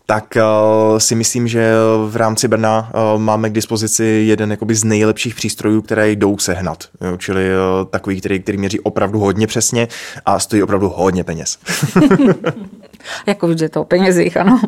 tak 0.05 0.37
uh, 0.37 0.97
si 0.97 1.15
myslím, 1.15 1.47
že 1.47 1.73
v 2.07 2.15
rámci 2.15 2.47
Brna 2.47 2.91
uh, 3.13 3.21
máme 3.21 3.49
k 3.49 3.53
dispozici 3.53 4.03
jeden 4.03 4.51
jakoby 4.51 4.75
z 4.75 4.83
nejlepších 4.83 5.35
přístrojů, 5.35 5.81
které 5.81 6.11
jdou 6.11 6.37
sehnat. 6.37 6.83
Čili 7.17 7.49
uh, 7.49 7.85
takový, 7.89 8.19
který, 8.19 8.39
který 8.39 8.57
měří 8.57 8.79
opravdu 8.79 9.19
hodně 9.19 9.47
přesně 9.47 9.87
a 10.25 10.39
stojí 10.39 10.63
opravdu 10.63 10.89
hodně 10.89 11.23
peněz. 11.23 11.57
jako 13.25 13.47
vždy 13.47 13.69
to 13.69 13.81
o 13.81 13.85
penězích, 13.85 14.37
ano. 14.37 14.61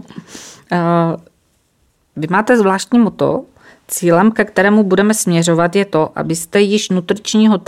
Vy 2.15 2.27
máte 2.29 2.57
zvláštní 2.57 2.99
moto, 2.99 3.43
Cílem, 3.87 4.31
ke 4.31 4.45
kterému 4.45 4.83
budeme 4.83 5.13
směřovat, 5.13 5.75
je 5.75 5.85
to, 5.85 6.11
abyste 6.15 6.61
již 6.61 6.89
nutričního 6.89 7.61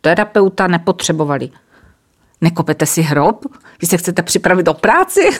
terapeuta 0.00 0.66
nepotřebovali. 0.66 1.50
Nekopete 2.40 2.86
si 2.86 3.02
hrob? 3.02 3.44
Vy 3.80 3.86
se 3.86 3.96
chcete 3.96 4.22
připravit 4.22 4.68
o 4.68 4.74
práci? 4.74 5.30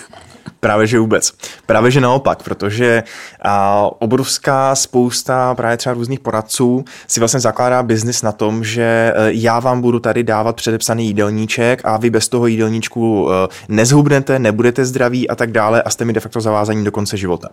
Právě 0.60 0.86
že 0.86 0.98
vůbec. 0.98 1.32
Právě 1.66 1.90
že 1.90 2.00
naopak, 2.00 2.42
protože 2.42 3.02
a, 3.42 3.86
obrovská 3.98 4.74
spousta 4.74 5.54
právě 5.54 5.76
třeba 5.76 5.94
různých 5.94 6.20
poradců 6.20 6.84
si 7.06 7.20
vlastně 7.20 7.40
zakládá 7.40 7.82
biznis 7.82 8.22
na 8.22 8.32
tom, 8.32 8.64
že 8.64 8.82
e, 8.82 9.12
já 9.32 9.60
vám 9.60 9.80
budu 9.80 9.98
tady 10.00 10.24
dávat 10.24 10.56
předepsaný 10.56 11.06
jídelníček 11.06 11.80
a 11.84 11.96
vy 11.96 12.10
bez 12.10 12.28
toho 12.28 12.46
jídelníčku 12.46 13.28
e, 13.30 13.48
nezhubnete, 13.68 14.38
nebudete 14.38 14.84
zdraví 14.84 15.28
a 15.28 15.34
tak 15.34 15.52
dále 15.52 15.82
a 15.82 15.90
jste 15.90 16.04
mi 16.04 16.12
de 16.12 16.20
facto 16.20 16.40
zavázaní 16.40 16.84
do 16.84 16.92
konce 16.92 17.16
života. 17.16 17.48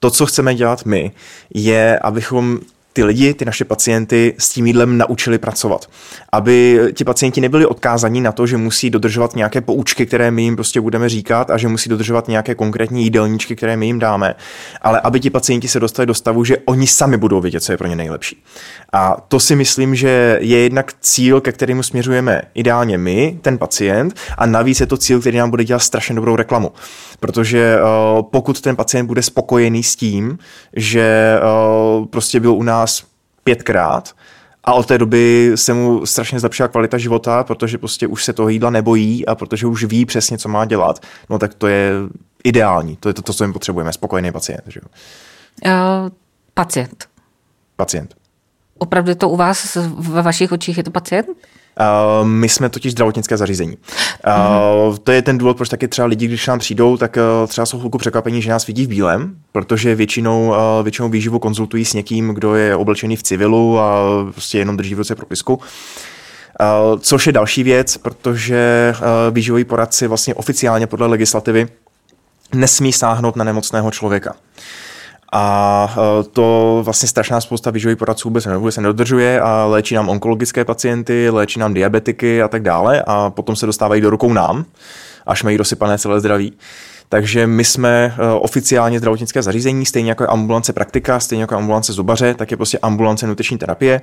To, 0.00 0.10
co 0.10 0.26
chceme 0.26 0.54
dělat 0.54 0.84
my, 0.84 1.12
je, 1.54 1.98
abychom 1.98 2.58
ty 2.92 3.04
lidi, 3.04 3.34
ty 3.34 3.44
naše 3.44 3.64
pacienty 3.64 4.34
s 4.38 4.48
tím 4.48 4.66
jídlem 4.66 4.98
naučili 4.98 5.38
pracovat. 5.38 5.86
Aby 6.32 6.80
ti 6.92 7.04
pacienti 7.04 7.40
nebyli 7.40 7.66
odkázaní 7.66 8.20
na 8.20 8.32
to, 8.32 8.46
že 8.46 8.56
musí 8.56 8.90
dodržovat 8.90 9.36
nějaké 9.36 9.60
poučky, 9.60 10.06
které 10.06 10.30
my 10.30 10.42
jim 10.42 10.56
prostě 10.56 10.80
budeme 10.80 11.08
říkat 11.08 11.50
a 11.50 11.58
že 11.58 11.68
musí 11.68 11.88
dodržovat 11.88 12.28
nějaké 12.28 12.54
konkrétní 12.54 13.02
jídelníčky, 13.02 13.56
které 13.56 13.76
my 13.76 13.86
jim 13.86 13.98
dáme, 13.98 14.34
ale 14.82 15.00
aby 15.00 15.20
ti 15.20 15.30
pacienti 15.30 15.68
se 15.68 15.80
dostali 15.80 16.06
do 16.06 16.14
stavu, 16.14 16.44
že 16.44 16.56
oni 16.64 16.86
sami 16.86 17.16
budou 17.16 17.40
vědět, 17.40 17.60
co 17.60 17.72
je 17.72 17.78
pro 17.78 17.88
ně 17.88 17.96
nejlepší. 17.96 18.42
A 18.92 19.16
to 19.28 19.40
si 19.40 19.56
myslím, 19.56 19.94
že 19.94 20.38
je 20.40 20.58
jednak 20.58 20.92
cíl, 21.00 21.40
ke 21.40 21.52
kterému 21.52 21.82
směřujeme 21.82 22.42
ideálně 22.54 22.98
my, 22.98 23.38
ten 23.42 23.58
pacient, 23.58 24.14
a 24.38 24.46
navíc 24.46 24.80
je 24.80 24.86
to 24.86 24.96
cíl, 24.96 25.20
který 25.20 25.38
nám 25.38 25.50
bude 25.50 25.64
dělat 25.64 25.78
strašně 25.78 26.14
dobrou 26.14 26.36
reklamu. 26.36 26.72
Protože 27.20 27.76
uh, 27.76 28.22
pokud 28.22 28.60
ten 28.60 28.76
pacient 28.76 29.06
bude 29.06 29.22
spokojený 29.22 29.82
s 29.82 29.96
tím, 29.96 30.38
že 30.76 31.38
uh, 31.98 32.06
prostě 32.06 32.40
byl 32.40 32.52
u 32.52 32.62
nás 32.62 32.81
pětkrát, 33.44 34.14
a 34.64 34.72
od 34.72 34.86
té 34.86 34.98
doby 34.98 35.52
se 35.54 35.74
mu 35.74 36.06
strašně 36.06 36.40
zlepšila 36.40 36.68
kvalita 36.68 36.98
života, 36.98 37.44
protože 37.44 37.78
prostě 37.78 38.06
už 38.06 38.24
se 38.24 38.32
toho 38.32 38.48
jídla 38.48 38.70
nebojí 38.70 39.26
a 39.26 39.34
protože 39.34 39.66
už 39.66 39.84
ví 39.84 40.06
přesně, 40.06 40.38
co 40.38 40.48
má 40.48 40.64
dělat, 40.64 41.06
no 41.30 41.38
tak 41.38 41.54
to 41.54 41.66
je 41.66 41.92
ideální. 42.44 42.96
To 42.96 43.08
je 43.08 43.14
to, 43.14 43.32
co 43.32 43.46
my 43.46 43.52
potřebujeme, 43.52 43.92
spokojený 43.92 44.32
pacient. 44.32 44.62
Že? 44.66 44.80
Uh, 44.80 45.70
pacient. 46.54 47.08
Pacient. 47.76 48.14
Opravdu 48.78 49.14
to 49.14 49.28
u 49.28 49.36
vás 49.36 49.76
ve 49.98 50.22
vašich 50.22 50.52
očích 50.52 50.76
je 50.76 50.84
to 50.84 50.90
pacient? 50.90 51.28
Uh, 51.80 52.26
my 52.26 52.48
jsme 52.48 52.68
totiž 52.68 52.92
zdravotnické 52.92 53.36
zařízení. 53.36 53.76
Uh, 53.76 54.32
mm-hmm. 54.32 54.98
To 55.04 55.12
je 55.12 55.22
ten 55.22 55.38
důvod, 55.38 55.56
proč 55.56 55.68
taky 55.68 55.88
třeba 55.88 56.06
lidi, 56.06 56.26
když 56.26 56.46
nám 56.46 56.58
přijdou, 56.58 56.96
tak 56.96 57.16
uh, 57.16 57.48
třeba 57.48 57.66
jsou 57.66 57.78
chvilku 57.78 57.98
překvapení, 57.98 58.42
že 58.42 58.50
nás 58.50 58.66
vidí 58.66 58.84
v 58.84 58.88
bílém, 58.88 59.36
protože 59.52 59.94
většinou, 59.94 60.48
uh, 60.48 60.56
většinou 60.82 61.08
výživu 61.08 61.38
konzultují 61.38 61.84
s 61.84 61.94
někým, 61.94 62.28
kdo 62.28 62.54
je 62.54 62.76
oblečený 62.76 63.16
v 63.16 63.22
civilu 63.22 63.80
a 63.80 64.02
prostě 64.30 64.58
jenom 64.58 64.76
drží 64.76 64.94
v 64.94 64.98
ruce 64.98 65.14
propisku. 65.14 65.54
Uh, 65.54 66.98
což 67.00 67.26
je 67.26 67.32
další 67.32 67.62
věc, 67.62 67.96
protože 67.96 68.94
výživový 69.30 69.64
poradci 69.64 70.06
vlastně 70.06 70.34
oficiálně 70.34 70.86
podle 70.86 71.06
legislativy 71.06 71.68
nesmí 72.54 72.92
sáhnout 72.92 73.36
na 73.36 73.44
nemocného 73.44 73.90
člověka. 73.90 74.34
A 75.32 75.94
e, 76.20 76.22
to 76.22 76.80
vlastně 76.84 77.08
strašná 77.08 77.40
spousta 77.40 77.70
výživových 77.70 77.98
poradců 77.98 78.28
vůbec, 78.28 78.46
vůbec 78.46 78.74
se 78.74 78.80
nedodržuje 78.80 79.40
a 79.40 79.64
léčí 79.64 79.94
nám 79.94 80.08
onkologické 80.08 80.64
pacienty, 80.64 81.30
léčí 81.30 81.60
nám 81.60 81.74
diabetiky 81.74 82.42
a 82.42 82.48
tak 82.48 82.62
dále 82.62 83.02
a 83.06 83.30
potom 83.30 83.56
se 83.56 83.66
dostávají 83.66 84.00
do 84.00 84.10
rukou 84.10 84.32
nám, 84.32 84.64
až 85.26 85.42
mají 85.42 85.56
rozsypané 85.56 85.98
celé 85.98 86.20
zdraví. 86.20 86.52
Takže 87.12 87.46
my 87.46 87.64
jsme 87.64 88.14
eh, 88.18 88.32
oficiálně 88.32 88.98
zdravotnické 88.98 89.42
zařízení, 89.42 89.86
stejně 89.86 90.10
jako 90.10 90.22
je 90.22 90.26
ambulance 90.26 90.72
praktika, 90.72 91.20
stejně 91.20 91.42
jako 91.42 91.56
ambulance 91.56 91.92
zubaře, 91.92 92.34
tak 92.34 92.50
je 92.50 92.56
prostě 92.56 92.78
ambulance 92.78 93.26
nutriční 93.26 93.58
terapie. 93.58 94.00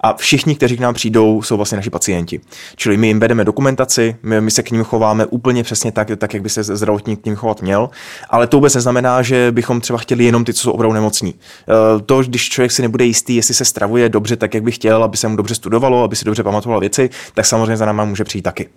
A 0.00 0.14
všichni, 0.14 0.54
kteří 0.54 0.76
k 0.76 0.80
nám 0.80 0.94
přijdou, 0.94 1.42
jsou 1.42 1.56
vlastně 1.56 1.76
naši 1.76 1.90
pacienti. 1.90 2.40
Čili 2.76 2.96
my 2.96 3.06
jim 3.06 3.20
vedeme 3.20 3.44
dokumentaci, 3.44 4.16
my, 4.22 4.40
my 4.40 4.50
se 4.50 4.62
k 4.62 4.70
ním 4.70 4.84
chováme 4.84 5.26
úplně 5.26 5.62
přesně 5.62 5.92
tak, 5.92 6.08
tak, 6.16 6.34
jak 6.34 6.42
by 6.42 6.48
se 6.48 6.62
zdravotník 6.62 7.20
k 7.20 7.24
ním 7.24 7.36
chovat 7.36 7.62
měl. 7.62 7.90
Ale 8.30 8.46
to 8.46 8.56
vůbec 8.56 8.74
neznamená, 8.74 9.22
že 9.22 9.52
bychom 9.52 9.80
třeba 9.80 9.98
chtěli 9.98 10.24
jenom 10.24 10.44
ty, 10.44 10.54
co 10.54 10.62
jsou 10.62 10.70
opravdu 10.70 10.94
nemocní. 10.94 11.34
Eh, 11.34 12.02
to, 12.02 12.22
když 12.22 12.48
člověk 12.48 12.72
si 12.72 12.82
nebude 12.82 13.04
jistý, 13.04 13.36
jestli 13.36 13.54
se 13.54 13.64
stravuje 13.64 14.08
dobře, 14.08 14.36
tak 14.36 14.54
jak 14.54 14.62
by 14.62 14.72
chtěl, 14.72 15.04
aby 15.04 15.16
se 15.16 15.28
mu 15.28 15.36
dobře 15.36 15.54
studovalo, 15.54 16.02
aby 16.02 16.16
si 16.16 16.24
dobře 16.24 16.42
pamatovalo 16.42 16.80
věci, 16.80 17.10
tak 17.34 17.46
samozřejmě 17.46 17.76
za 17.76 17.86
náma 17.86 18.04
může 18.04 18.24
přijít 18.24 18.42
taky. 18.42 18.68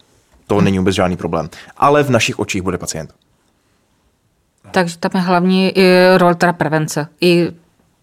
To 0.47 0.61
není 0.61 0.77
vůbec 0.77 0.95
žádný 0.95 1.17
problém. 1.17 1.49
Ale 1.77 2.03
v 2.03 2.09
našich 2.09 2.39
očích 2.39 2.61
bude 2.61 2.77
pacient. 2.77 3.13
Takže 4.73 4.97
tam 4.97 5.11
je 5.15 5.21
hlavní 5.21 5.77
i 5.77 6.17
role 6.17 6.35
teda 6.35 6.53
prevence. 6.53 7.07
I 7.21 7.51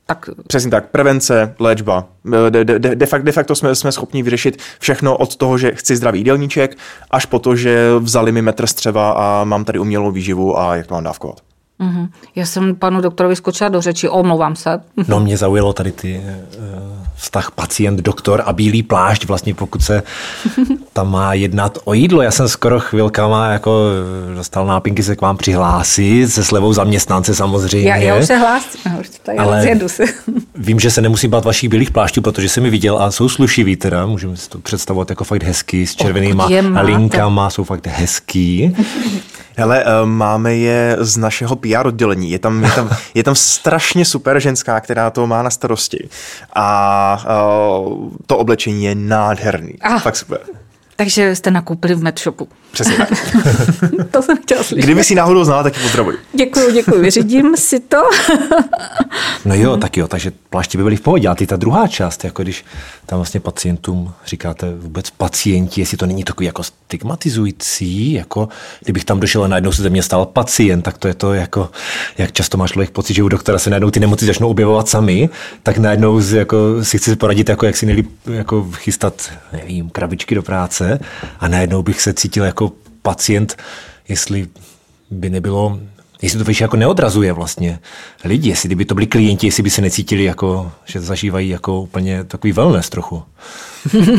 tak... 0.06 0.30
Přesně 0.46 0.70
tak, 0.70 0.90
prevence, 0.90 1.54
léčba. 1.58 2.04
De, 2.50 2.64
de, 2.64 2.78
de, 2.78 2.96
de, 2.96 3.06
facto, 3.06 3.24
de 3.24 3.32
facto 3.32 3.54
jsme, 3.54 3.74
jsme 3.74 3.92
schopni 3.92 4.22
vyřešit 4.22 4.62
všechno 4.78 5.16
od 5.16 5.36
toho, 5.36 5.58
že 5.58 5.72
chci 5.74 5.96
zdravý 5.96 6.18
jídelníček, 6.18 6.78
až 7.10 7.26
po 7.26 7.38
to, 7.38 7.56
že 7.56 7.90
vzali 7.98 8.32
mi 8.32 8.42
metr 8.42 8.66
střeva 8.66 9.10
a 9.10 9.44
mám 9.44 9.64
tady 9.64 9.78
umělou 9.78 10.10
výživu 10.10 10.58
a 10.58 10.76
jak 10.76 10.86
to 10.86 10.94
mám 10.94 11.04
dávkovat. 11.04 11.40
Mm-hmm. 11.80 12.08
Já 12.34 12.46
jsem 12.46 12.74
panu 12.74 13.00
doktorovi 13.00 13.36
skočila 13.36 13.68
do 13.70 13.80
řeči, 13.80 14.08
omlouvám 14.08 14.56
se. 14.56 14.80
No 15.08 15.20
mě 15.20 15.36
zaujalo 15.36 15.72
tady 15.72 15.92
ty 15.92 16.20
uh, 16.24 17.00
vztah 17.16 17.50
pacient-doktor 17.50 18.42
a 18.46 18.52
bílý 18.52 18.82
plášť, 18.82 19.24
vlastně 19.24 19.54
pokud 19.54 19.82
se 19.82 20.02
tam 20.92 21.10
má 21.10 21.34
jednat 21.34 21.78
o 21.84 21.94
jídlo. 21.94 22.22
Já 22.22 22.30
jsem 22.30 22.48
skoro 22.48 22.80
chvilkama 22.80 23.46
jako 23.46 23.90
dostal 24.34 24.66
nápinky 24.66 25.02
se 25.02 25.16
k 25.16 25.20
vám 25.20 25.36
přihlásit, 25.36 26.28
se 26.28 26.44
slevou 26.44 26.72
zaměstnance 26.72 27.34
samozřejmě. 27.34 27.88
Já, 27.88 27.96
já 27.96 28.16
už 28.16 28.26
se 28.26 28.36
hlásím, 28.36 28.80
už 29.00 29.08
tady 29.22 29.38
ale 29.38 29.66
se. 29.86 30.04
vím, 30.54 30.80
že 30.80 30.90
se 30.90 31.00
nemusí 31.00 31.28
bát 31.28 31.44
vašich 31.44 31.68
bílých 31.68 31.90
plášťů, 31.90 32.22
protože 32.22 32.48
jsem 32.48 32.62
mi 32.62 32.70
viděl 32.70 32.98
a 33.02 33.10
jsou 33.10 33.28
slušivý 33.28 33.76
teda, 33.76 34.06
můžeme 34.06 34.36
si 34.36 34.48
to 34.48 34.58
představovat 34.58 35.10
jako 35.10 35.24
fakt 35.24 35.42
hezký, 35.42 35.86
s 35.86 35.96
červenýma 35.96 36.48
linkama, 36.80 37.50
jsou 37.50 37.64
fakt 37.64 37.86
hezký. 37.86 38.76
Hele, 39.60 39.84
eh, 39.84 40.06
máme 40.06 40.54
je 40.56 40.96
z 41.00 41.16
našeho 41.16 41.56
PR 41.56 41.86
oddělení. 41.86 42.30
Je 42.30 42.38
tam, 42.38 42.64
je 42.64 42.70
tam, 42.70 42.90
je 43.14 43.22
tam 43.22 43.34
strašně 43.34 44.04
super 44.04 44.40
ženská, 44.40 44.80
která 44.80 45.10
to 45.10 45.26
má 45.26 45.42
na 45.42 45.50
starosti. 45.50 46.08
A 46.54 47.24
uh, 47.84 48.08
to 48.26 48.38
oblečení 48.38 48.84
je 48.84 48.94
nádherný. 48.94 49.74
Ah. 49.80 49.98
Fakt 49.98 50.16
super. 50.16 50.40
Takže 51.00 51.36
jste 51.36 51.50
nakoupili 51.50 51.94
v 51.94 52.02
Medshopu. 52.02 52.48
Přesně 52.72 52.96
tak. 52.96 53.08
to 54.10 54.22
jsem 54.22 54.36
chtěla 54.36 54.62
slyšet. 54.62 54.84
Kdyby 54.84 55.04
si 55.04 55.14
náhodou 55.14 55.44
znala, 55.44 55.62
tak 55.62 55.76
ji 55.76 55.82
pozdravuji. 55.82 56.16
Děkuji, 56.32 56.72
děkuji. 56.72 57.00
Vyřídím 57.00 57.56
si 57.56 57.80
to. 57.80 57.96
No 59.44 59.54
jo, 59.54 59.76
tak 59.76 59.96
jo, 59.96 60.08
takže 60.08 60.32
pláště 60.50 60.78
by 60.78 60.84
byly 60.84 60.96
v 60.96 61.00
pohodě. 61.00 61.28
A 61.28 61.34
ty 61.34 61.46
ta 61.46 61.56
druhá 61.56 61.86
část, 61.86 62.24
jako 62.24 62.42
když 62.42 62.64
tam 63.06 63.18
vlastně 63.18 63.40
pacientům 63.40 64.12
říkáte 64.26 64.74
vůbec 64.76 65.10
pacienti, 65.10 65.80
jestli 65.80 65.96
to 65.96 66.06
není 66.06 66.24
takový 66.24 66.46
jako 66.46 66.62
stigmatizující, 66.62 68.12
jako 68.12 68.48
kdybych 68.84 69.04
tam 69.04 69.20
došel 69.20 69.44
a 69.44 69.48
najednou 69.48 69.72
se 69.72 69.82
ze 69.82 69.90
mě 69.90 70.02
stal 70.02 70.26
pacient, 70.26 70.82
tak 70.82 70.98
to 70.98 71.08
je 71.08 71.14
to 71.14 71.34
jako, 71.34 71.70
jak 72.18 72.32
často 72.32 72.58
má 72.58 72.68
člověk 72.68 72.90
pocit, 72.90 73.14
že 73.14 73.22
u 73.22 73.28
doktora 73.28 73.58
se 73.58 73.70
najednou 73.70 73.90
ty 73.90 74.00
nemoci 74.00 74.26
začnou 74.26 74.48
objevovat 74.48 74.88
sami, 74.88 75.28
tak 75.62 75.78
najednou 75.78 76.20
jako 76.20 76.56
si 76.82 76.98
chci 76.98 77.16
poradit, 77.16 77.48
jako 77.48 77.66
jak 77.66 77.76
si 77.76 77.86
nejlíp 77.86 78.10
jako 78.26 78.68
chystat, 78.72 79.30
nevím, 79.52 79.90
krabičky 79.90 80.34
do 80.34 80.42
práce 80.42 80.89
a 81.40 81.48
najednou 81.48 81.82
bych 81.82 82.00
se 82.00 82.14
cítil 82.14 82.44
jako 82.44 82.72
pacient, 83.02 83.56
jestli 84.08 84.48
by 85.10 85.30
nebylo 85.30 85.80
jestli 86.22 86.44
to 86.44 86.64
jako 86.64 86.76
neodrazuje 86.76 87.32
vlastně 87.32 87.78
lidi, 88.24 88.48
jestli 88.48 88.66
kdyby 88.66 88.84
to 88.84 88.94
byli 88.94 89.06
klienti, 89.06 89.46
jestli 89.46 89.62
by 89.62 89.70
se 89.70 89.82
necítili 89.82 90.24
jako, 90.24 90.72
že 90.84 91.00
zažívají 91.00 91.48
jako 91.48 91.80
úplně 91.80 92.24
takový 92.24 92.52
wellness 92.52 92.90
trochu. 92.90 93.22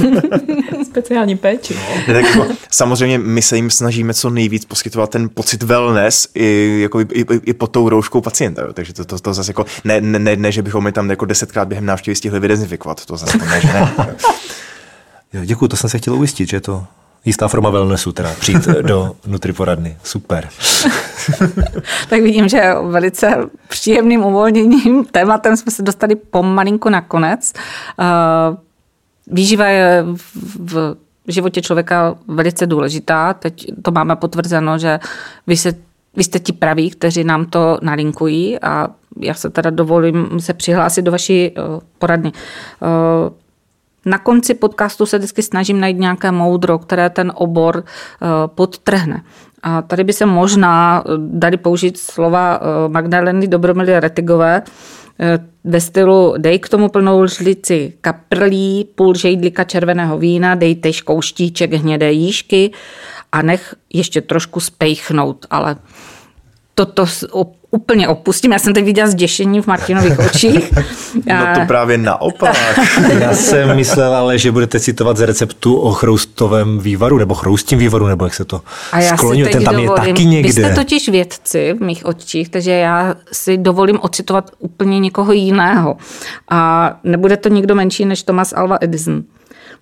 Speciální 0.86 1.38
péči. 1.38 1.76
Ne, 2.08 2.14
tak 2.14 2.26
jako, 2.26 2.48
samozřejmě 2.72 3.18
my 3.18 3.42
se 3.42 3.56
jim 3.56 3.70
snažíme 3.70 4.14
co 4.14 4.30
nejvíc 4.30 4.66
poskytovat 4.66 5.10
ten 5.10 5.30
pocit 5.30 5.64
wellness 5.64 6.28
i, 6.36 6.80
jako, 6.82 7.02
i, 7.02 7.06
i, 7.14 7.26
i 7.46 7.54
pod 7.54 7.68
tou 7.68 7.90
rouškou 7.90 8.22
pacienta. 8.22 8.62
Jo. 8.62 8.74
Takže 8.74 8.94
to, 8.94 9.06
to, 9.06 9.20
to 9.20 9.34
zase 9.34 9.50
jako, 9.50 9.66
ne, 9.84 10.02
ne, 10.02 10.20
ne, 10.20 10.36
ne, 10.36 10.52
že 10.52 10.62
bychom 10.62 10.86
je 10.86 10.92
tam 10.92 11.10
jako 11.10 11.26
desetkrát 11.26 11.68
během 11.68 11.86
návštěvy 11.86 12.16
stihli 12.16 12.40
vydezinfikovat. 12.40 13.06
To 13.06 13.18
zase 13.18 13.38
to 13.38 13.46
ne, 13.46 13.62
že 13.62 13.68
ne. 13.68 13.96
Jo, 15.34 15.46
děkuji, 15.46 15.68
to 15.68 15.78
jsem 15.78 15.90
se 15.90 15.98
chtěl 15.98 16.14
ujistit, 16.14 16.50
že 16.50 16.58
je 16.58 16.62
to 16.62 16.84
jistá 17.26 17.48
forma 17.48 17.70
wellnessu, 17.70 18.12
teda 18.12 18.34
přijít 18.40 18.68
do 18.82 19.16
Nutriporadny. 19.28 19.98
Super. 20.04 20.50
tak 22.10 22.22
vidím, 22.22 22.50
že 22.50 22.74
velice 22.88 23.50
příjemným 23.68 24.24
uvolněním 24.24 25.06
tématem 25.06 25.58
jsme 25.58 25.72
se 25.72 25.84
dostali 25.84 26.16
pomalinku 26.16 26.90
na 26.90 27.02
konec. 27.02 27.54
Uh, 28.00 28.58
výživa 29.28 29.66
je 29.66 30.06
v 30.56 30.96
životě 31.28 31.62
člověka 31.62 32.16
velice 32.28 32.68
důležitá. 32.68 33.34
Teď 33.34 33.66
to 33.82 33.92
máme 33.92 34.16
potvrzeno, 34.16 34.78
že 34.78 35.00
vy, 35.48 35.58
se, 35.58 35.74
vy 36.16 36.24
jste 36.24 36.40
ti 36.40 36.54
praví, 36.54 36.90
kteří 36.90 37.24
nám 37.24 37.46
to 37.46 37.78
nalinkují 37.82 38.60
a 38.60 38.88
já 39.20 39.34
se 39.34 39.50
teda 39.50 39.70
dovolím 39.70 40.40
se 40.40 40.54
přihlásit 40.54 41.02
do 41.02 41.12
vaší 41.12 41.52
uh, 41.52 41.80
poradny. 41.98 42.32
Na 44.06 44.18
konci 44.18 44.54
podcastu 44.54 45.06
se 45.06 45.18
vždycky 45.18 45.44
snažím 45.44 45.80
najít 45.80 46.00
nějaké 46.00 46.32
moudro, 46.32 46.80
které 46.80 47.10
ten 47.10 47.32
obor 47.36 47.76
uh, 47.76 48.28
podtrhne. 48.48 49.24
A 49.64 49.82
tady 49.82 50.04
by 50.04 50.14
se 50.14 50.26
možná 50.26 51.04
dali 51.18 51.58
použít 51.58 51.98
slova 51.98 52.60
Magdaleny 52.88 53.48
Dobromily 53.48 54.00
Retigové, 54.00 54.62
ve 55.64 55.82
stylu 55.82 56.34
dej 56.38 56.60
k 56.60 56.70
tomu 56.70 56.90
plnou 56.90 57.28
žlici 57.28 57.94
kaprlí, 58.02 58.88
půl 58.96 59.16
žejdlika 59.16 59.64
červeného 59.64 60.18
vína, 60.18 60.56
dejte 60.56 60.94
škouštíček 60.94 61.74
hnědé 61.74 62.12
jížky 62.12 62.72
a 63.32 63.42
nech 63.42 63.76
ještě 63.94 64.22
trošku 64.22 64.60
spejchnout, 64.60 65.46
ale 65.50 65.76
toto 66.86 67.06
úplně 67.72 68.08
opustím. 68.08 68.52
Já 68.52 68.60
jsem 68.60 68.74
teď 68.74 68.86
viděla 68.86 69.10
zděšení 69.10 69.62
v 69.62 69.68
Martinových 69.68 70.20
očích. 70.34 70.74
No 71.26 71.36
to 71.56 71.62
právě 71.68 71.98
naopak. 71.98 72.56
Já 73.20 73.34
jsem 73.34 73.76
myslel 73.76 74.16
ale, 74.16 74.38
že 74.38 74.52
budete 74.52 74.80
citovat 74.80 75.18
z 75.18 75.22
receptu 75.22 75.76
o 75.76 75.92
chroustovém 75.92 76.80
vývaru, 76.80 77.18
nebo 77.18 77.34
chroustím 77.36 77.80
vývaru, 77.80 78.08
nebo 78.08 78.26
jak 78.26 78.34
se 78.34 78.46
to 78.46 78.62
A 78.92 79.00
já 79.00 79.18
skloňuje. 79.18 79.46
si 79.46 79.52
teď 79.52 79.54
Ten 79.54 79.64
tam 79.64 79.76
dovolím, 79.76 80.06
je 80.06 80.14
taky 80.14 80.26
někde. 80.26 80.48
Vy 80.48 80.54
jste 80.54 80.76
totiž 80.76 81.10
vědci 81.10 81.74
v 81.74 81.82
mých 81.84 82.06
očích, 82.06 82.50
takže 82.50 82.72
já 82.72 83.16
si 83.32 83.58
dovolím 83.58 84.00
ocitovat 84.02 84.52
úplně 84.60 85.00
někoho 85.00 85.32
jiného. 85.34 85.98
A 86.50 86.92
nebude 87.04 87.38
to 87.38 87.50
nikdo 87.50 87.76
menší 87.76 88.06
než 88.06 88.24
Thomas 88.24 88.54
Alva 88.54 88.78
Edison. 88.82 89.24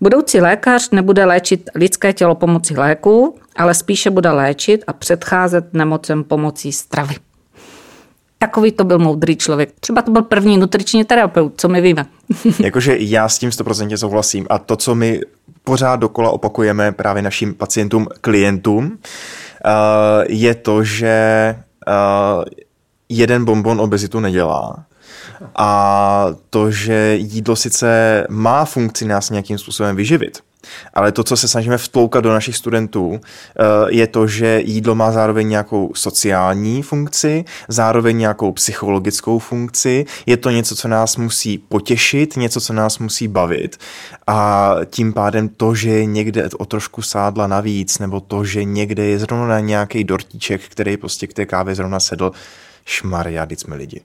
Budoucí 0.02 0.42
lékař 0.42 0.90
nebude 0.90 1.26
léčit 1.26 1.70
lidské 1.76 2.14
tělo 2.14 2.36
pomocí 2.36 2.78
léku, 2.78 3.36
ale 3.56 3.74
spíše 3.74 4.10
bude 4.10 4.32
léčit 4.32 4.84
a 4.88 4.94
předcházet 4.94 5.74
nemocem 5.74 6.24
pomocí 6.24 6.72
stravy. 6.72 7.16
Takový 8.38 8.72
to 8.72 8.84
byl 8.84 9.00
moudrý 9.00 9.36
člověk. 9.36 9.72
Třeba 9.80 10.02
to 10.02 10.12
byl 10.12 10.22
první 10.22 10.58
nutriční 10.58 11.04
terapeut, 11.04 11.54
co 11.58 11.68
my 11.68 11.82
víme. 11.82 12.06
Jakože 12.60 12.96
já 13.00 13.30
s 13.30 13.40
tím 13.40 13.50
100% 13.50 13.98
souhlasím. 13.98 14.48
A 14.50 14.60
to, 14.60 14.76
co 14.76 14.96
my 14.96 15.22
pořád 15.64 15.96
dokola 15.96 16.30
opakujeme 16.30 16.92
právě 16.92 17.22
našim 17.22 17.54
pacientům, 17.54 18.08
klientům, 18.22 18.98
je 20.28 20.56
to, 20.56 20.84
že 20.84 21.56
jeden 23.10 23.46
bonbon 23.46 23.82
obezitu 23.82 24.20
nedělá. 24.20 24.86
A 25.56 26.26
to, 26.50 26.72
že 26.72 27.16
jídlo 27.16 27.56
sice 27.56 28.26
má 28.30 28.66
funkci 28.66 29.06
nás 29.06 29.30
nějakým 29.30 29.58
způsobem 29.58 29.96
vyživit, 29.96 30.40
ale 30.94 31.12
to, 31.12 31.24
co 31.24 31.38
se 31.38 31.48
snažíme 31.48 31.78
vtloukat 31.78 32.24
do 32.24 32.34
našich 32.34 32.58
studentů, 32.58 33.20
eh, 33.24 33.64
je 33.90 34.08
to, 34.08 34.28
že 34.28 34.62
jídlo 34.66 34.96
má 34.96 35.12
zároveň 35.12 35.50
nějakou 35.50 35.92
sociální 35.96 36.84
funkci, 36.84 37.46
zároveň 37.68 38.18
nějakou 38.18 38.52
psychologickou 38.52 39.40
funkci. 39.40 40.06
Je 40.26 40.38
to 40.38 40.50
něco, 40.50 40.76
co 40.76 40.88
nás 40.88 41.18
musí 41.18 41.58
potěšit, 41.58 42.38
něco, 42.38 42.62
co 42.62 42.74
nás 42.74 43.00
musí 43.00 43.28
bavit. 43.28 43.78
A 44.28 44.76
tím 44.90 45.14
pádem 45.14 45.50
to, 45.50 45.76
že 45.76 46.06
někde 46.06 46.50
o 46.58 46.66
trošku 46.66 47.02
sádla 47.02 47.48
navíc, 47.48 48.00
nebo 48.00 48.20
to, 48.20 48.46
že 48.46 48.64
někde 48.64 49.06
je 49.06 49.20
zrovna 49.20 49.60
nějaký 49.60 50.04
dortíček, 50.04 50.62
který 50.70 50.98
prostě 50.98 51.28
k 51.28 51.34
té 51.34 51.46
kávě 51.46 51.76
zrovna 51.76 52.00
sedl, 52.00 52.32
šmarja, 52.86 53.48
jsme 53.50 53.76
lidi. 53.76 54.02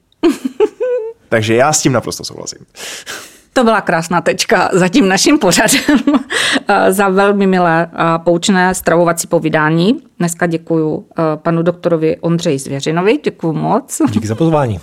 Takže 1.34 1.54
já 1.54 1.72
s 1.72 1.82
tím 1.82 1.92
naprosto 1.92 2.24
souhlasím. 2.24 2.58
To 3.52 3.64
byla 3.64 3.80
krásná 3.80 4.20
tečka 4.20 4.70
za 4.72 4.88
tím 4.88 5.08
naším 5.08 5.38
pořadem 5.38 5.98
za 6.88 7.08
velmi 7.08 7.46
milé 7.46 7.90
a 7.92 8.18
poučné 8.18 8.74
stravovací 8.74 9.26
povídání. 9.26 10.00
Dneska 10.18 10.46
děkuji 10.46 11.08
panu 11.36 11.62
doktorovi 11.62 12.16
Ondřeji 12.16 12.58
Zvěřinovi, 12.58 13.18
děkuji 13.24 13.52
moc. 13.52 14.02
Díky 14.10 14.26
za 14.26 14.34
pozvání. 14.34 14.80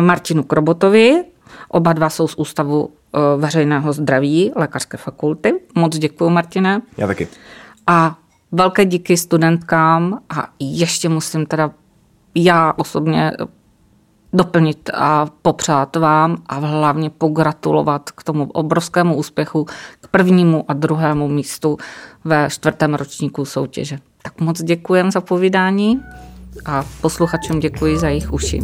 Martinu 0.00 0.42
Krobotovi, 0.42 1.24
oba 1.68 1.92
dva 1.92 2.10
jsou 2.10 2.28
z 2.28 2.34
Ústavu 2.34 2.90
veřejného 3.36 3.92
zdraví 3.92 4.52
Lékařské 4.56 4.96
fakulty. 4.96 5.52
Moc 5.74 5.98
děkuji, 5.98 6.30
Martine. 6.30 6.82
Já 6.96 7.06
taky. 7.06 7.28
A 7.86 8.18
velké 8.52 8.84
díky 8.84 9.16
studentkám 9.16 10.18
a 10.30 10.48
ještě 10.60 11.08
musím 11.08 11.46
teda 11.46 11.70
já 12.34 12.72
osobně 12.76 13.32
doplnit 14.34 14.90
a 14.94 15.26
popřát 15.42 15.96
vám 15.96 16.36
a 16.46 16.54
hlavně 16.54 17.10
pogratulovat 17.10 18.10
k 18.10 18.22
tomu 18.22 18.50
obrovskému 18.50 19.16
úspěchu, 19.16 19.64
k 20.00 20.08
prvnímu 20.10 20.64
a 20.68 20.72
druhému 20.72 21.28
místu 21.28 21.76
ve 22.24 22.50
čtvrtém 22.50 22.94
ročníku 22.94 23.44
soutěže. 23.44 23.98
Tak 24.22 24.40
moc 24.40 24.62
děkujem 24.62 25.10
za 25.10 25.20
povídání 25.20 26.00
a 26.66 26.84
posluchačům 27.00 27.60
děkuji 27.60 27.98
za 27.98 28.08
jejich 28.08 28.32
uši. 28.32 28.62